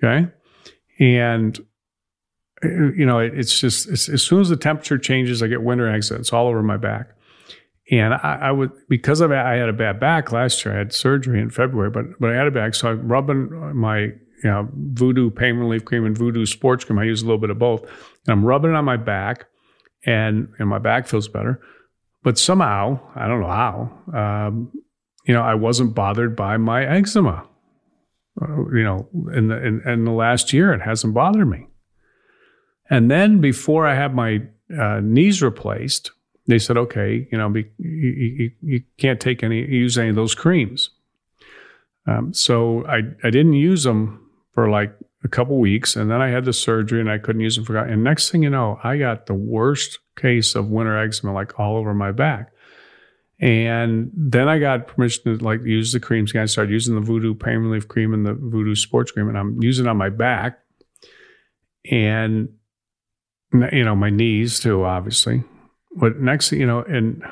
Okay. 0.03 0.27
And, 0.99 1.57
you 2.63 3.05
know, 3.05 3.19
it, 3.19 3.37
it's 3.37 3.59
just, 3.59 3.87
it's, 3.89 4.09
as 4.09 4.21
soon 4.21 4.41
as 4.41 4.49
the 4.49 4.57
temperature 4.57 4.97
changes, 4.97 5.41
I 5.41 5.47
get 5.47 5.63
winter 5.63 5.89
eczema. 5.89 6.19
It's 6.19 6.33
all 6.33 6.47
over 6.47 6.61
my 6.61 6.77
back. 6.77 7.09
And 7.91 8.13
I, 8.13 8.39
I 8.41 8.51
would, 8.51 8.71
because 8.89 9.21
of 9.21 9.31
I 9.31 9.53
had 9.53 9.69
a 9.69 9.73
bad 9.73 9.99
back 9.99 10.31
last 10.31 10.65
year, 10.65 10.73
I 10.73 10.79
had 10.79 10.93
surgery 10.93 11.39
in 11.39 11.49
February, 11.49 11.91
but, 11.91 12.19
but 12.19 12.31
I 12.31 12.35
had 12.35 12.47
a 12.47 12.51
back. 12.51 12.75
So 12.75 12.89
I'm 12.89 13.07
rubbing 13.07 13.75
my 13.75 14.11
you 14.45 14.51
know, 14.51 14.69
Voodoo 14.75 15.31
pain 15.31 15.55
relief 15.57 15.85
cream 15.85 16.05
and 16.05 16.15
Voodoo 16.15 16.45
sports 16.45 16.85
cream. 16.85 16.99
I 16.99 17.05
use 17.05 17.23
a 17.23 17.25
little 17.25 17.39
bit 17.39 17.49
of 17.49 17.57
both. 17.57 17.81
And 17.81 17.89
I'm 18.27 18.45
rubbing 18.45 18.69
it 18.69 18.75
on 18.75 18.85
my 18.85 18.95
back, 18.95 19.47
and, 20.05 20.49
and 20.59 20.69
my 20.69 20.77
back 20.77 21.07
feels 21.07 21.27
better. 21.27 21.59
But 22.21 22.37
somehow, 22.37 22.99
I 23.15 23.27
don't 23.27 23.41
know 23.41 23.47
how, 23.47 23.91
um, 24.13 24.71
you 25.25 25.33
know, 25.33 25.41
I 25.41 25.55
wasn't 25.55 25.95
bothered 25.95 26.35
by 26.35 26.57
my 26.57 26.85
eczema. 26.85 27.47
Uh, 28.39 28.69
you 28.69 28.83
know, 28.83 29.09
in 29.33 29.47
the 29.47 29.65
in, 29.65 29.81
in, 29.87 30.05
the 30.05 30.11
last 30.11 30.53
year, 30.53 30.73
it 30.73 30.81
hasn't 30.81 31.15
bothered 31.15 31.49
me. 31.49 31.65
And 32.87 33.09
then 33.09 33.41
before 33.41 33.87
I 33.87 33.95
had 33.95 34.13
my 34.13 34.43
uh, 34.79 34.99
knees 35.01 35.41
replaced, 35.41 36.11
they 36.45 36.59
said, 36.59 36.77
okay, 36.77 37.27
you 37.31 37.37
know, 37.39 37.49
be, 37.49 37.65
you, 37.79 38.09
you, 38.09 38.51
you, 38.61 38.83
can't 38.99 39.19
take 39.19 39.41
any 39.41 39.61
use 39.61 39.97
any 39.97 40.09
of 40.09 40.15
those 40.15 40.35
creams. 40.35 40.91
Um, 42.05 42.31
so 42.31 42.85
I 42.85 42.97
I 43.23 43.31
didn't 43.31 43.53
use 43.53 43.85
them 43.85 44.21
for 44.55 44.69
like 44.69 44.95
a 45.23 45.27
couple 45.27 45.59
weeks, 45.59 45.95
and 45.95 46.09
then 46.09 46.21
I 46.21 46.29
had 46.29 46.45
the 46.45 46.53
surgery 46.53 47.01
and 47.01 47.11
I 47.11 47.17
couldn't 47.17 47.41
use 47.41 47.57
them 47.57 47.65
for. 47.65 47.77
And 47.77 48.03
next 48.03 48.31
thing 48.31 48.41
you 48.41 48.49
know, 48.49 48.79
I 48.83 48.97
got 48.97 49.27
the 49.27 49.33
worst 49.33 49.99
case 50.15 50.55
of 50.55 50.69
winter 50.69 50.97
eczema, 50.97 51.33
like 51.33 51.59
all 51.59 51.77
over 51.77 51.93
my 51.93 52.11
back. 52.11 52.51
And 53.39 54.11
then 54.15 54.47
I 54.47 54.59
got 54.59 54.87
permission 54.87 55.37
to 55.37 55.43
like 55.43 55.61
use 55.63 55.91
the 55.91 55.99
creams. 55.99 56.33
I 56.33 56.45
started 56.45 56.71
using 56.71 56.95
the 56.95 57.01
Voodoo 57.01 57.35
pain 57.35 57.57
relief 57.57 57.87
cream 57.87 58.13
and 58.13 58.25
the 58.25 58.33
Voodoo 58.33 58.75
sports 58.75 59.11
cream, 59.11 59.27
and 59.27 59.37
I'm 59.37 59.61
using 59.61 59.85
it 59.85 59.89
on 59.89 59.97
my 59.97 60.09
back 60.09 60.59
and 61.91 62.49
you 63.71 63.83
know 63.83 63.95
my 63.95 64.09
knees 64.09 64.59
too, 64.59 64.85
obviously. 64.85 65.43
But 65.97 66.19
next, 66.19 66.51
you 66.51 66.65
know, 66.65 66.79
and 66.79 67.23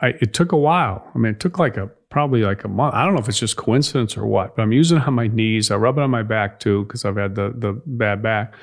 I, 0.00 0.08
it 0.20 0.34
took 0.34 0.52
a 0.52 0.56
while. 0.56 1.10
I 1.14 1.18
mean, 1.18 1.32
it 1.32 1.40
took 1.40 1.58
like 1.58 1.76
a 1.76 1.90
probably 2.10 2.42
like 2.42 2.64
a 2.64 2.68
month. 2.68 2.94
I 2.94 3.04
don't 3.04 3.14
know 3.14 3.20
if 3.20 3.28
it's 3.28 3.38
just 3.38 3.56
coincidence 3.56 4.16
or 4.16 4.26
what, 4.26 4.56
but 4.56 4.62
I'm 4.62 4.72
using 4.72 4.98
it 4.98 5.06
on 5.06 5.14
my 5.14 5.28
knees. 5.28 5.70
I 5.70 5.76
rub 5.76 5.96
it 5.96 6.02
on 6.02 6.10
my 6.10 6.22
back 6.22 6.60
too 6.60 6.84
because 6.84 7.04
I've 7.04 7.16
had 7.16 7.34
the 7.34 7.54
the 7.56 7.80
bad 7.86 8.22
back, 8.22 8.54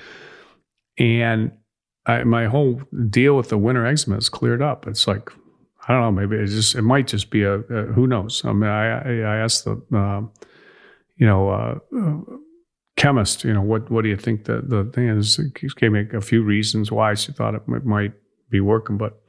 and 0.97 1.51
I, 2.05 2.23
my 2.23 2.45
whole 2.45 2.81
deal 3.09 3.35
with 3.35 3.49
the 3.49 3.57
winter 3.57 3.85
eczema 3.85 4.17
is 4.17 4.29
cleared 4.29 4.61
up. 4.61 4.87
It's 4.87 5.07
like 5.07 5.31
I 5.87 5.93
don't 5.93 6.01
know, 6.01 6.11
maybe 6.11 6.41
it 6.41 6.47
just 6.47 6.75
it 6.75 6.83
might 6.83 7.07
just 7.07 7.29
be 7.31 7.43
a, 7.43 7.59
a 7.59 7.83
who 7.93 8.05
knows. 8.05 8.43
I 8.45 8.53
mean, 8.53 8.69
I 8.69 9.21
I, 9.21 9.37
asked 9.37 9.65
the 9.65 9.81
uh, 9.95 10.21
you 11.15 11.25
know. 11.25 11.49
Uh, 11.49 11.79
chemist, 12.97 13.43
you 13.43 13.53
know, 13.53 13.61
what 13.61 13.89
what 13.89 14.01
do 14.01 14.09
you 14.09 14.17
think 14.17 14.45
the 14.45 14.61
the 14.61 14.83
thing 14.91 15.07
is? 15.07 15.39
He 15.59 15.69
gave 15.77 15.91
me 15.91 16.05
a 16.13 16.19
few 16.19 16.43
reasons 16.43 16.91
why 16.91 17.13
she 17.13 17.31
thought 17.31 17.53
it 17.53 17.67
might 17.67 18.11
be 18.49 18.59
working, 18.59 18.97
but 18.97 19.21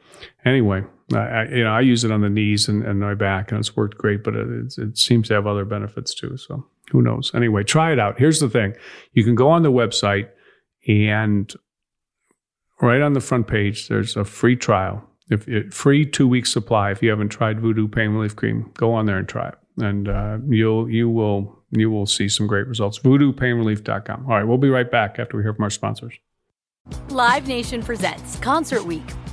anyway, 0.45 0.85
I, 1.15 1.45
you 1.45 1.65
know, 1.65 1.71
I 1.71 1.81
use 1.81 2.05
it 2.05 2.11
on 2.11 2.21
the 2.21 2.29
knees 2.29 2.69
and, 2.69 2.85
and 2.85 3.01
my 3.01 3.15
back, 3.15 3.51
and 3.51 3.59
it's 3.59 3.75
worked 3.75 3.97
great. 3.97 4.23
But 4.23 4.35
it, 4.37 4.75
it, 4.77 4.99
seems 4.99 5.29
to 5.29 5.35
have 5.35 5.47
other 5.47 5.65
benefits 5.65 6.15
too. 6.15 6.37
So 6.37 6.67
who 6.91 7.01
knows? 7.01 7.31
Anyway, 7.35 7.65
try 7.65 7.93
it 7.93 7.99
out. 7.99 8.19
Here's 8.19 8.41
the 8.41 8.51
thing: 8.51 8.75
you 9.13 9.25
can 9.25 9.35
go 9.35 9.49
on 9.49 9.63
the 9.63 9.73
website, 9.73 10.29
and 10.87 11.53
right 12.81 13.01
on 13.01 13.15
the 13.15 13.21
front 13.21 13.47
page, 13.49 13.89
there's 13.89 14.17
a 14.17 14.25
free 14.25 14.57
trial. 14.57 15.03
If 15.31 15.49
it, 15.49 15.73
free 15.73 16.05
two 16.05 16.29
week 16.29 16.47
supply. 16.47 16.91
If 16.91 17.03
you 17.03 17.11
haven't 17.11 17.31
tried 17.31 17.61
Voodoo 17.61 17.89
Pain 17.89 18.11
Relief 18.11 18.37
Cream, 18.37 18.71
go 18.75 18.93
on 18.93 19.07
there 19.07 19.19
and 19.19 19.29
try 19.29 19.49
it, 19.49 19.55
and 19.79 20.09
uh, 20.09 20.39
you'll 20.47 20.91
you 20.91 21.09
will 21.09 21.59
you 21.71 21.91
will 21.91 22.07
see 22.07 22.29
some 22.29 22.47
great 22.47 22.67
results. 22.67 22.99
VoodooPainRelief.com. 22.99 24.27
All 24.29 24.37
right, 24.37 24.45
we'll 24.45 24.59
be 24.59 24.71
right 24.71 24.91
back 24.91 25.19
after 25.19 25.37
we 25.37 25.43
hear 25.43 25.55
from 25.55 25.65
our 25.65 25.71
sponsors. 25.71 26.15
Live 27.11 27.47
Nation 27.47 27.83
presents 27.83 28.37
Concert 28.37 28.85
Week. 28.85 29.05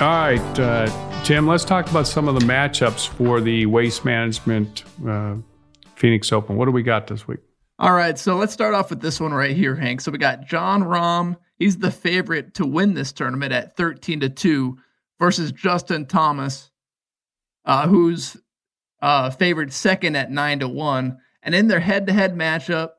All 0.00 0.08
right, 0.08 0.58
uh, 0.58 1.22
Tim, 1.24 1.46
let's 1.46 1.62
talk 1.62 1.90
about 1.90 2.06
some 2.06 2.26
of 2.26 2.34
the 2.34 2.46
matchups 2.46 3.06
for 3.06 3.38
the 3.38 3.66
Waste 3.66 4.02
Management 4.02 4.82
uh, 5.06 5.34
Phoenix 5.94 6.32
Open. 6.32 6.56
What 6.56 6.64
do 6.64 6.70
we 6.70 6.82
got 6.82 7.06
this 7.06 7.28
week? 7.28 7.40
All 7.78 7.92
right, 7.92 8.18
so 8.18 8.36
let's 8.36 8.54
start 8.54 8.72
off 8.72 8.88
with 8.88 9.02
this 9.02 9.20
one 9.20 9.34
right 9.34 9.54
here, 9.54 9.74
Hank. 9.74 10.00
So 10.00 10.10
we 10.10 10.16
got 10.16 10.46
Jon 10.46 10.84
Rahm. 10.84 11.36
He's 11.58 11.76
the 11.76 11.90
favorite 11.90 12.54
to 12.54 12.64
win 12.64 12.94
this 12.94 13.12
tournament 13.12 13.52
at 13.52 13.76
13 13.76 14.20
to 14.20 14.30
2 14.30 14.78
versus 15.18 15.52
Justin 15.52 16.06
Thomas, 16.06 16.70
uh, 17.66 17.86
who's 17.86 18.38
uh, 19.02 19.28
favored 19.28 19.70
second 19.70 20.16
at 20.16 20.30
9 20.30 20.60
to 20.60 20.68
1. 20.68 21.18
And 21.42 21.54
in 21.54 21.68
their 21.68 21.78
head 21.78 22.06
to 22.06 22.14
head 22.14 22.34
matchup, 22.34 22.92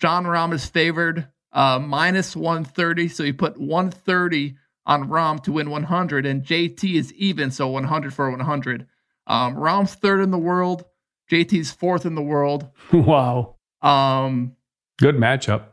Jon 0.00 0.24
Rahm 0.24 0.52
is 0.52 0.66
favored 0.66 1.28
uh, 1.52 1.78
minus 1.78 2.34
130. 2.34 3.06
So 3.06 3.22
he 3.22 3.32
put 3.32 3.56
130 3.56 4.56
on 4.86 5.08
Rahm 5.08 5.42
to 5.44 5.52
win 5.52 5.70
100, 5.70 6.26
and 6.26 6.42
JT 6.42 6.94
is 6.94 7.12
even, 7.14 7.50
so 7.50 7.68
100 7.68 8.12
for 8.12 8.30
100. 8.30 8.86
Um, 9.26 9.56
Rahm's 9.56 9.94
third 9.94 10.20
in 10.20 10.30
the 10.30 10.38
world. 10.38 10.84
JT's 11.30 11.72
fourth 11.72 12.04
in 12.04 12.14
the 12.14 12.22
world. 12.22 12.68
wow. 12.92 13.56
Um, 13.80 14.56
Good 14.98 15.16
matchup. 15.16 15.64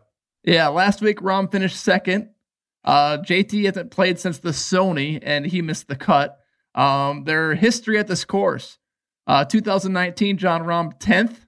yeah, 0.43 0.68
last 0.70 1.01
week 1.01 1.20
Rahm 1.20 1.51
finished 1.51 1.78
second. 1.78 2.30
Uh, 2.84 3.18
JT 3.18 3.66
hasn't 3.66 3.91
played 3.91 4.18
since 4.20 4.39
the 4.39 4.49
Sony, 4.49 5.20
and 5.22 5.45
he 5.45 5.62
missed 5.62 5.88
the 5.88 5.95
cut. 5.95 6.39
Um, 6.74 7.26
their 7.26 7.53
history 7.53 7.99
at 7.99 8.07
this 8.07 8.24
course: 8.26 8.78
uh, 9.28 9.43
2019, 9.45 10.38
Jon 10.38 10.64
Rahm 10.64 10.97
10th, 10.99 11.45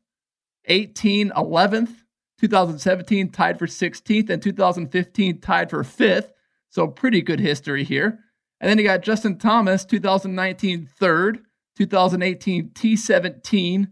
18 0.66 1.32
11th, 1.32 1.96
2017 2.42 3.30
tied 3.30 3.58
for 3.58 3.68
16th, 3.68 4.30
and 4.30 4.44
2015 4.44 5.40
tied 5.40 5.70
for 5.70 5.84
fifth. 5.84 6.33
So 6.74 6.88
pretty 6.88 7.22
good 7.22 7.40
history 7.40 7.84
here. 7.84 8.18
And 8.60 8.68
then 8.68 8.80
you 8.80 8.84
got 8.84 9.04
Justin 9.04 9.38
Thomas, 9.38 9.86
2019 9.86 10.90
third, 10.98 11.44
2018 11.78 12.70
T17, 12.70 13.88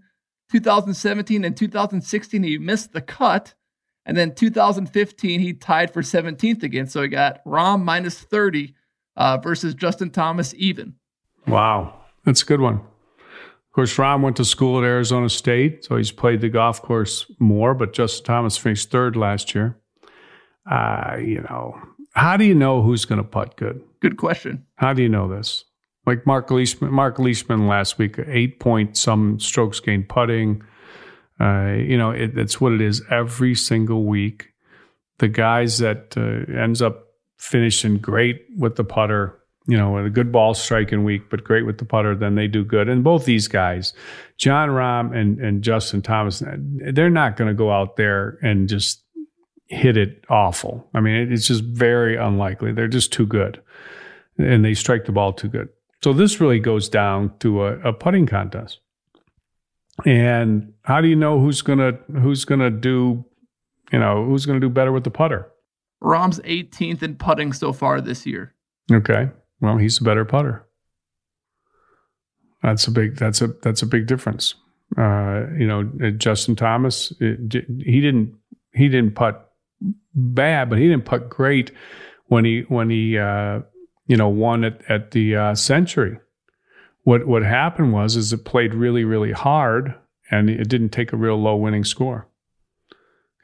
2017 0.51 1.45
and 1.45 1.55
2016 1.55 2.41
he 2.41 2.57
missed 2.57 2.91
the 2.91 3.01
cut. 3.01 3.53
And 4.03 4.17
then 4.17 4.33
2015 4.33 5.39
he 5.39 5.53
tied 5.53 5.93
for 5.93 6.01
17th 6.01 6.63
again. 6.63 6.87
So 6.87 7.03
he 7.03 7.07
got 7.07 7.45
Rahm 7.45 7.83
minus 7.83 8.19
30 8.19 8.73
uh, 9.15 9.37
versus 9.37 9.75
Justin 9.75 10.09
Thomas 10.09 10.55
even. 10.57 10.95
Wow, 11.45 12.01
that's 12.25 12.41
a 12.41 12.45
good 12.45 12.61
one. 12.61 12.77
Of 12.77 13.73
course, 13.73 13.95
Rahm 13.95 14.23
went 14.23 14.37
to 14.37 14.45
school 14.45 14.79
at 14.79 14.83
Arizona 14.83 15.29
State, 15.29 15.85
so 15.85 15.97
he's 15.97 16.11
played 16.11 16.41
the 16.41 16.49
golf 16.49 16.81
course 16.81 17.31
more, 17.37 17.75
but 17.75 17.93
Justin 17.93 18.25
Thomas 18.25 18.57
finished 18.57 18.89
third 18.89 19.15
last 19.15 19.53
year. 19.53 19.77
Uh, 20.69 21.17
you 21.19 21.41
know, 21.41 21.79
how 22.11 22.37
do 22.37 22.45
you 22.45 22.55
know 22.55 22.81
who's 22.81 23.05
going 23.05 23.17
to 23.21 23.27
putt 23.27 23.55
good? 23.57 23.81
Good 23.99 24.17
question. 24.17 24.65
How 24.75 24.93
do 24.93 25.01
you 25.01 25.09
know 25.09 25.27
this? 25.27 25.65
Like 26.05 26.25
Mark 26.25 26.49
Leishman, 26.49 26.91
Mark 26.91 27.19
Leishman 27.19 27.67
last 27.67 27.97
week, 27.97 28.17
eight 28.27 28.59
point 28.59 28.97
some 28.97 29.39
strokes 29.39 29.79
gained 29.79 30.09
putting. 30.09 30.63
Uh, 31.39 31.73
you 31.77 31.97
know, 31.97 32.11
it, 32.11 32.37
it's 32.37 32.59
what 32.59 32.73
it 32.73 32.81
is 32.81 33.01
every 33.09 33.55
single 33.55 34.05
week. 34.05 34.49
The 35.19 35.27
guys 35.27 35.77
that 35.77 36.15
uh, 36.17 36.51
ends 36.51 36.81
up 36.81 37.05
finishing 37.37 37.97
great 37.97 38.45
with 38.57 38.75
the 38.75 38.83
putter, 38.83 39.39
you 39.67 39.77
know, 39.77 39.91
with 39.91 40.05
a 40.05 40.09
good 40.09 40.31
ball 40.31 40.53
striking 40.53 41.03
week, 41.03 41.29
but 41.29 41.43
great 41.43 41.65
with 41.65 41.77
the 41.77 41.85
putter, 41.85 42.15
then 42.15 42.35
they 42.35 42.47
do 42.47 42.63
good. 42.63 42.89
And 42.89 43.03
both 43.03 43.25
these 43.25 43.47
guys, 43.47 43.93
Jon 44.37 44.69
Rahm 44.69 45.15
and, 45.15 45.39
and 45.39 45.63
Justin 45.63 46.01
Thomas, 46.01 46.43
they're 46.45 47.09
not 47.09 47.37
going 47.37 47.47
to 47.47 47.53
go 47.53 47.71
out 47.71 47.95
there 47.95 48.37
and 48.41 48.67
just 48.67 49.03
hit 49.71 49.95
it 49.95 50.23
awful. 50.29 50.87
I 50.93 50.99
mean, 50.99 51.31
it's 51.31 51.47
just 51.47 51.63
very 51.63 52.17
unlikely. 52.17 52.73
They're 52.73 52.87
just 52.87 53.13
too 53.13 53.25
good, 53.25 53.61
and 54.37 54.63
they 54.63 54.73
strike 54.73 55.05
the 55.05 55.13
ball 55.13 55.33
too 55.33 55.47
good. 55.47 55.69
So 56.03 56.13
this 56.13 56.41
really 56.41 56.59
goes 56.59 56.89
down 56.89 57.37
to 57.39 57.63
a, 57.63 57.79
a 57.79 57.93
putting 57.93 58.25
contest. 58.25 58.79
And 60.05 60.73
how 60.83 60.99
do 60.99 61.07
you 61.07 61.15
know 61.15 61.39
who's 61.39 61.61
gonna 61.61 61.93
who's 62.21 62.43
gonna 62.43 62.69
do, 62.69 63.23
you 63.91 63.99
know, 63.99 64.25
who's 64.25 64.45
gonna 64.45 64.59
do 64.59 64.69
better 64.69 64.91
with 64.91 65.03
the 65.03 65.11
putter? 65.11 65.49
Rahm's 66.01 66.39
18th 66.39 67.03
in 67.03 67.15
putting 67.15 67.53
so 67.53 67.71
far 67.71 68.01
this 68.01 68.25
year. 68.25 68.53
Okay, 68.91 69.29
well, 69.61 69.77
he's 69.77 70.01
a 70.01 70.03
better 70.03 70.25
putter. 70.25 70.65
That's 72.63 72.87
a 72.87 72.91
big. 72.91 73.17
That's 73.17 73.41
a 73.41 73.47
that's 73.61 73.81
a 73.81 73.85
big 73.85 74.07
difference. 74.07 74.55
Uh, 74.97 75.45
you 75.57 75.67
know, 75.67 75.83
Justin 76.17 76.55
Thomas, 76.55 77.13
it, 77.19 77.53
he 77.85 78.01
didn't 78.01 78.35
he 78.73 78.89
didn't 78.89 79.15
putt 79.15 79.50
bad, 80.13 80.69
but 80.69 80.79
he 80.79 80.87
didn't 80.87 81.05
putt 81.05 81.29
great 81.29 81.71
when 82.27 82.45
he 82.45 82.61
when 82.67 82.89
he 82.89 83.17
uh, 83.17 83.61
you 84.07 84.17
know 84.17 84.29
won 84.29 84.63
at 84.63 84.81
at 84.89 85.11
the 85.11 85.35
uh, 85.35 85.55
Sentry. 85.55 86.17
What 87.03 87.25
what 87.27 87.43
happened 87.43 87.93
was 87.93 88.15
is 88.15 88.31
it 88.31 88.45
played 88.45 88.73
really 88.73 89.03
really 89.03 89.31
hard 89.31 89.95
and 90.29 90.49
it 90.49 90.69
didn't 90.69 90.89
take 90.89 91.13
a 91.13 91.17
real 91.17 91.35
low 91.35 91.55
winning 91.55 91.83
score. 91.83 92.27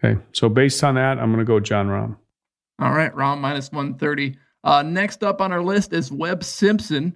Okay, 0.03 0.21
so 0.31 0.47
based 0.47 0.83
on 0.83 0.95
that, 0.95 1.19
I'm 1.19 1.31
going 1.31 1.39
to 1.39 1.45
go 1.45 1.59
Jon 1.59 1.87
Rahm. 1.87 2.17
All 2.79 2.93
right, 2.93 3.13
Rahm 3.13 3.39
minus 3.39 3.71
130. 3.71 4.37
Uh, 4.63 4.83
next 4.83 5.23
up 5.23 5.41
on 5.41 5.51
our 5.51 5.63
list 5.63 5.91
is 5.91 6.11
Webb 6.11 6.43
Simpson 6.43 7.15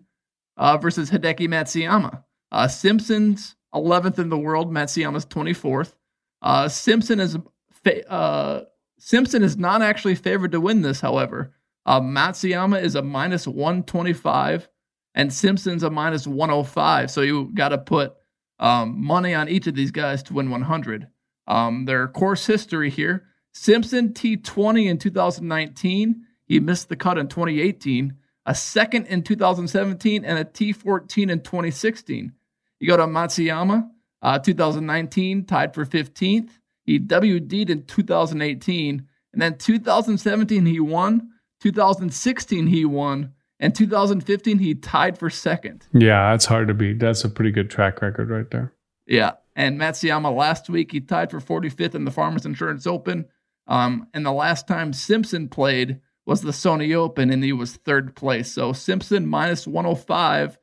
uh, 0.58 0.78
versus 0.78 1.10
Hideki 1.10 1.48
Matsuyama. 1.48 2.24
Uh, 2.52 2.68
Simpson's 2.68 3.56
11th 3.74 4.20
in 4.20 4.30
the 4.30 4.38
world. 4.38 4.72
Matsuyama's 4.72 5.26
24th. 5.28 5.94
Uh, 6.42 6.68
Simpson 6.68 7.20
is 7.20 7.38
fa- 7.84 8.10
uh, 8.12 8.64
Simpson 9.04 9.42
is 9.42 9.58
not 9.58 9.82
actually 9.82 10.14
favored 10.14 10.52
to 10.52 10.62
win 10.62 10.84
this, 10.84 11.02
however. 11.02 11.56
Uh, 11.88 12.00
Matsuyama 12.00 12.84
is 12.84 12.94
a 12.94 13.02
minus 13.02 13.48
125 13.48 14.70
and 15.16 15.34
Simpson's 15.34 15.82
a 15.82 15.90
minus 15.90 16.28
105. 16.28 17.10
So 17.10 17.22
you 17.22 17.50
got 17.56 17.70
to 17.70 17.80
put 17.80 18.14
um, 18.60 19.04
money 19.04 19.34
on 19.34 19.50
each 19.50 19.66
of 19.66 19.74
these 19.74 19.90
guys 19.90 20.22
to 20.24 20.34
win 20.34 20.52
100. 20.52 21.08
Um, 21.48 21.86
their 21.86 22.08
course 22.10 22.46
history 22.46 22.92
here 22.92 23.26
Simpson 23.54 24.10
T20 24.10 24.86
in 24.86 25.00
2019. 25.00 26.24
He 26.46 26.60
missed 26.60 26.88
the 26.88 26.96
cut 26.96 27.18
in 27.18 27.28
2018. 27.28 28.16
A 28.46 28.54
second 28.54 29.08
in 29.08 29.24
2017 29.24 30.24
and 30.24 30.38
a 30.38 30.46
T14 30.46 31.32
in 31.32 31.40
2016. 31.42 32.34
You 32.80 32.88
go 32.88 32.98
to 32.98 33.08
Matsuyama, 33.08 33.90
uh, 34.22 34.38
2019, 34.38 35.46
tied 35.46 35.74
for 35.74 35.88
15th. 35.88 36.50
He 36.84 37.00
WD'd 37.00 37.70
in 37.70 37.86
2018. 37.86 39.08
And 39.34 39.42
then 39.42 39.58
2017, 39.58 40.66
he 40.66 40.80
won. 40.80 41.30
2016, 41.62 42.68
he 42.68 42.86
won. 42.86 43.34
And 43.60 43.76
2015, 43.76 44.60
he 44.60 44.74
tied 44.74 45.18
for 45.18 45.30
second. 45.30 45.86
Yeah, 45.94 46.32
that's 46.32 46.46
hard 46.46 46.68
to 46.68 46.74
beat. 46.74 47.00
That's 47.00 47.24
a 47.24 47.30
pretty 47.30 47.52
good 47.52 47.70
track 47.70 48.02
record 48.02 48.30
right 48.30 48.50
there. 48.50 48.74
Yeah. 49.06 49.34
And 49.56 49.80
Matsuyama 49.80 50.36
last 50.36 50.70
week, 50.70 50.92
he 50.92 51.02
tied 51.02 51.30
for 51.30 51.40
45th 51.40 51.94
in 51.94 52.06
the 52.06 52.12
Farmers 52.12 52.46
Insurance 52.46 52.88
Open. 52.88 53.26
Um, 53.68 54.08
and 54.14 54.26
the 54.26 54.32
last 54.32 54.68
time 54.68 54.94
Simpson 54.94 55.48
played 55.48 56.00
was 56.26 56.42
the 56.42 56.52
Sony 56.52 56.96
Open, 56.96 57.30
and 57.30 57.44
he 57.44 57.54
was 57.54 57.76
third 57.76 58.16
place. 58.16 58.52
So 58.52 58.74
Simpson 58.74 59.28
minus 59.28 59.68
105 59.68 60.58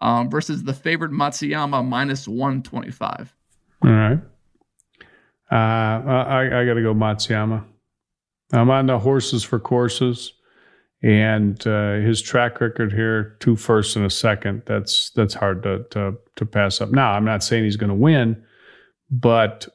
um, 0.00 0.30
versus 0.30 0.64
the 0.64 0.74
favorite 0.74 1.12
Matsuyama 1.12 1.86
minus 1.86 2.26
125. 2.26 3.34
All 3.84 3.90
right. 3.90 4.18
Uh, 5.52 5.54
I, 5.54 6.62
I 6.62 6.64
got 6.64 6.74
to 6.74 6.82
go 6.82 6.94
Matsuyama. 6.94 7.62
I'm 8.52 8.70
on 8.70 8.86
the 8.86 8.98
horses 8.98 9.44
for 9.44 9.58
courses, 9.58 10.32
and 11.02 11.64
uh, 11.66 11.94
his 11.96 12.22
track 12.22 12.60
record 12.60 12.92
here, 12.92 13.36
two 13.40 13.56
firsts 13.56 13.94
and 13.94 14.06
a 14.06 14.10
second. 14.10 14.62
That's 14.66 15.10
that's 15.10 15.34
hard 15.34 15.62
to 15.64 15.84
to, 15.90 16.14
to 16.36 16.46
pass 16.46 16.80
up. 16.80 16.90
Now, 16.90 17.12
I'm 17.12 17.24
not 17.24 17.44
saying 17.44 17.64
he's 17.64 17.76
going 17.76 17.90
to 17.90 17.94
win, 17.94 18.42
but 19.10 19.68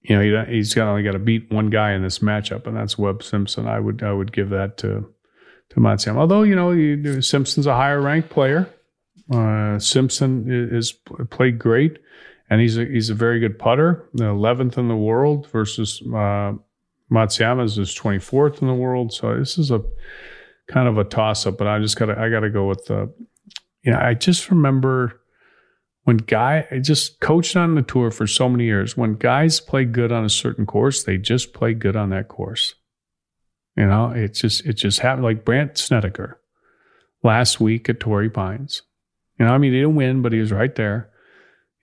you 0.00 0.16
know 0.16 0.46
he, 0.46 0.54
he's 0.54 0.72
got 0.72 0.88
only 0.88 1.02
got 1.02 1.12
to 1.12 1.18
beat 1.18 1.52
one 1.52 1.68
guy 1.68 1.92
in 1.92 2.02
this 2.02 2.20
matchup, 2.20 2.66
and 2.66 2.76
that's 2.76 2.96
Webb 2.96 3.22
Simpson. 3.22 3.66
I 3.66 3.78
would 3.78 4.02
I 4.02 4.12
would 4.12 4.32
give 4.32 4.50
that 4.50 4.78
to 4.78 5.06
to 5.70 5.76
Matsuyama. 5.80 6.16
Although 6.16 6.42
you 6.44 6.54
know 6.54 7.20
Simpson's 7.20 7.66
a 7.66 7.74
higher 7.74 8.00
ranked 8.00 8.30
player. 8.30 8.68
Uh, 9.32 9.78
Simpson 9.78 10.50
is, 10.50 10.90
is 10.90 10.98
played 11.30 11.58
great, 11.58 11.98
and 12.52 12.60
he's 12.60 12.76
a, 12.76 12.84
he's 12.84 13.08
a 13.08 13.14
very 13.14 13.40
good 13.40 13.58
putter. 13.58 14.06
The 14.12 14.24
11th 14.24 14.76
in 14.76 14.88
the 14.88 14.94
world 14.94 15.46
versus 15.48 16.02
uh, 16.06 16.52
Matsuyama 17.10 17.64
is 17.64 17.78
24th 17.78 18.60
in 18.60 18.68
the 18.68 18.74
world. 18.74 19.10
So 19.14 19.38
this 19.38 19.56
is 19.56 19.70
a 19.70 19.82
kind 20.68 20.86
of 20.86 20.98
a 20.98 21.04
toss 21.04 21.46
up. 21.46 21.56
But 21.56 21.66
I 21.66 21.78
just 21.78 21.98
got 21.98 22.06
to 22.06 22.18
I 22.18 22.28
got 22.28 22.40
to 22.40 22.50
go 22.50 22.68
with 22.68 22.84
the. 22.84 23.10
You 23.82 23.92
know, 23.92 23.98
I 23.98 24.12
just 24.12 24.50
remember 24.50 25.18
when 26.04 26.18
guy 26.18 26.66
I 26.70 26.80
just 26.80 27.20
coached 27.20 27.56
on 27.56 27.74
the 27.74 27.80
tour 27.80 28.10
for 28.10 28.26
so 28.26 28.50
many 28.50 28.64
years. 28.64 28.98
When 28.98 29.14
guys 29.14 29.58
play 29.58 29.86
good 29.86 30.12
on 30.12 30.22
a 30.22 30.28
certain 30.28 30.66
course, 30.66 31.04
they 31.04 31.16
just 31.16 31.54
play 31.54 31.72
good 31.72 31.96
on 31.96 32.10
that 32.10 32.28
course. 32.28 32.74
You 33.78 33.86
know, 33.86 34.10
it 34.10 34.34
just 34.34 34.66
it 34.66 34.74
just 34.74 34.98
happened. 34.98 35.24
Like 35.24 35.46
Brandt 35.46 35.78
Snedeker 35.78 36.38
last 37.22 37.60
week 37.60 37.88
at 37.88 37.98
Torrey 37.98 38.28
Pines 38.28 38.82
you 39.42 39.48
know, 39.48 39.54
I 39.54 39.58
mean, 39.58 39.72
he 39.72 39.80
didn't 39.80 39.96
win, 39.96 40.22
but 40.22 40.32
he 40.32 40.38
was 40.38 40.52
right 40.52 40.74
there. 40.74 41.10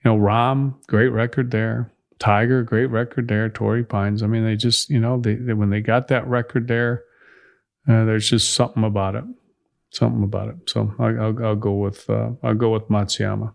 You 0.04 0.10
know, 0.10 0.18
Rahm, 0.18 0.74
great 0.86 1.08
record 1.08 1.50
there. 1.50 1.92
Tiger, 2.18 2.62
great 2.62 2.86
record 2.86 3.28
there. 3.28 3.48
Torrey 3.48 3.84
Pines. 3.84 4.22
I 4.22 4.26
mean, 4.26 4.44
they 4.44 4.56
just, 4.56 4.90
you 4.90 5.00
know, 5.00 5.18
they, 5.20 5.34
they 5.34 5.54
when 5.54 5.70
they 5.70 5.80
got 5.80 6.08
that 6.08 6.26
record 6.26 6.68
there, 6.68 7.04
uh, 7.88 8.04
there's 8.04 8.28
just 8.28 8.52
something 8.54 8.84
about 8.84 9.14
it, 9.14 9.24
something 9.90 10.22
about 10.22 10.48
it. 10.48 10.56
So 10.66 10.94
I, 10.98 11.12
will 11.12 11.44
I'll 11.44 11.56
go 11.56 11.72
with 11.74 12.08
uh, 12.08 12.30
I'll 12.42 12.54
go 12.54 12.70
with 12.70 12.88
Matsuyama. 12.88 13.54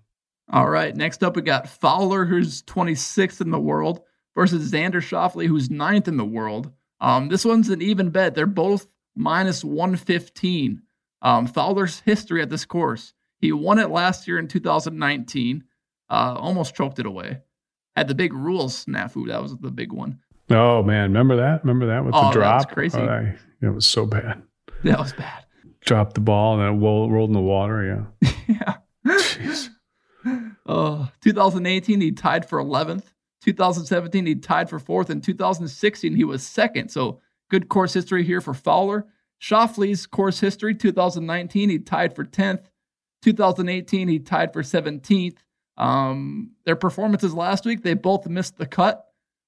All 0.52 0.70
right. 0.70 0.96
Next 0.96 1.24
up, 1.24 1.36
we 1.36 1.42
got 1.42 1.68
Fowler, 1.68 2.26
who's 2.26 2.62
26th 2.64 3.42
in 3.42 3.50
the 3.50 3.60
world, 3.60 4.02
versus 4.36 4.72
Xander 4.72 5.02
Schauffele, 5.02 5.48
who's 5.48 5.72
ninth 5.72 6.08
in 6.08 6.18
the 6.18 6.26
world. 6.26 6.72
Um, 7.02 7.30
this 7.30 7.46
one's 7.46 7.70
an 7.70 7.82
even 7.82 8.12
bet. 8.12 8.36
They're 8.36 8.46
both 8.46 8.88
minus 9.16 9.64
115. 9.64 10.82
Um, 11.24 11.48
Fowler's 11.48 12.02
history 12.02 12.42
at 12.44 12.52
this 12.52 12.66
course 12.66 13.14
he 13.46 13.52
won 13.52 13.80
it 13.80 13.92
last 13.92 14.28
year 14.28 14.40
in 14.40 14.48
2019, 14.48 15.64
uh, 16.10 16.36
almost 16.38 16.76
choked 16.76 17.00
it 17.00 17.06
away. 17.06 17.42
Had 17.96 18.08
the 18.08 18.16
big 18.16 18.34
rules 18.34 18.86
snafu. 18.86 19.28
That 19.28 19.42
was 19.42 19.58
the 19.58 19.72
big 19.72 19.92
one. 19.92 20.20
Oh 20.50 20.84
man, 20.84 21.04
remember 21.04 21.38
that? 21.38 21.64
Remember 21.64 21.88
that 21.88 22.06
with 22.06 22.14
oh, 22.14 22.28
the 22.28 22.34
drop? 22.34 22.72
crazy. 22.72 23.00
Oh, 23.00 23.08
I, 23.08 23.36
it 23.62 23.70
was 23.70 23.86
so 23.86 24.06
bad. 24.06 24.44
That 24.84 25.00
was 25.00 25.14
bad. 25.14 25.46
Dropped 25.82 26.14
the 26.16 26.22
ball 26.22 26.60
and 26.60 26.76
it 26.76 26.84
rolled 26.84 27.30
in 27.30 27.34
the 27.34 27.40
water. 27.40 28.08
Yeah. 28.22 28.32
yeah. 28.48 28.76
Jeez. 29.06 29.70
Uh, 30.66 31.08
2018, 31.22 32.02
he 32.02 32.12
tied 32.12 32.48
for 32.48 32.60
11th. 32.60 33.04
2017, 33.44 34.26
he 34.26 34.36
tied 34.36 34.70
for 34.70 34.80
fourth. 34.80 35.10
In 35.10 35.22
2016, 35.22 36.16
he 36.16 36.24
was 36.24 36.44
second. 36.44 36.90
So 36.90 37.22
good 37.50 37.70
course 37.70 37.94
history 37.94 38.24
here 38.24 38.42
for 38.42 38.54
Fowler. 38.54 39.06
Schauffele's 39.38 40.08
course 40.08 40.40
history, 40.40 40.74
2019, 40.74 41.70
he 41.70 41.80
tied 41.80 42.16
for 42.16 42.26
10th. 42.26 42.66
2018, 43.22 44.08
he 44.08 44.20
tied 44.20 44.54
for 44.54 44.64
17th. 44.64 45.38
Um, 45.78 46.52
their 46.66 46.76
performances 46.76 47.34
last 47.34 47.66
week, 47.66 47.84
they 47.84 47.94
both 47.94 48.28
missed 48.28 48.58
the 48.58 48.66
cut. 48.66 49.06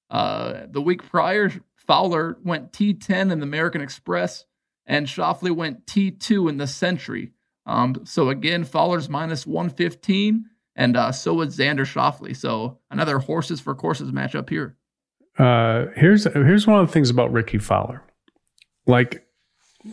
Uh, 0.10 0.66
the 0.70 0.82
week 0.82 1.04
prior, 1.04 1.52
Fowler 1.76 2.38
went 2.44 2.72
T10 2.72 3.32
in 3.32 3.40
the 3.40 3.46
American 3.46 3.82
Express, 3.82 4.46
and 4.86 5.08
Schauffele 5.08 5.56
went 5.56 5.86
T2 5.86 6.50
in 6.50 6.58
the 6.58 6.68
Sentry. 6.68 7.32
Um, 7.66 8.02
so 8.06 8.30
again, 8.30 8.64
Fowler's 8.64 9.10
minus 9.10 9.46
115, 9.46 10.46
and 10.76 10.98
uh, 10.98 11.12
so 11.12 11.34
was 11.34 11.58
Xander 11.58 11.86
Schauffele. 11.86 12.36
So 12.36 12.80
another 12.90 13.20
horses 13.20 13.60
for 13.60 13.76
courses 13.76 14.12
matchup 14.12 14.50
here. 14.50 14.78
Uh, 15.38 15.88
here's 15.96 16.24
here's 16.24 16.66
one 16.66 16.80
of 16.80 16.88
the 16.88 16.94
things 16.94 17.10
about 17.10 17.32
Rickie 17.32 17.60
Fowler. 17.60 18.02
Like 18.88 19.28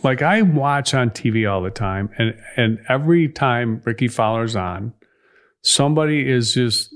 like 0.03 0.21
I 0.21 0.41
watch 0.41 0.93
on 0.93 1.09
TV 1.11 1.49
all 1.51 1.61
the 1.61 1.69
time, 1.69 2.09
and 2.17 2.35
and 2.55 2.79
every 2.89 3.27
time 3.27 3.81
Rickie 3.85 4.07
Fowler's 4.07 4.55
on, 4.55 4.93
somebody 5.65 6.29
is 6.29 6.53
just, 6.53 6.93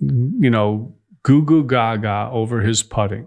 you 0.00 0.50
know, 0.50 0.94
goo 1.22 1.42
goo 1.42 1.64
gaga 1.64 2.28
over 2.30 2.60
his 2.60 2.82
putting. 2.82 3.26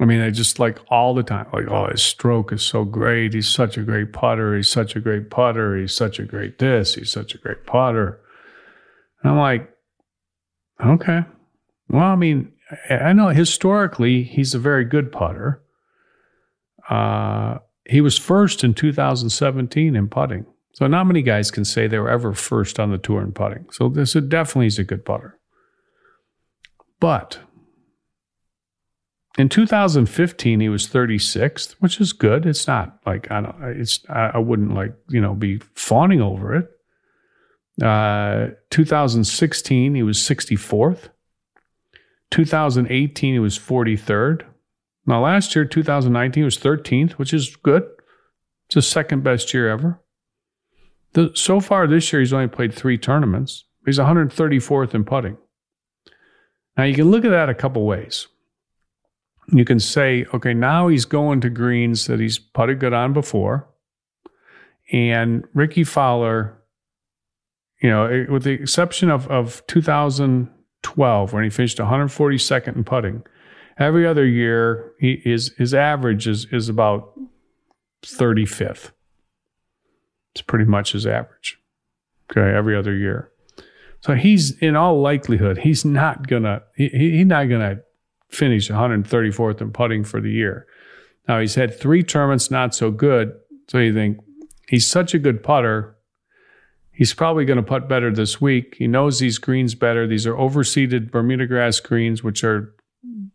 I 0.00 0.04
mean, 0.04 0.20
I 0.20 0.30
just 0.30 0.58
like 0.58 0.78
all 0.90 1.14
the 1.14 1.22
time, 1.22 1.46
like, 1.52 1.66
oh, 1.68 1.88
his 1.90 2.02
stroke 2.02 2.52
is 2.52 2.62
so 2.62 2.84
great. 2.84 3.34
He's 3.34 3.48
such 3.48 3.76
a 3.76 3.82
great 3.82 4.12
putter. 4.12 4.56
He's 4.56 4.68
such 4.68 4.94
a 4.94 5.00
great 5.00 5.30
putter. 5.30 5.76
He's 5.76 5.94
such 5.94 6.18
a 6.20 6.24
great 6.24 6.58
this. 6.58 6.94
He's 6.94 7.10
such 7.10 7.34
a 7.34 7.38
great 7.38 7.66
putter. 7.66 8.20
And 9.22 9.32
I'm 9.32 9.38
like, 9.38 9.70
okay. 10.84 11.24
Well, 11.88 12.04
I 12.04 12.14
mean, 12.14 12.52
I 12.88 13.12
know 13.12 13.28
historically 13.28 14.22
he's 14.22 14.54
a 14.54 14.58
very 14.58 14.84
good 14.84 15.10
putter. 15.10 15.62
Uh, 16.88 17.58
he 17.84 18.00
was 18.00 18.16
first 18.18 18.62
in 18.62 18.74
2017 18.74 19.96
in 19.96 20.08
putting. 20.08 20.46
So 20.78 20.86
not 20.86 21.08
many 21.08 21.22
guys 21.22 21.50
can 21.50 21.64
say 21.64 21.88
they 21.88 21.98
were 21.98 22.08
ever 22.08 22.32
first 22.34 22.78
on 22.78 22.92
the 22.92 22.98
tour 22.98 23.20
in 23.20 23.32
putting. 23.32 23.66
So 23.72 23.88
this 23.88 24.14
is 24.14 24.22
definitely 24.28 24.68
is 24.68 24.78
a 24.78 24.84
good 24.84 25.04
putter. 25.04 25.36
But 27.00 27.40
in 29.36 29.48
2015 29.48 30.60
he 30.60 30.68
was 30.68 30.86
36th, 30.86 31.72
which 31.80 32.00
is 32.00 32.12
good. 32.12 32.46
It's 32.46 32.68
not 32.68 33.00
like 33.04 33.28
I 33.28 33.40
don't. 33.40 33.60
It's 33.64 34.08
I 34.08 34.38
wouldn't 34.38 34.72
like 34.72 34.94
you 35.08 35.20
know 35.20 35.34
be 35.34 35.58
fawning 35.74 36.22
over 36.22 36.54
it. 36.54 37.84
Uh, 37.84 38.54
2016 38.70 39.96
he 39.96 40.02
was 40.04 40.18
64th. 40.18 41.08
2018 42.30 43.32
he 43.32 43.40
was 43.40 43.58
43rd. 43.58 44.44
Now, 45.06 45.24
last 45.24 45.56
year, 45.56 45.64
2019, 45.64 46.42
he 46.42 46.44
was 46.44 46.58
13th, 46.58 47.12
which 47.12 47.34
is 47.34 47.56
good. 47.56 47.82
It's 48.66 48.76
the 48.76 48.82
second 48.82 49.24
best 49.24 49.52
year 49.52 49.68
ever. 49.68 50.00
The, 51.12 51.30
so 51.34 51.60
far 51.60 51.86
this 51.86 52.12
year, 52.12 52.20
he's 52.20 52.32
only 52.32 52.48
played 52.48 52.74
three 52.74 52.98
tournaments. 52.98 53.64
He's 53.84 53.98
134th 53.98 54.94
in 54.94 55.04
putting. 55.04 55.36
Now, 56.76 56.84
you 56.84 56.94
can 56.94 57.10
look 57.10 57.24
at 57.24 57.30
that 57.30 57.48
a 57.48 57.54
couple 57.54 57.84
ways. 57.86 58.28
You 59.50 59.64
can 59.64 59.80
say, 59.80 60.26
okay, 60.34 60.52
now 60.52 60.88
he's 60.88 61.06
going 61.06 61.40
to 61.40 61.50
greens 61.50 62.06
that 62.06 62.20
he's 62.20 62.38
putted 62.38 62.80
good 62.80 62.92
on 62.92 63.12
before. 63.12 63.66
And 64.92 65.44
Rickie 65.54 65.84
Fowler, 65.84 66.58
you 67.82 67.88
know, 67.88 68.06
eh, 68.06 68.26
with 68.28 68.44
the 68.44 68.52
exception 68.52 69.10
of, 69.10 69.26
of 69.28 69.66
2012, 69.66 71.32
when 71.32 71.44
he 71.44 71.50
finished 71.50 71.78
142nd 71.78 72.76
in 72.76 72.84
putting, 72.84 73.22
Every 73.78 74.06
other 74.06 74.26
year, 74.26 74.92
he, 74.98 75.20
his 75.24 75.54
his 75.56 75.72
average 75.72 76.26
is 76.26 76.46
is 76.46 76.68
about 76.68 77.12
35th. 78.02 78.90
It's 80.38 80.46
pretty 80.46 80.64
much 80.64 80.92
his 80.92 81.04
average. 81.04 81.58
Okay, 82.30 82.56
every 82.56 82.76
other 82.76 82.94
year. 82.94 83.32
So 84.00 84.14
he's 84.14 84.56
in 84.58 84.76
all 84.76 85.00
likelihood 85.00 85.58
he's 85.58 85.84
not 85.84 86.28
gonna 86.28 86.62
he, 86.76 86.88
he's 86.88 87.26
not 87.26 87.48
gonna 87.48 87.80
finish 88.28 88.70
134th 88.70 89.60
in 89.60 89.72
putting 89.72 90.04
for 90.04 90.20
the 90.20 90.30
year. 90.30 90.66
Now 91.26 91.40
he's 91.40 91.56
had 91.56 91.78
three 91.78 92.04
tournaments 92.04 92.50
not 92.50 92.74
so 92.74 92.92
good. 92.92 93.32
So 93.68 93.78
you 93.78 93.92
think 93.92 94.18
he's 94.68 94.86
such 94.86 95.14
a 95.14 95.18
good 95.18 95.42
putter. 95.42 95.96
He's 96.92 97.14
probably 97.14 97.44
going 97.44 97.58
to 97.58 97.62
putt 97.62 97.88
better 97.88 98.12
this 98.12 98.40
week. 98.40 98.74
He 98.76 98.88
knows 98.88 99.20
these 99.20 99.38
greens 99.38 99.76
better. 99.76 100.06
These 100.06 100.26
are 100.26 100.34
overseeded 100.34 101.12
Bermuda 101.12 101.46
grass 101.46 101.78
greens, 101.78 102.24
which 102.24 102.42
are 102.42 102.74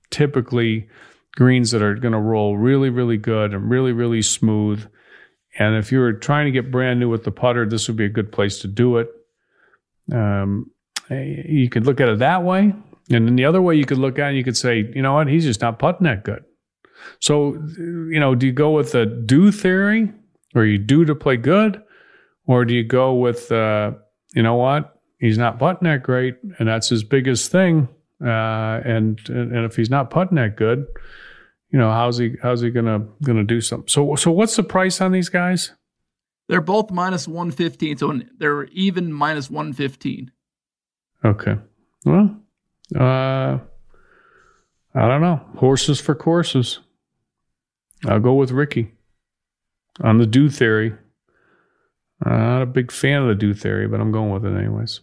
typically 0.09 0.89
greens 1.35 1.71
that 1.71 1.81
are 1.81 1.95
going 1.95 2.11
to 2.11 2.19
roll 2.19 2.57
really, 2.57 2.89
really 2.89 3.17
good 3.17 3.53
and 3.53 3.69
really, 3.69 3.93
really 3.93 4.21
smooth. 4.21 4.85
And 5.57 5.75
if 5.75 5.91
you 5.91 5.99
were 5.99 6.13
trying 6.13 6.45
to 6.45 6.51
get 6.51 6.71
brand 6.71 6.99
new 6.99 7.09
with 7.09 7.23
the 7.23 7.31
putter, 7.31 7.65
this 7.65 7.87
would 7.87 7.97
be 7.97 8.05
a 8.05 8.09
good 8.09 8.31
place 8.31 8.59
to 8.59 8.67
do 8.67 8.97
it. 8.97 9.09
Um, 10.11 10.71
you 11.09 11.69
could 11.69 11.85
look 11.85 12.01
at 12.01 12.09
it 12.09 12.19
that 12.19 12.43
way. 12.43 12.73
And 13.11 13.27
then 13.27 13.35
the 13.35 13.45
other 13.45 13.61
way 13.61 13.75
you 13.75 13.85
could 13.85 13.97
look 13.97 14.17
at 14.17 14.33
it, 14.33 14.37
you 14.37 14.43
could 14.43 14.57
say, 14.57 14.89
you 14.95 15.01
know 15.01 15.13
what, 15.13 15.27
he's 15.27 15.43
just 15.43 15.61
not 15.61 15.77
putting 15.77 16.05
that 16.05 16.23
good. 16.23 16.43
So, 17.19 17.53
you 17.77 18.19
know, 18.19 18.33
do 18.33 18.47
you 18.47 18.53
go 18.53 18.71
with 18.71 18.93
the 18.93 19.05
due 19.05 19.51
theory 19.51 20.11
or 20.55 20.65
you 20.65 20.77
do 20.77 21.05
to 21.05 21.15
play 21.15 21.37
good? 21.37 21.83
Or 22.45 22.65
do 22.65 22.73
you 22.73 22.83
go 22.83 23.13
with, 23.13 23.51
uh, 23.51 23.91
you 24.33 24.43
know 24.43 24.55
what, 24.55 24.99
he's 25.19 25.37
not 25.37 25.59
putting 25.59 25.85
that 25.85 26.03
great 26.03 26.35
and 26.59 26.67
that's 26.67 26.89
his 26.89 27.03
biggest 27.03 27.51
thing. 27.51 27.87
Uh, 28.21 28.81
and, 28.85 29.19
and 29.29 29.65
if 29.65 29.75
he's 29.75 29.89
not 29.89 30.09
putting 30.09 30.35
that 30.35 30.55
good, 30.55 30.85
you 31.73 31.79
know, 31.79 31.91
how's 31.91 32.19
he, 32.19 32.35
how's 32.41 32.61
he 32.61 32.69
gonna, 32.69 33.05
gonna 33.23 33.43
do 33.43 33.59
something? 33.59 33.89
So, 33.89 34.15
so 34.15 34.31
what's 34.31 34.55
the 34.55 34.63
price 34.63 35.01
on 35.01 35.11
these 35.11 35.27
guys? 35.27 35.71
They're 36.47 36.61
both 36.61 36.91
minus 36.91 37.27
115. 37.27 37.97
So 37.97 38.21
they're 38.37 38.65
even 38.65 39.11
minus 39.11 39.49
115. 39.49 40.31
Okay. 41.25 41.55
Well, 42.05 42.37
uh, 42.95 43.57
I 44.95 45.07
don't 45.07 45.21
know. 45.21 45.41
Horses 45.55 45.99
for 45.99 46.13
courses. 46.13 46.79
I'll 48.05 48.19
go 48.19 48.35
with 48.35 48.51
Rickie 48.51 48.93
on 50.01 50.19
the 50.19 50.27
due 50.27 50.49
theory. 50.49 50.93
I'm 52.21 52.37
not 52.37 52.61
a 52.61 52.67
big 52.67 52.91
fan 52.91 53.23
of 53.23 53.29
the 53.29 53.35
due 53.35 53.53
theory, 53.53 53.87
but 53.87 53.99
I'm 53.99 54.11
going 54.11 54.31
with 54.31 54.45
it 54.45 54.55
anyways. 54.55 54.99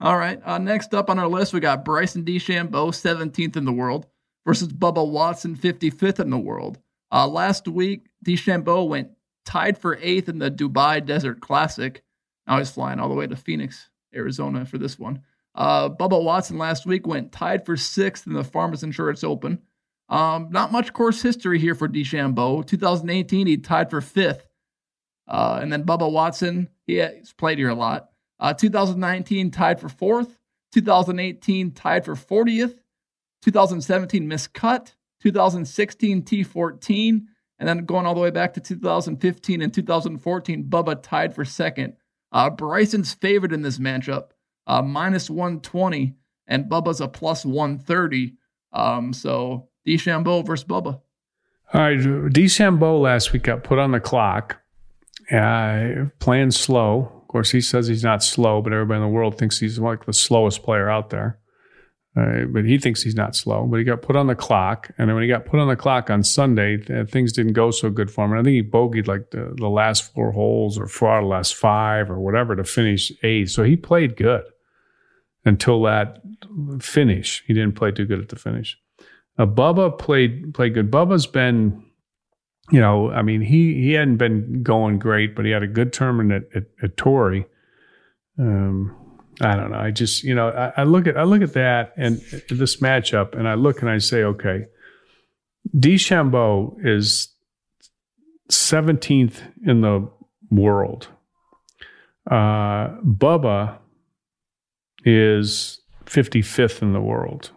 All 0.00 0.16
right. 0.16 0.40
Uh, 0.44 0.58
next 0.58 0.94
up 0.94 1.10
on 1.10 1.18
our 1.18 1.26
list, 1.26 1.52
we 1.52 1.60
got 1.60 1.84
Bryson 1.84 2.24
DeChambeau, 2.24 2.90
17th 2.90 3.56
in 3.56 3.64
the 3.64 3.72
world, 3.72 4.06
versus 4.48 4.68
Bubba 4.68 5.06
Watson, 5.06 5.54
55th 5.54 6.20
in 6.20 6.30
the 6.30 6.38
world. 6.38 6.78
Uh, 7.12 7.28
last 7.28 7.68
week, 7.68 8.06
DeChambeau 8.24 8.88
went 8.88 9.10
tied 9.44 9.76
for 9.76 9.98
eighth 10.00 10.30
in 10.30 10.38
the 10.38 10.50
Dubai 10.50 11.04
Desert 11.04 11.42
Classic. 11.42 12.02
Now 12.46 12.56
he's 12.56 12.70
flying 12.70 12.98
all 12.98 13.10
the 13.10 13.14
way 13.14 13.26
to 13.26 13.36
Phoenix, 13.36 13.90
Arizona 14.14 14.64
for 14.64 14.78
this 14.78 14.98
one. 14.98 15.20
Uh, 15.54 15.90
Bubba 15.90 16.24
Watson 16.24 16.56
last 16.56 16.86
week 16.86 17.06
went 17.06 17.30
tied 17.30 17.66
for 17.66 17.76
sixth 17.76 18.26
in 18.26 18.32
the 18.32 18.42
Farmers 18.42 18.82
Insurance 18.82 19.22
Open. 19.22 19.58
Um, 20.08 20.48
not 20.50 20.72
much 20.72 20.94
course 20.94 21.20
history 21.20 21.58
here 21.58 21.74
for 21.74 21.86
DeChambeau. 21.86 22.66
2018, 22.66 23.46
he 23.46 23.58
tied 23.58 23.90
for 23.90 24.00
fifth. 24.00 24.48
Uh, 25.26 25.58
and 25.60 25.70
then 25.70 25.84
Bubba 25.84 26.10
Watson, 26.10 26.70
he 26.86 27.04
he's 27.04 27.34
played 27.34 27.58
here 27.58 27.68
a 27.68 27.74
lot. 27.74 28.08
Uh, 28.40 28.54
2019, 28.54 29.50
tied 29.50 29.78
for 29.78 29.90
fourth. 29.90 30.38
2018, 30.72 31.72
tied 31.72 32.06
for 32.06 32.14
40th. 32.14 32.78
2017, 33.42 34.28
Miscut, 34.28 34.94
2016, 35.22 36.22
T14. 36.22 37.20
And 37.58 37.68
then 37.68 37.84
going 37.86 38.06
all 38.06 38.14
the 38.14 38.20
way 38.20 38.30
back 38.30 38.54
to 38.54 38.60
2015 38.60 39.62
and 39.62 39.74
2014, 39.74 40.64
Bubba 40.64 41.02
tied 41.02 41.34
for 41.34 41.44
second. 41.44 41.94
Uh, 42.30 42.50
Bryson's 42.50 43.14
favored 43.14 43.52
in 43.52 43.62
this 43.62 43.78
matchup, 43.78 44.30
uh, 44.66 44.82
minus 44.82 45.28
120, 45.28 46.14
and 46.46 46.66
Bubba's 46.66 47.00
a 47.00 47.08
plus 47.08 47.44
130. 47.44 48.34
Um, 48.72 49.12
so 49.12 49.68
DeChambeau 49.86 50.46
versus 50.46 50.64
Bubba. 50.64 51.00
All 51.74 51.80
right, 51.80 51.98
DeChambeau 51.98 53.00
last 53.00 53.32
week 53.32 53.44
got 53.44 53.64
put 53.64 53.78
on 53.78 53.92
the 53.92 54.00
clock, 54.00 54.60
uh, 55.30 56.06
playing 56.18 56.52
slow. 56.52 57.12
Of 57.22 57.28
course, 57.28 57.50
he 57.50 57.60
says 57.60 57.88
he's 57.88 58.04
not 58.04 58.22
slow, 58.22 58.62
but 58.62 58.72
everybody 58.72 58.98
in 58.98 59.02
the 59.02 59.08
world 59.08 59.36
thinks 59.36 59.58
he's 59.58 59.78
like 59.78 60.06
the 60.06 60.12
slowest 60.12 60.62
player 60.62 60.88
out 60.88 61.10
there. 61.10 61.38
Uh, 62.18 62.46
but 62.46 62.64
he 62.64 62.78
thinks 62.78 63.02
he's 63.02 63.14
not 63.14 63.36
slow. 63.36 63.66
But 63.66 63.76
he 63.76 63.84
got 63.84 64.02
put 64.02 64.16
on 64.16 64.26
the 64.26 64.34
clock, 64.34 64.90
and 64.98 65.08
then 65.08 65.14
when 65.14 65.22
he 65.22 65.28
got 65.28 65.46
put 65.46 65.60
on 65.60 65.68
the 65.68 65.76
clock 65.76 66.10
on 66.10 66.24
Sunday, 66.24 66.82
uh, 66.90 67.04
things 67.04 67.32
didn't 67.32 67.52
go 67.52 67.70
so 67.70 67.90
good 67.90 68.10
for 68.10 68.24
him. 68.24 68.32
And 68.32 68.40
I 68.40 68.42
think 68.42 68.54
he 68.54 68.62
bogeyed 68.62 69.06
like 69.06 69.30
the, 69.30 69.54
the 69.56 69.68
last 69.68 70.12
four 70.14 70.32
holes, 70.32 70.78
or 70.78 70.88
four 70.88 71.22
last 71.22 71.54
five, 71.54 72.10
or 72.10 72.18
whatever 72.18 72.56
to 72.56 72.64
finish 72.64 73.12
eighth. 73.22 73.50
So 73.50 73.62
he 73.62 73.76
played 73.76 74.16
good 74.16 74.44
until 75.44 75.82
that 75.82 76.20
finish. 76.80 77.44
He 77.46 77.54
didn't 77.54 77.76
play 77.76 77.92
too 77.92 78.06
good 78.06 78.20
at 78.20 78.30
the 78.30 78.36
finish. 78.36 78.76
Uh, 79.38 79.46
Bubba 79.46 79.96
played 79.96 80.54
played 80.54 80.74
good. 80.74 80.90
Bubba's 80.90 81.26
been, 81.26 81.84
you 82.72 82.80
know, 82.80 83.10
I 83.10 83.22
mean, 83.22 83.42
he 83.42 83.74
he 83.74 83.92
hadn't 83.92 84.16
been 84.16 84.62
going 84.62 84.98
great, 84.98 85.36
but 85.36 85.44
he 85.44 85.52
had 85.52 85.62
a 85.62 85.68
good 85.68 85.92
tournament 85.92 86.32
at, 86.32 86.56
at, 86.56 86.64
at 86.82 86.96
Torrey. 86.96 87.46
Um, 88.38 88.96
I 89.40 89.54
don't 89.54 89.70
know. 89.70 89.78
I 89.78 89.90
just, 89.90 90.24
you 90.24 90.34
know, 90.34 90.48
I, 90.48 90.80
I, 90.80 90.84
look 90.84 91.06
at 91.06 91.16
I 91.16 91.22
look 91.22 91.42
at 91.42 91.52
that 91.52 91.92
and 91.96 92.18
this 92.50 92.78
matchup, 92.78 93.38
and 93.38 93.48
I 93.48 93.54
look 93.54 93.80
and 93.80 93.90
I 93.90 93.98
say, 93.98 94.24
okay, 94.24 94.66
DeChambeau 95.76 96.76
is 96.84 97.28
17th 98.50 99.40
in 99.64 99.82
the 99.82 100.10
world. 100.50 101.08
Uh, 102.28 102.96
Bubba 103.02 103.78
is 105.04 105.80
55th 106.06 106.82
in 106.82 106.92
the 106.92 107.00
world, 107.00 107.50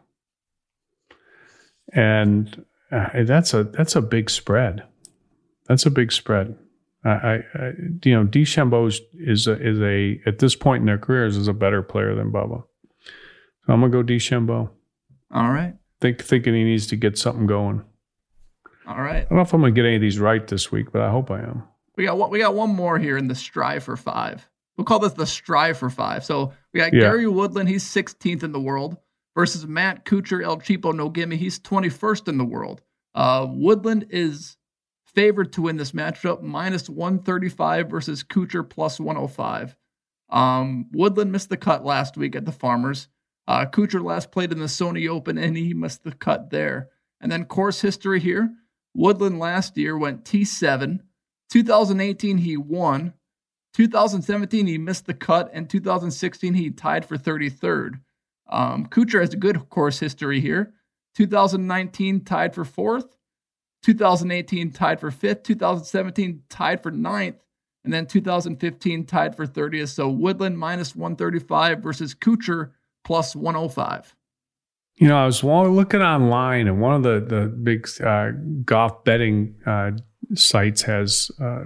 and 1.93 2.63
uh, 2.91 3.23
that's 3.23 3.53
a 3.53 3.63
that's 3.63 3.95
a 3.95 4.01
big 4.01 4.29
spread. 4.29 4.83
That's 5.67 5.85
a 5.85 5.91
big 5.91 6.11
spread. 6.11 6.57
I, 7.03 7.09
I, 7.09 7.71
you 8.03 8.13
know, 8.13 8.25
DeChambeau 8.25 8.87
is, 8.87 9.01
is 9.13 9.47
a, 9.47 9.53
is 9.53 9.79
a 9.81 10.21
at 10.27 10.39
this 10.39 10.55
point 10.55 10.81
in 10.81 10.85
their 10.85 10.99
careers 10.99 11.35
is 11.35 11.47
a 11.47 11.53
better 11.53 11.81
player 11.81 12.13
than 12.13 12.31
Bubba. 12.31 12.63
So 13.65 13.73
I'm 13.73 13.81
gonna 13.81 13.89
go 13.89 14.03
DeChambeau. 14.03 14.69
All 15.33 15.49
right. 15.49 15.75
Think 15.99 16.21
thinking 16.21 16.53
he 16.53 16.63
needs 16.63 16.87
to 16.87 16.95
get 16.95 17.17
something 17.17 17.47
going. 17.47 17.83
All 18.87 19.01
right. 19.01 19.17
I 19.17 19.29
don't 19.29 19.37
know 19.37 19.41
if 19.41 19.53
I'm 19.53 19.61
gonna 19.61 19.71
get 19.71 19.85
any 19.85 19.95
of 19.95 20.01
these 20.01 20.19
right 20.19 20.45
this 20.47 20.71
week, 20.71 20.91
but 20.91 21.01
I 21.01 21.09
hope 21.09 21.31
I 21.31 21.39
am. 21.39 21.63
We 21.97 22.05
got 22.05 22.17
one, 22.17 22.29
we 22.29 22.39
got 22.39 22.53
one 22.53 22.69
more 22.69 22.99
here 22.99 23.17
in 23.17 23.27
the 23.27 23.35
strive 23.35 23.83
for 23.83 23.97
five. 23.97 24.47
We'll 24.77 24.85
call 24.85 24.99
this 24.99 25.13
the 25.13 25.25
strive 25.25 25.77
for 25.77 25.89
five. 25.89 26.23
So 26.23 26.53
we 26.73 26.79
got 26.79 26.93
yeah. 26.93 27.01
Gary 27.01 27.27
Woodland. 27.27 27.69
He's 27.69 27.83
16th 27.83 28.43
in 28.43 28.51
the 28.51 28.59
world 28.59 28.97
versus 29.35 29.67
Matt 29.67 30.05
Kuchar, 30.05 30.43
El 30.43 30.57
Cheapo 30.57 30.93
No 30.93 31.09
Gimme. 31.09 31.35
He's 31.35 31.59
21st 31.59 32.27
in 32.27 32.37
the 32.37 32.45
world. 32.45 32.81
Uh, 33.13 33.47
Woodland 33.49 34.07
is 34.09 34.57
favored 35.13 35.53
to 35.53 35.63
win 35.63 35.77
this 35.77 35.91
matchup, 35.91 36.41
minus 36.41 36.89
135 36.89 37.89
versus 37.89 38.23
Kuchar 38.23 38.69
plus 38.69 38.99
105. 38.99 39.75
Um, 40.29 40.87
Woodland 40.93 41.31
missed 41.31 41.49
the 41.49 41.57
cut 41.57 41.83
last 41.85 42.17
week 42.17 42.35
at 42.35 42.45
the 42.45 42.51
Farmers. 42.51 43.07
Uh, 43.47 43.65
Kuchar 43.65 44.03
last 44.03 44.31
played 44.31 44.51
in 44.51 44.59
the 44.59 44.65
Sony 44.65 45.09
Open 45.09 45.37
and 45.37 45.57
he 45.57 45.73
missed 45.73 46.03
the 46.03 46.13
cut 46.13 46.49
there. 46.49 46.89
And 47.19 47.31
then 47.31 47.45
course 47.45 47.81
history 47.81 48.19
here 48.19 48.49
Woodland 48.93 49.39
last 49.39 49.77
year 49.77 49.97
went 49.97 50.25
T7. 50.25 50.99
2018, 51.49 52.37
he 52.37 52.57
won. 52.57 53.13
2017, 53.73 54.67
he 54.67 54.77
missed 54.77 55.05
the 55.05 55.13
cut. 55.13 55.49
And 55.53 55.69
2016, 55.69 56.53
he 56.53 56.71
tied 56.71 57.05
for 57.05 57.17
33rd. 57.17 57.99
Um, 58.49 58.87
Kuchar 58.87 59.21
has 59.21 59.33
a 59.33 59.37
good 59.37 59.69
course 59.69 59.99
history 59.99 60.41
here. 60.41 60.73
2019, 61.15 62.23
tied 62.23 62.53
for 62.53 62.65
fourth. 62.65 63.15
2018 63.81 64.71
tied 64.71 64.99
for 64.99 65.11
fifth, 65.11 65.43
2017 65.43 66.43
tied 66.49 66.83
for 66.83 66.91
ninth, 66.91 67.43
and 67.83 67.91
then 67.93 68.05
2015 68.05 69.05
tied 69.05 69.35
for 69.35 69.47
30th. 69.47 69.89
So 69.89 70.09
Woodland 70.09 70.57
minus 70.57 70.95
135 70.95 71.79
versus 71.79 72.13
Kuchar 72.13 72.71
plus 73.03 73.35
105. 73.35 74.15
You 74.95 75.07
know, 75.07 75.17
I 75.17 75.25
was 75.25 75.43
looking 75.43 76.01
online, 76.01 76.67
and 76.67 76.79
one 76.79 76.93
of 76.93 77.03
the 77.03 77.19
the 77.19 77.47
big 77.47 77.87
uh, 78.01 78.31
golf 78.63 79.03
betting 79.03 79.55
uh, 79.65 79.91
sites 80.35 80.83
has 80.83 81.31
uh, 81.41 81.63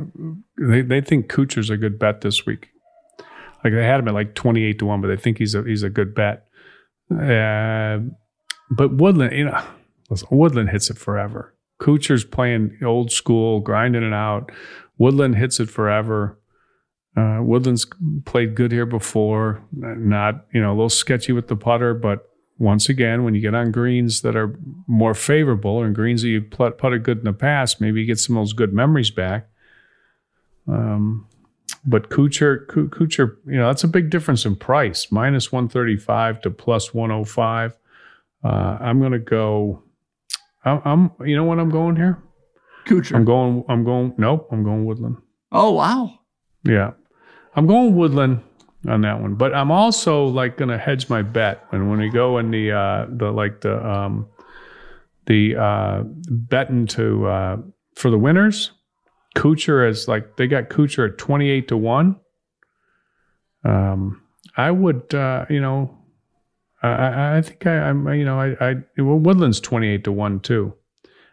they 0.57 0.81
they 0.81 1.01
think 1.01 1.29
Kuchar's 1.29 1.69
a 1.69 1.75
good 1.75 1.99
bet 1.99 2.21
this 2.21 2.45
week. 2.45 2.69
Like 3.63 3.73
they 3.73 3.83
had 3.83 3.99
him 3.99 4.07
at 4.07 4.13
like 4.13 4.35
28 4.35 4.79
to 4.79 4.85
one, 4.85 5.01
but 5.01 5.07
they 5.07 5.17
think 5.17 5.39
he's 5.39 5.55
a 5.55 5.63
he's 5.63 5.83
a 5.83 5.89
good 5.89 6.13
bet. 6.13 6.47
Uh, 7.11 7.99
but 8.69 8.93
Woodland, 8.93 9.33
you 9.33 9.45
know, 9.45 9.63
Woodland 10.29 10.69
hits 10.69 10.89
it 10.89 10.97
forever. 10.97 11.54
Kuchar's 11.79 12.23
playing 12.23 12.77
old 12.83 13.11
school, 13.11 13.59
grinding 13.59 14.03
it 14.03 14.13
out. 14.13 14.51
Woodland 14.97 15.35
hits 15.35 15.59
it 15.59 15.69
forever. 15.69 16.39
Uh, 17.17 17.39
Woodland's 17.41 17.85
played 18.25 18.55
good 18.55 18.71
here 18.71 18.85
before. 18.85 19.63
Not, 19.71 20.45
you 20.53 20.61
know, 20.61 20.69
a 20.69 20.75
little 20.75 20.89
sketchy 20.89 21.31
with 21.31 21.47
the 21.47 21.55
putter, 21.55 21.93
but 21.93 22.29
once 22.57 22.87
again, 22.87 23.23
when 23.23 23.35
you 23.35 23.41
get 23.41 23.53
on 23.53 23.71
greens 23.71 24.21
that 24.21 24.35
are 24.35 24.57
more 24.87 25.13
favorable 25.13 25.83
and 25.83 25.93
greens 25.93 26.21
that 26.21 26.29
you 26.29 26.41
putted 26.41 27.03
good 27.03 27.19
in 27.19 27.25
the 27.25 27.33
past, 27.33 27.81
maybe 27.81 28.01
you 28.01 28.07
get 28.07 28.19
some 28.19 28.37
of 28.37 28.41
those 28.41 28.53
good 28.53 28.73
memories 28.73 29.11
back. 29.11 29.49
Um, 30.67 31.27
but 31.85 32.09
Kuchar, 32.09 32.65
Kuchar, 32.67 33.37
you 33.45 33.57
know, 33.57 33.67
that's 33.67 33.83
a 33.83 33.89
big 33.89 34.09
difference 34.09 34.45
in 34.45 34.55
price. 34.55 35.11
Minus 35.11 35.51
135 35.51 36.41
to 36.41 36.49
plus 36.49 36.93
105. 36.93 37.77
Uh, 38.43 38.47
I'm 38.79 38.99
going 38.99 39.11
to 39.11 39.19
go 39.19 39.83
I'm, 40.65 41.11
you 41.25 41.35
know 41.35 41.43
what 41.43 41.59
I'm 41.59 41.69
going 41.69 41.95
here? 41.95 42.21
Kuchar. 42.85 43.15
I'm 43.15 43.25
going, 43.25 43.63
I'm 43.69 43.83
going, 43.83 44.13
nope, 44.17 44.47
I'm 44.51 44.63
going 44.63 44.85
Woodland. 44.85 45.17
Oh, 45.51 45.71
wow. 45.71 46.19
Yeah. 46.63 46.91
I'm 47.55 47.67
going 47.67 47.95
Woodland 47.95 48.41
on 48.87 49.01
that 49.01 49.21
one. 49.21 49.35
But 49.35 49.53
I'm 49.53 49.71
also 49.71 50.25
like 50.25 50.57
going 50.57 50.69
to 50.69 50.77
hedge 50.77 51.09
my 51.09 51.21
bet. 51.21 51.63
And 51.71 51.89
when 51.89 51.99
we 51.99 52.09
go 52.09 52.37
in 52.39 52.51
the, 52.51 52.71
uh, 52.71 53.05
the, 53.09 53.31
like 53.31 53.61
the, 53.61 53.85
um, 53.87 54.27
the 55.27 55.55
uh, 55.55 56.03
betting 56.03 56.85
to 56.85 57.25
uh, 57.25 57.57
for 57.95 58.11
the 58.11 58.17
winners. 58.17 58.71
Kuchar 59.35 59.89
is 59.89 60.07
like 60.07 60.37
they 60.37 60.47
got 60.47 60.69
Kuchar 60.69 61.09
at 61.09 61.17
twenty 61.17 61.49
eight 61.49 61.67
to 61.69 61.77
one. 61.77 62.17
Um, 63.63 64.21
I 64.55 64.69
would, 64.69 65.15
uh, 65.15 65.45
you 65.49 65.59
know, 65.59 65.97
I, 66.83 67.37
I 67.37 67.41
think 67.41 67.65
I, 67.65 67.89
I'm, 67.89 68.07
you 68.13 68.25
know, 68.25 68.39
I, 68.39 68.55
I 68.59 68.75
well, 68.97 69.17
Woodland's 69.17 69.59
twenty 69.59 69.87
eight 69.89 70.03
to 70.03 70.11
one 70.11 70.39
too. 70.39 70.73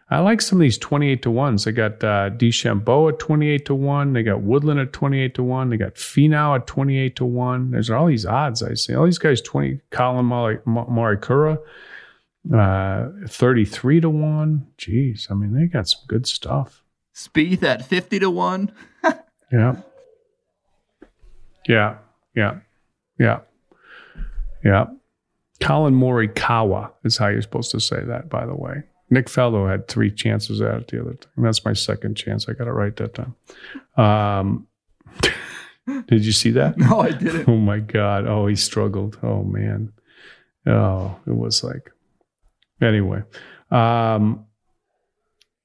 I 0.09 0.19
like 0.19 0.41
some 0.41 0.59
of 0.59 0.61
these 0.61 0.77
twenty 0.77 1.09
eight 1.09 1.21
to 1.23 1.31
ones. 1.31 1.63
They 1.63 1.71
got 1.71 2.03
uh, 2.03 2.29
DeChambeau 2.31 3.11
at 3.11 3.19
twenty 3.19 3.49
eight 3.49 3.65
to 3.65 3.75
one. 3.75 4.13
They 4.13 4.23
got 4.23 4.41
Woodland 4.41 4.79
at 4.79 4.93
twenty 4.93 5.19
eight 5.19 5.35
to 5.35 5.43
one. 5.43 5.69
They 5.69 5.77
got 5.77 5.95
Finau 5.95 6.55
at 6.55 6.67
twenty 6.67 6.97
eight 6.99 7.15
to 7.17 7.25
one. 7.25 7.71
There's 7.71 7.89
all 7.89 8.07
these 8.07 8.25
odds 8.25 8.61
I 8.61 8.73
see. 8.75 8.93
All 8.93 9.05
these 9.05 9.17
guys 9.17 9.41
twenty. 9.41 9.79
Collin 9.91 10.25
Morikawa, 10.25 11.57
uh, 12.53 13.09
thirty 13.27 13.65
three 13.65 13.99
to 14.01 14.09
one. 14.09 14.67
Jeez, 14.77 15.31
I 15.31 15.33
mean 15.35 15.53
they 15.53 15.65
got 15.65 15.87
some 15.87 16.01
good 16.07 16.27
stuff. 16.27 16.83
Spieth 17.15 17.63
at 17.63 17.85
fifty 17.85 18.19
to 18.19 18.29
one. 18.29 18.71
yeah. 19.51 19.75
Yeah. 21.67 21.97
Yeah. 22.35 22.59
Yeah. 23.19 23.39
Yeah. 24.63 24.85
Collin 25.63 25.93
Morikawa 25.93 26.91
is 27.03 27.17
how 27.17 27.27
you're 27.27 27.41
supposed 27.41 27.71
to 27.71 27.79
say 27.79 28.03
that, 28.03 28.29
by 28.29 28.45
the 28.45 28.53
way. 28.55 28.83
Nick 29.09 29.27
Faldo 29.27 29.69
had 29.69 29.87
three 29.87 30.11
chances 30.11 30.61
at 30.61 30.75
it 30.75 30.87
the 30.89 31.01
other 31.01 31.13
time. 31.13 31.31
That's 31.37 31.63
my 31.63 31.73
second 31.73 32.15
chance. 32.15 32.49
I 32.49 32.53
got 32.53 32.67
it 32.67 32.71
right 32.71 32.95
that 32.97 33.13
time. 33.13 33.35
Um, 33.95 34.67
did 36.07 36.25
you 36.25 36.31
see 36.31 36.51
that? 36.51 36.77
No, 36.77 36.99
I 36.99 37.11
didn't. 37.11 37.47
Oh 37.47 37.57
my 37.57 37.79
God. 37.79 38.27
Oh, 38.27 38.47
he 38.47 38.55
struggled. 38.55 39.17
Oh 39.23 39.43
man. 39.43 39.93
Oh, 40.65 41.17
it 41.27 41.35
was 41.35 41.63
like 41.63 41.91
anyway. 42.81 43.23
Um, 43.71 44.45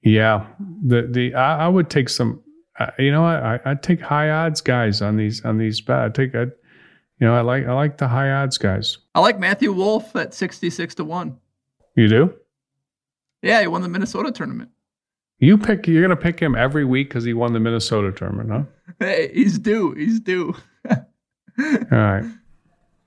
yeah, 0.03 0.47
the 0.85 1.09
the 1.11 1.35
I, 1.35 1.67
I 1.67 1.69
would 1.69 1.91
take 1.91 2.09
some. 2.09 2.43
Uh, 2.79 2.91
you 2.99 3.11
know, 3.11 3.25
I 3.25 3.59
I 3.65 3.75
take 3.75 4.01
high 4.01 4.31
odds 4.31 4.61
guys 4.61 5.03
on 5.03 5.17
these 5.17 5.45
on 5.45 5.59
these. 5.59 5.83
I 5.89 6.09
take 6.11 6.35
I, 6.35 6.47
you 7.21 7.27
know, 7.27 7.35
I 7.35 7.41
like 7.41 7.67
I 7.67 7.73
like 7.73 7.99
the 7.99 8.09
high 8.09 8.31
odds 8.31 8.59
guys. 8.59 8.99
I 9.15 9.21
like 9.21 9.39
Matthew 9.39 9.73
Wolff 9.73 10.15
at 10.17 10.35
sixty 10.35 10.71
six 10.71 10.95
to 10.97 11.05
one. 11.05 11.39
You 11.97 12.09
do? 12.09 12.35
Yeah, 13.43 13.61
he 13.61 13.67
won 13.67 13.83
the 13.83 13.89
Minnesota 13.89 14.33
tournament. 14.33 14.71
You 15.39 15.59
pick. 15.59 15.87
You're 15.87 16.03
gonna 16.03 16.17
pick 16.17 16.41
him 16.41 16.55
every 16.55 16.85
week 16.85 17.09
because 17.09 17.25
he 17.25 17.35
won 17.35 17.53
the 17.53 17.61
Minnesota 17.61 18.13
tournament, 18.13 18.51
huh? 18.51 18.63
Hey, 18.99 19.31
he's 19.33 19.59
due. 19.59 19.93
He's 19.93 20.19
due. 20.19 20.55
All 20.91 20.97
right. 21.91 22.25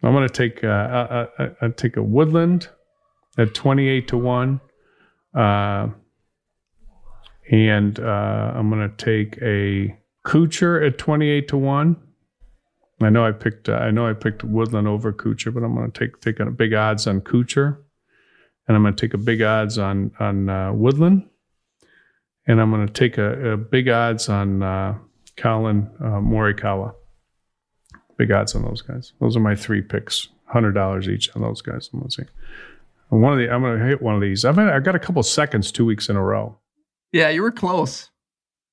I'm 0.04 0.14
gonna 0.14 0.30
take. 0.30 0.64
Uh, 0.64 0.68
I, 0.68 1.44
I, 1.44 1.52
I 1.62 1.68
take 1.70 1.98
a 1.98 2.04
Woodland 2.04 2.70
at 3.38 3.54
twenty 3.54 3.88
eight 3.88 4.08
to 4.10 4.18
one. 4.18 4.62
Uh, 5.34 5.88
and 7.52 8.00
uh, 8.00 8.54
I'm 8.56 8.70
going 8.70 8.90
to 8.90 8.96
take 8.96 9.38
a 9.42 9.98
Kuchar 10.26 10.86
at 10.86 10.98
28 10.98 11.48
to 11.50 11.58
1. 11.58 11.98
I 13.02 13.10
know 13.10 13.26
I 13.26 13.32
picked 13.32 13.70
uh, 13.70 13.74
I 13.74 13.92
know 13.92 14.08
I 14.08 14.14
picked 14.14 14.44
Woodland 14.44 14.88
over 14.88 15.12
Kuchar, 15.14 15.54
but 15.54 15.64
I'm 15.64 15.76
going 15.76 15.92
to 15.92 16.00
take 16.00 16.22
take 16.22 16.40
a 16.40 16.52
big 16.52 16.74
odds 16.74 17.08
on 17.08 17.22
Kuchar, 17.22 17.78
and 18.68 18.78
I'm 18.78 18.84
going 18.84 18.96
to 18.96 19.02
take 19.02 19.14
a 19.14 19.18
big 19.18 19.42
odds 19.42 19.78
on 19.78 20.12
on 20.20 20.50
uh, 20.50 20.74
Woodland, 20.74 21.28
and 22.48 22.62
I'm 22.62 22.72
going 22.72 22.86
to 22.86 22.94
take 22.94 23.18
a, 23.18 23.54
a, 23.54 23.58
big 23.58 23.90
odds 23.90 24.30
on 24.30 24.64
uh, 24.64 24.98
Collin 25.38 25.90
uh, 26.00 26.20
Morikawa. 26.20 26.94
Big 28.18 28.32
odds 28.32 28.56
on 28.56 28.64
those 28.64 28.82
guys. 28.82 29.14
Those 29.20 29.36
are 29.36 29.42
my 29.42 29.56
three 29.56 29.82
picks. 29.82 30.28
Hundred 30.46 30.74
dollars 30.74 31.08
each 31.08 31.34
on 31.36 31.42
those 31.42 31.62
guys. 31.62 31.90
I'm 31.94 32.00
going 32.00 32.10
to 32.10 32.16
see. 32.24 32.30
One 33.08 33.34
of 33.34 33.40
the 33.40 33.50
I'm 33.50 33.62
going 33.62 33.80
to 33.80 33.86
hit 33.86 34.02
one 34.02 34.16
of 34.16 34.22
these. 34.22 34.44
I've 34.44 34.58
had, 34.58 34.68
I've 34.68 34.84
got 34.84 34.96
a 34.96 35.00
couple 35.00 35.24
seconds 35.24 35.72
two 35.72 35.86
weeks 35.86 36.10
in 36.10 36.18
a 36.18 36.24
row. 36.24 36.58
Yeah, 37.14 37.30
you 37.30 37.42
were 37.42 37.52
close. 37.52 38.10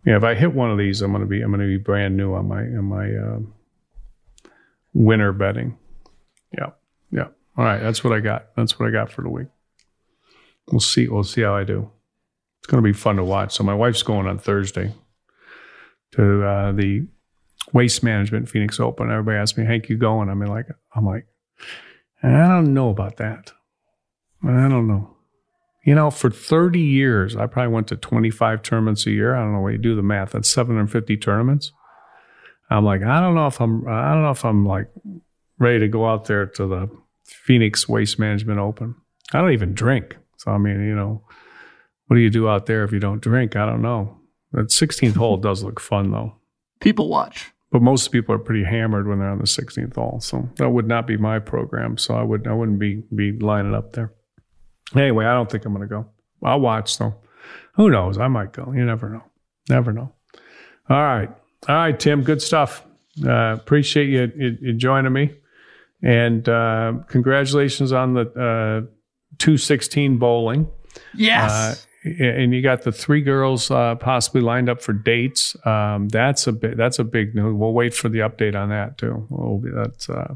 Yeah, 0.05 0.17
if 0.17 0.25
I 0.25 0.35
hit 0.35 0.55
one 0.55 0.71
of 0.71 0.79
these, 0.79 1.03
I'm 1.03 1.13
gonna 1.13 1.27
be 1.27 1.43
I'm 1.43 1.51
gonna 1.51 1.67
be 1.67 1.77
brand 1.77 2.17
new 2.17 2.35
on 2.35 2.49
my 2.49 2.61
on 2.61 2.85
my 2.85 3.13
uh, 3.13 3.39
winner 4.93 5.33
betting. 5.33 5.77
Yeah, 6.57 6.71
yeah. 7.11 7.29
All 7.57 7.65
right, 7.65 7.81
that's 7.81 8.03
what 8.05 8.13
I 8.13 8.21
got. 8.21 8.47
That's 8.57 8.79
what 8.79 8.89
I 8.89 8.93
got 8.93 9.11
for 9.11 9.23
the 9.23 9.29
week. 9.29 9.49
We'll 10.71 10.81
see. 10.81 11.09
We'll 11.09 11.25
see 11.25 11.43
how 11.43 11.55
I 11.55 11.65
do. 11.65 11.91
It's 12.61 12.67
gonna 12.67 12.83
be 12.83 12.93
fun 12.93 13.17
to 13.17 13.25
watch. 13.25 13.55
So 13.55 13.65
my 13.65 13.75
wife's 13.75 14.03
going 14.03 14.27
on 14.27 14.39
Thursday 14.39 14.95
to 16.13 16.45
uh, 16.45 16.73
the 16.73 17.07
Waste 17.73 18.03
Management 18.03 18.49
Phoenix 18.49 18.81
Open. 18.81 19.11
Everybody 19.11 19.39
asks 19.39 19.59
me, 19.59 19.65
"Hank, 19.65 19.89
you 19.89 19.97
going?" 19.97 20.29
I 20.29 20.35
mean, 20.35 20.51
like, 20.51 20.67
I'm 20.95 21.07
like, 21.07 21.27
I 22.23 22.29
don't 22.29 22.75
know 22.75 22.91
about 22.91 23.17
that. 23.17 23.53
I 24.43 24.69
don't 24.69 24.87
know. 24.87 25.15
You 25.85 25.95
know, 25.95 26.11
for 26.11 26.31
30 26.31 26.81
years, 26.81 27.35
I 27.35 27.47
probably 27.47 27.73
went 27.73 27.89
to 27.89 27.97
25 27.97 28.63
tournaments 28.63 29.07
a 29.07 29.11
year. 29.11 29.35
I 29.35 29.41
don't 29.41 29.55
know 29.55 29.61
what 29.61 29.73
you 29.73 29.79
do 29.79 29.97
the 29.97 30.03
math. 30.03 30.33
That's 30.33 30.51
750 30.51 31.17
tournaments. 31.17 31.73
I'm 32.71 32.85
like, 32.85 33.03
I 33.03 33.21
don't 33.21 33.35
know 33.35 33.47
if 33.47 33.61
I'm, 33.61 33.87
I 33.89 34.13
don't 34.13 34.23
know 34.23 34.31
if 34.31 34.45
I'm 34.45 34.67
like 34.67 34.89
ready 35.59 35.81
to 35.81 35.89
go 35.89 36.07
out 36.07 36.27
there 36.27 36.47
to 36.47 36.67
the 36.67 36.91
Phoenix 37.25 37.89
Waste 37.89 38.19
Management 38.19 38.59
Open. 38.59 38.95
I 39.33 39.41
don't 39.41 39.53
even 39.53 39.75
drink. 39.75 40.17
So, 40.37 40.53
I 40.53 40.59
mean, 40.59 40.85
you 40.87 40.95
know, 40.95 41.23
what 42.07 42.17
do 42.17 42.21
you 42.21 42.31
do 42.31 42.49
out 42.49 42.67
there 42.67 42.85
if 42.85 42.93
you 42.93 43.01
don't 43.01 43.21
drink? 43.21 43.57
I 43.57 43.67
don't 43.67 43.83
know. 43.83 44.19
That 44.53 44.69
16th 44.69 45.17
hole 45.17 45.37
does 45.39 45.63
look 45.63 45.81
fun 45.81 46.11
though. 46.11 46.35
People 46.81 47.09
watch. 47.09 47.53
But 47.71 47.83
most 47.83 48.09
people 48.09 48.35
are 48.35 48.39
pretty 48.39 48.65
hammered 48.65 49.07
when 49.07 49.19
they're 49.19 49.29
on 49.29 49.39
the 49.39 49.45
16th 49.45 49.95
hole. 49.95 50.21
So 50.21 50.49
that 50.57 50.71
would 50.71 50.89
not 50.89 51.07
be 51.07 51.19
my 51.19 51.39
program. 51.39 51.99
So 51.99 52.15
I 52.15 52.23
would, 52.23 52.47
I 52.47 52.55
wouldn't 52.55 52.79
be, 52.79 53.03
be 53.15 53.33
lining 53.33 53.75
up 53.75 53.93
there. 53.93 54.15
Anyway, 54.97 55.27
I 55.27 55.35
don't 55.35 55.51
think 55.51 55.67
I'm 55.67 55.75
going 55.75 55.87
to 55.87 55.95
go. 55.95 56.07
I'll 56.43 56.61
watch 56.61 56.97
though. 56.97 57.15
Who 57.75 57.91
knows? 57.91 58.17
I 58.17 58.29
might 58.29 58.53
go. 58.53 58.73
You 58.73 58.85
never 58.85 59.11
know. 59.11 59.25
Never 59.69 59.93
know. 59.93 60.15
All 60.89 61.03
right. 61.03 61.31
All 61.67 61.75
right, 61.75 61.99
Tim. 61.99 62.23
Good 62.23 62.43
stuff. 62.43 62.85
Uh, 63.25 63.57
appreciate 63.59 64.09
you, 64.09 64.31
you, 64.37 64.59
you, 64.61 64.73
joining 64.75 65.13
me. 65.13 65.33
And 66.03 66.49
uh, 66.49 66.95
congratulations 67.09 67.93
on 67.93 68.15
the 68.15 68.21
uh, 68.21 68.87
216 69.39 70.19
bowling. 70.19 70.69
Yes. 71.15 71.51
Uh, 71.51 71.75
and 72.05 72.55
you 72.55 72.63
got 72.63 72.83
the 72.83 72.93
three 72.93 73.21
girls 73.21 73.71
uh, 73.71 73.97
possibly 73.97 74.41
lined 74.41 74.69
up 74.69 74.81
for 74.81 74.93
dates. 74.93 75.57
Um, 75.67 76.09
that's 76.09 76.47
a 76.47 76.53
big, 76.53 76.77
that's 76.77 76.99
a 76.99 77.05
big 77.05 77.35
news. 77.35 77.55
We'll 77.55 77.73
wait 77.73 77.93
for 77.93 78.09
the 78.09 78.21
update 78.21 78.55
on 78.55 78.69
that 78.71 78.99
too. 78.99 79.27
We'll 79.29 79.59
be, 79.59 79.71
that's 79.71 80.09
uh, 80.09 80.35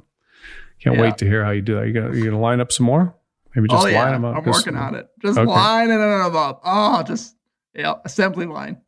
can't 0.81 0.97
yeah. 0.97 1.03
wait 1.03 1.19
to 1.19 1.25
hear 1.27 1.45
how 1.45 1.53
you 1.53 1.63
do 1.63 1.77
that. 1.77 1.87
You 1.87 1.93
gonna 1.93 2.17
you 2.17 2.25
gonna 2.25 2.41
line 2.41 2.61
up 2.61 2.73
some 2.73 2.87
more? 2.87 3.15
Maybe 3.55 3.69
just 3.69 3.85
oh, 3.85 3.87
yeah. 3.87 4.03
line 4.03 4.13
them 4.13 4.25
up. 4.25 4.37
I'm 4.37 4.45
just, 4.45 4.67
working 4.67 4.77
on 4.77 4.97
it. 4.97 5.09
Just 5.23 5.39
okay. 5.39 5.49
lining 5.49 5.99
them 5.99 6.37
up. 6.37 6.61
Oh, 6.65 7.03
just 7.05 7.37
yeah, 7.75 7.95
assembly 8.05 8.47
line. 8.47 8.79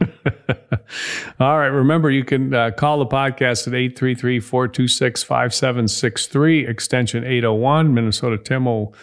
All 1.40 1.58
right. 1.58 1.66
Remember, 1.66 2.10
you 2.10 2.24
can 2.24 2.54
uh, 2.54 2.70
call 2.76 2.98
the 2.98 3.06
podcast 3.06 3.66
at 3.66 3.74
833 3.74 4.40
426 4.40 5.22
5763, 5.22 6.66
extension 6.66 7.24
801. 7.24 7.94
Minnesota 7.94 8.38
Tim 8.38 8.66
will 8.66 8.94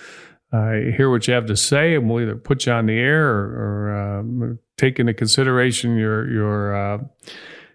uh, 0.53 0.71
hear 0.95 1.09
what 1.09 1.27
you 1.27 1.33
have 1.33 1.45
to 1.47 1.55
say, 1.55 1.95
and 1.95 2.09
we'll 2.09 2.21
either 2.21 2.35
put 2.35 2.65
you 2.65 2.73
on 2.73 2.85
the 2.85 2.97
air 2.97 3.29
or, 3.29 3.45
or 3.57 4.49
uh, 4.49 4.55
take 4.77 4.99
into 4.99 5.13
consideration 5.13 5.97
your, 5.97 6.29
your 6.29 6.75
uh, 6.75 6.97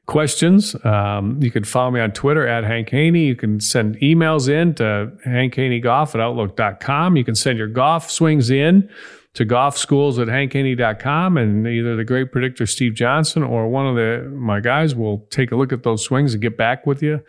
questions. 0.07 0.77
Um, 0.85 1.43
you 1.43 1.51
can 1.51 1.65
follow 1.65 1.91
me 1.91 2.01
on 2.01 2.13
Twitter 2.13 2.47
at 2.47 2.65
Hank 2.65 2.91
Haney. 2.91 3.25
You 3.25 3.37
can 3.37 3.61
send 3.61 3.99
emails 4.01 4.49
in 4.49 4.75
to 4.75 5.13
hankhaneygolf 5.27 6.15
at 6.15 6.21
outlook.com. 6.21 7.17
You 7.17 7.25
can 7.25 7.35
send 7.35 7.59
your 7.59 7.69
golf 7.69 8.11
swings 8.11 8.51
in 8.51 8.89
to 9.37 9.45
golf 9.45 9.77
schools 9.77 10.19
at 10.19 10.29
hankhaney.com 10.29 11.37
and 11.37 11.67
either 11.67 11.95
the 11.95 12.05
great 12.05 12.33
predictor 12.33 12.67
Steve 12.67 12.95
Johnson 12.95 13.43
or 13.43 13.69
one 13.69 13.87
of 13.87 13.95
the 13.95 14.29
my 14.35 14.61
guys 14.61 14.95
will 14.95 15.27
take 15.31 15.53
a 15.53 15.57
look 15.57 15.73
at 15.73 15.83
those 15.83 16.03
swings 16.03 16.33
and 16.33 16.43
get 16.43 16.57
back 16.57 16.87
with 16.87 17.03
you 17.03 17.23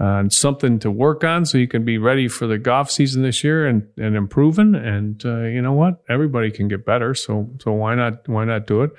on 0.00 0.28
something 0.28 0.78
to 0.80 0.90
work 0.90 1.22
on 1.22 1.46
so 1.46 1.56
you 1.56 1.68
can 1.68 1.84
be 1.84 1.98
ready 1.98 2.26
for 2.26 2.48
the 2.48 2.58
golf 2.58 2.90
season 2.90 3.22
this 3.22 3.44
year 3.44 3.66
and, 3.66 3.86
and 3.96 4.16
improving 4.16 4.74
and 4.74 5.24
uh, 5.24 5.42
you 5.42 5.62
know 5.62 5.72
what 5.72 6.02
everybody 6.08 6.50
can 6.50 6.66
get 6.66 6.84
better 6.84 7.14
so 7.14 7.48
so 7.62 7.72
why 7.72 7.94
not 7.94 8.28
why 8.28 8.44
not 8.44 8.66
do 8.66 8.82
it 8.82 8.90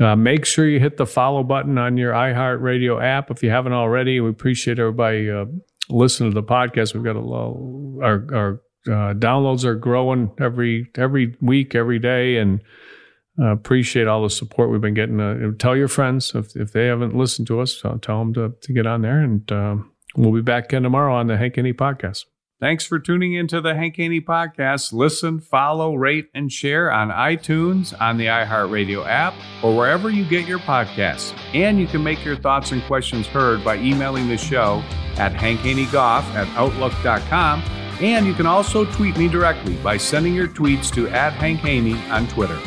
uh, 0.00 0.16
make 0.16 0.44
sure 0.44 0.66
you 0.66 0.80
hit 0.80 0.96
the 0.96 1.06
follow 1.06 1.42
button 1.42 1.78
on 1.78 1.96
your 1.96 2.12
iHeartRadio 2.12 3.02
app 3.02 3.30
if 3.30 3.42
you 3.42 3.50
haven't 3.50 3.72
already. 3.72 4.20
We 4.20 4.30
appreciate 4.30 4.78
everybody 4.78 5.28
uh, 5.28 5.46
listening 5.88 6.30
to 6.30 6.34
the 6.34 6.46
podcast. 6.46 6.94
We've 6.94 7.02
got 7.02 7.16
a 7.16 7.20
lot, 7.20 8.04
our, 8.04 8.26
our 8.32 8.60
uh, 8.88 9.14
downloads 9.14 9.64
are 9.64 9.74
growing 9.74 10.30
every 10.40 10.90
every 10.96 11.36
week, 11.40 11.74
every 11.74 11.98
day, 11.98 12.38
and 12.38 12.62
uh, 13.38 13.52
appreciate 13.52 14.06
all 14.06 14.22
the 14.22 14.30
support 14.30 14.70
we've 14.70 14.80
been 14.80 14.94
getting. 14.94 15.20
Uh, 15.20 15.52
tell 15.58 15.76
your 15.76 15.88
friends 15.88 16.32
if, 16.34 16.56
if 16.56 16.72
they 16.72 16.86
haven't 16.86 17.16
listened 17.16 17.46
to 17.48 17.60
us, 17.60 17.82
tell 18.02 18.18
them 18.18 18.34
to, 18.34 18.54
to 18.60 18.72
get 18.72 18.86
on 18.86 19.02
there, 19.02 19.20
and 19.20 19.50
uh, 19.52 19.76
we'll 20.16 20.32
be 20.32 20.42
back 20.42 20.64
again 20.64 20.82
tomorrow 20.82 21.14
on 21.14 21.26
the 21.26 21.36
Hank 21.36 21.56
Haney 21.56 21.72
podcast. 21.72 22.24
Thanks 22.60 22.84
for 22.84 22.98
tuning 22.98 23.34
into 23.34 23.60
the 23.60 23.76
Hank 23.76 23.94
Haney 23.96 24.20
podcast. 24.20 24.92
Listen, 24.92 25.38
follow, 25.38 25.94
rate, 25.94 26.28
and 26.34 26.50
share 26.50 26.90
on 26.90 27.10
iTunes, 27.10 27.94
on 28.00 28.16
the 28.16 28.26
iHeartRadio 28.26 29.06
app, 29.06 29.34
or 29.62 29.76
wherever 29.76 30.10
you 30.10 30.24
get 30.24 30.44
your 30.48 30.58
podcasts. 30.58 31.38
And 31.54 31.78
you 31.78 31.86
can 31.86 32.02
make 32.02 32.24
your 32.24 32.36
thoughts 32.36 32.72
and 32.72 32.82
questions 32.82 33.28
heard 33.28 33.64
by 33.64 33.76
emailing 33.76 34.26
the 34.26 34.36
show 34.36 34.82
at 35.18 35.32
hankhaneygolf 35.34 36.24
at 36.34 36.48
outlook.com 36.56 37.62
And 38.00 38.26
you 38.26 38.34
can 38.34 38.46
also 38.46 38.84
tweet 38.84 39.16
me 39.16 39.28
directly 39.28 39.74
by 39.76 39.96
sending 39.96 40.34
your 40.34 40.48
tweets 40.48 40.92
to 40.94 41.08
at 41.08 41.32
Hank 41.32 41.60
Haney 41.60 41.96
on 42.10 42.28
Twitter. 42.28 42.58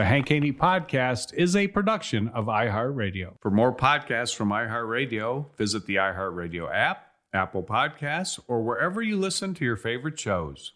The 0.00 0.06
Hank 0.06 0.30
Haney 0.30 0.50
Podcast 0.50 1.34
is 1.34 1.54
a 1.54 1.68
production 1.68 2.28
of 2.28 2.46
iHeartRadio. 2.46 3.34
For 3.38 3.50
more 3.50 3.70
podcasts 3.70 4.34
from 4.34 4.48
iHeartRadio, 4.48 5.54
visit 5.58 5.84
the 5.84 5.96
iHeartRadio 5.96 6.74
app, 6.74 7.12
Apple 7.34 7.62
Podcasts, 7.62 8.40
or 8.48 8.62
wherever 8.62 9.02
you 9.02 9.18
listen 9.18 9.52
to 9.52 9.62
your 9.62 9.76
favorite 9.76 10.18
shows. 10.18 10.72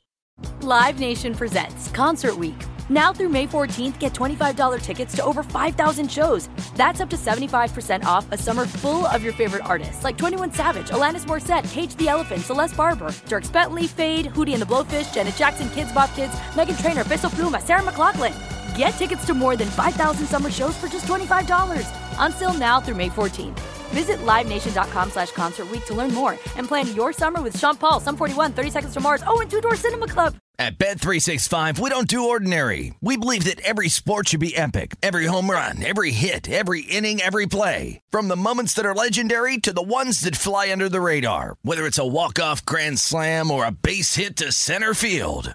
Live 0.60 0.98
Nation 0.98 1.34
presents 1.34 1.88
Concert 1.88 2.36
Week. 2.36 2.54
Now 2.90 3.14
through 3.14 3.30
May 3.30 3.46
14th, 3.46 3.98
get 3.98 4.12
$25 4.12 4.82
tickets 4.82 5.16
to 5.16 5.24
over 5.24 5.42
5,000 5.42 6.12
shows. 6.12 6.50
That's 6.76 7.00
up 7.00 7.08
to 7.08 7.16
75% 7.16 8.04
off 8.04 8.30
a 8.30 8.36
summer 8.36 8.66
full 8.66 9.06
of 9.06 9.24
your 9.24 9.32
favorite 9.32 9.64
artists 9.64 10.04
like 10.04 10.18
21 10.18 10.52
Savage, 10.52 10.88
Alanis 10.88 11.24
Morissette, 11.24 11.66
Cage 11.72 11.96
the 11.96 12.08
Elephant, 12.08 12.42
Celeste 12.42 12.76
Barber, 12.76 13.08
Dierks 13.26 13.50
Bentley, 13.50 13.86
Feid, 13.86 14.26
Hootie 14.26 14.52
and 14.52 14.60
the 14.60 14.66
Blowfish, 14.66 15.14
Janet 15.14 15.36
Jackson, 15.36 15.68
Kidz 15.68 15.94
Bop 15.94 16.14
Kids, 16.14 16.34
Meghan 16.52 16.78
Trainor, 16.82 17.04
Peso 17.04 17.28
Pluma, 17.28 17.62
Sarah 17.62 17.80
McLachlan. 17.80 18.63
Get 18.76 18.90
tickets 18.90 19.24
to 19.26 19.34
more 19.34 19.56
than 19.56 19.68
5,000 19.68 20.26
summer 20.26 20.50
shows 20.50 20.76
for 20.76 20.88
just 20.88 21.06
$25. 21.06 21.88
Until 22.18 22.54
now 22.54 22.80
through 22.80 22.96
May 22.96 23.10
14th. 23.10 23.60
Visit 23.90 24.18
LiveNation.com 24.18 25.10
slash 25.10 25.30
Concert 25.30 25.68
to 25.86 25.94
learn 25.94 26.12
more 26.12 26.32
and 26.56 26.66
plan 26.66 26.92
your 26.94 27.12
summer 27.12 27.40
with 27.40 27.58
Sean 27.58 27.76
Paul, 27.76 28.00
Sum 28.00 28.16
41, 28.16 28.52
30 28.52 28.70
Seconds 28.70 28.94
to 28.94 29.00
Mars, 29.00 29.22
oh, 29.26 29.40
and 29.40 29.50
Two 29.50 29.60
Door 29.60 29.76
Cinema 29.76 30.08
Club. 30.08 30.34
At 30.56 30.78
Bet365, 30.78 31.80
we 31.80 31.90
don't 31.90 32.06
do 32.06 32.28
ordinary. 32.28 32.94
We 33.00 33.16
believe 33.16 33.44
that 33.44 33.60
every 33.60 33.88
sport 33.88 34.28
should 34.28 34.38
be 34.38 34.56
epic. 34.56 34.94
Every 35.02 35.26
home 35.26 35.50
run, 35.50 35.82
every 35.82 36.12
hit, 36.12 36.48
every 36.48 36.82
inning, 36.82 37.20
every 37.20 37.46
play. 37.46 38.00
From 38.10 38.28
the 38.28 38.36
moments 38.36 38.74
that 38.74 38.86
are 38.86 38.94
legendary 38.94 39.58
to 39.58 39.72
the 39.72 39.82
ones 39.82 40.20
that 40.20 40.36
fly 40.36 40.70
under 40.70 40.88
the 40.88 41.00
radar. 41.00 41.56
Whether 41.62 41.86
it's 41.86 41.98
a 41.98 42.06
walk-off 42.06 42.64
grand 42.64 43.00
slam 43.00 43.50
or 43.50 43.64
a 43.64 43.72
base 43.72 44.14
hit 44.14 44.36
to 44.36 44.52
center 44.52 44.94
field. 44.94 45.54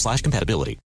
slash 0.01 0.21
compatibility. 0.21 0.79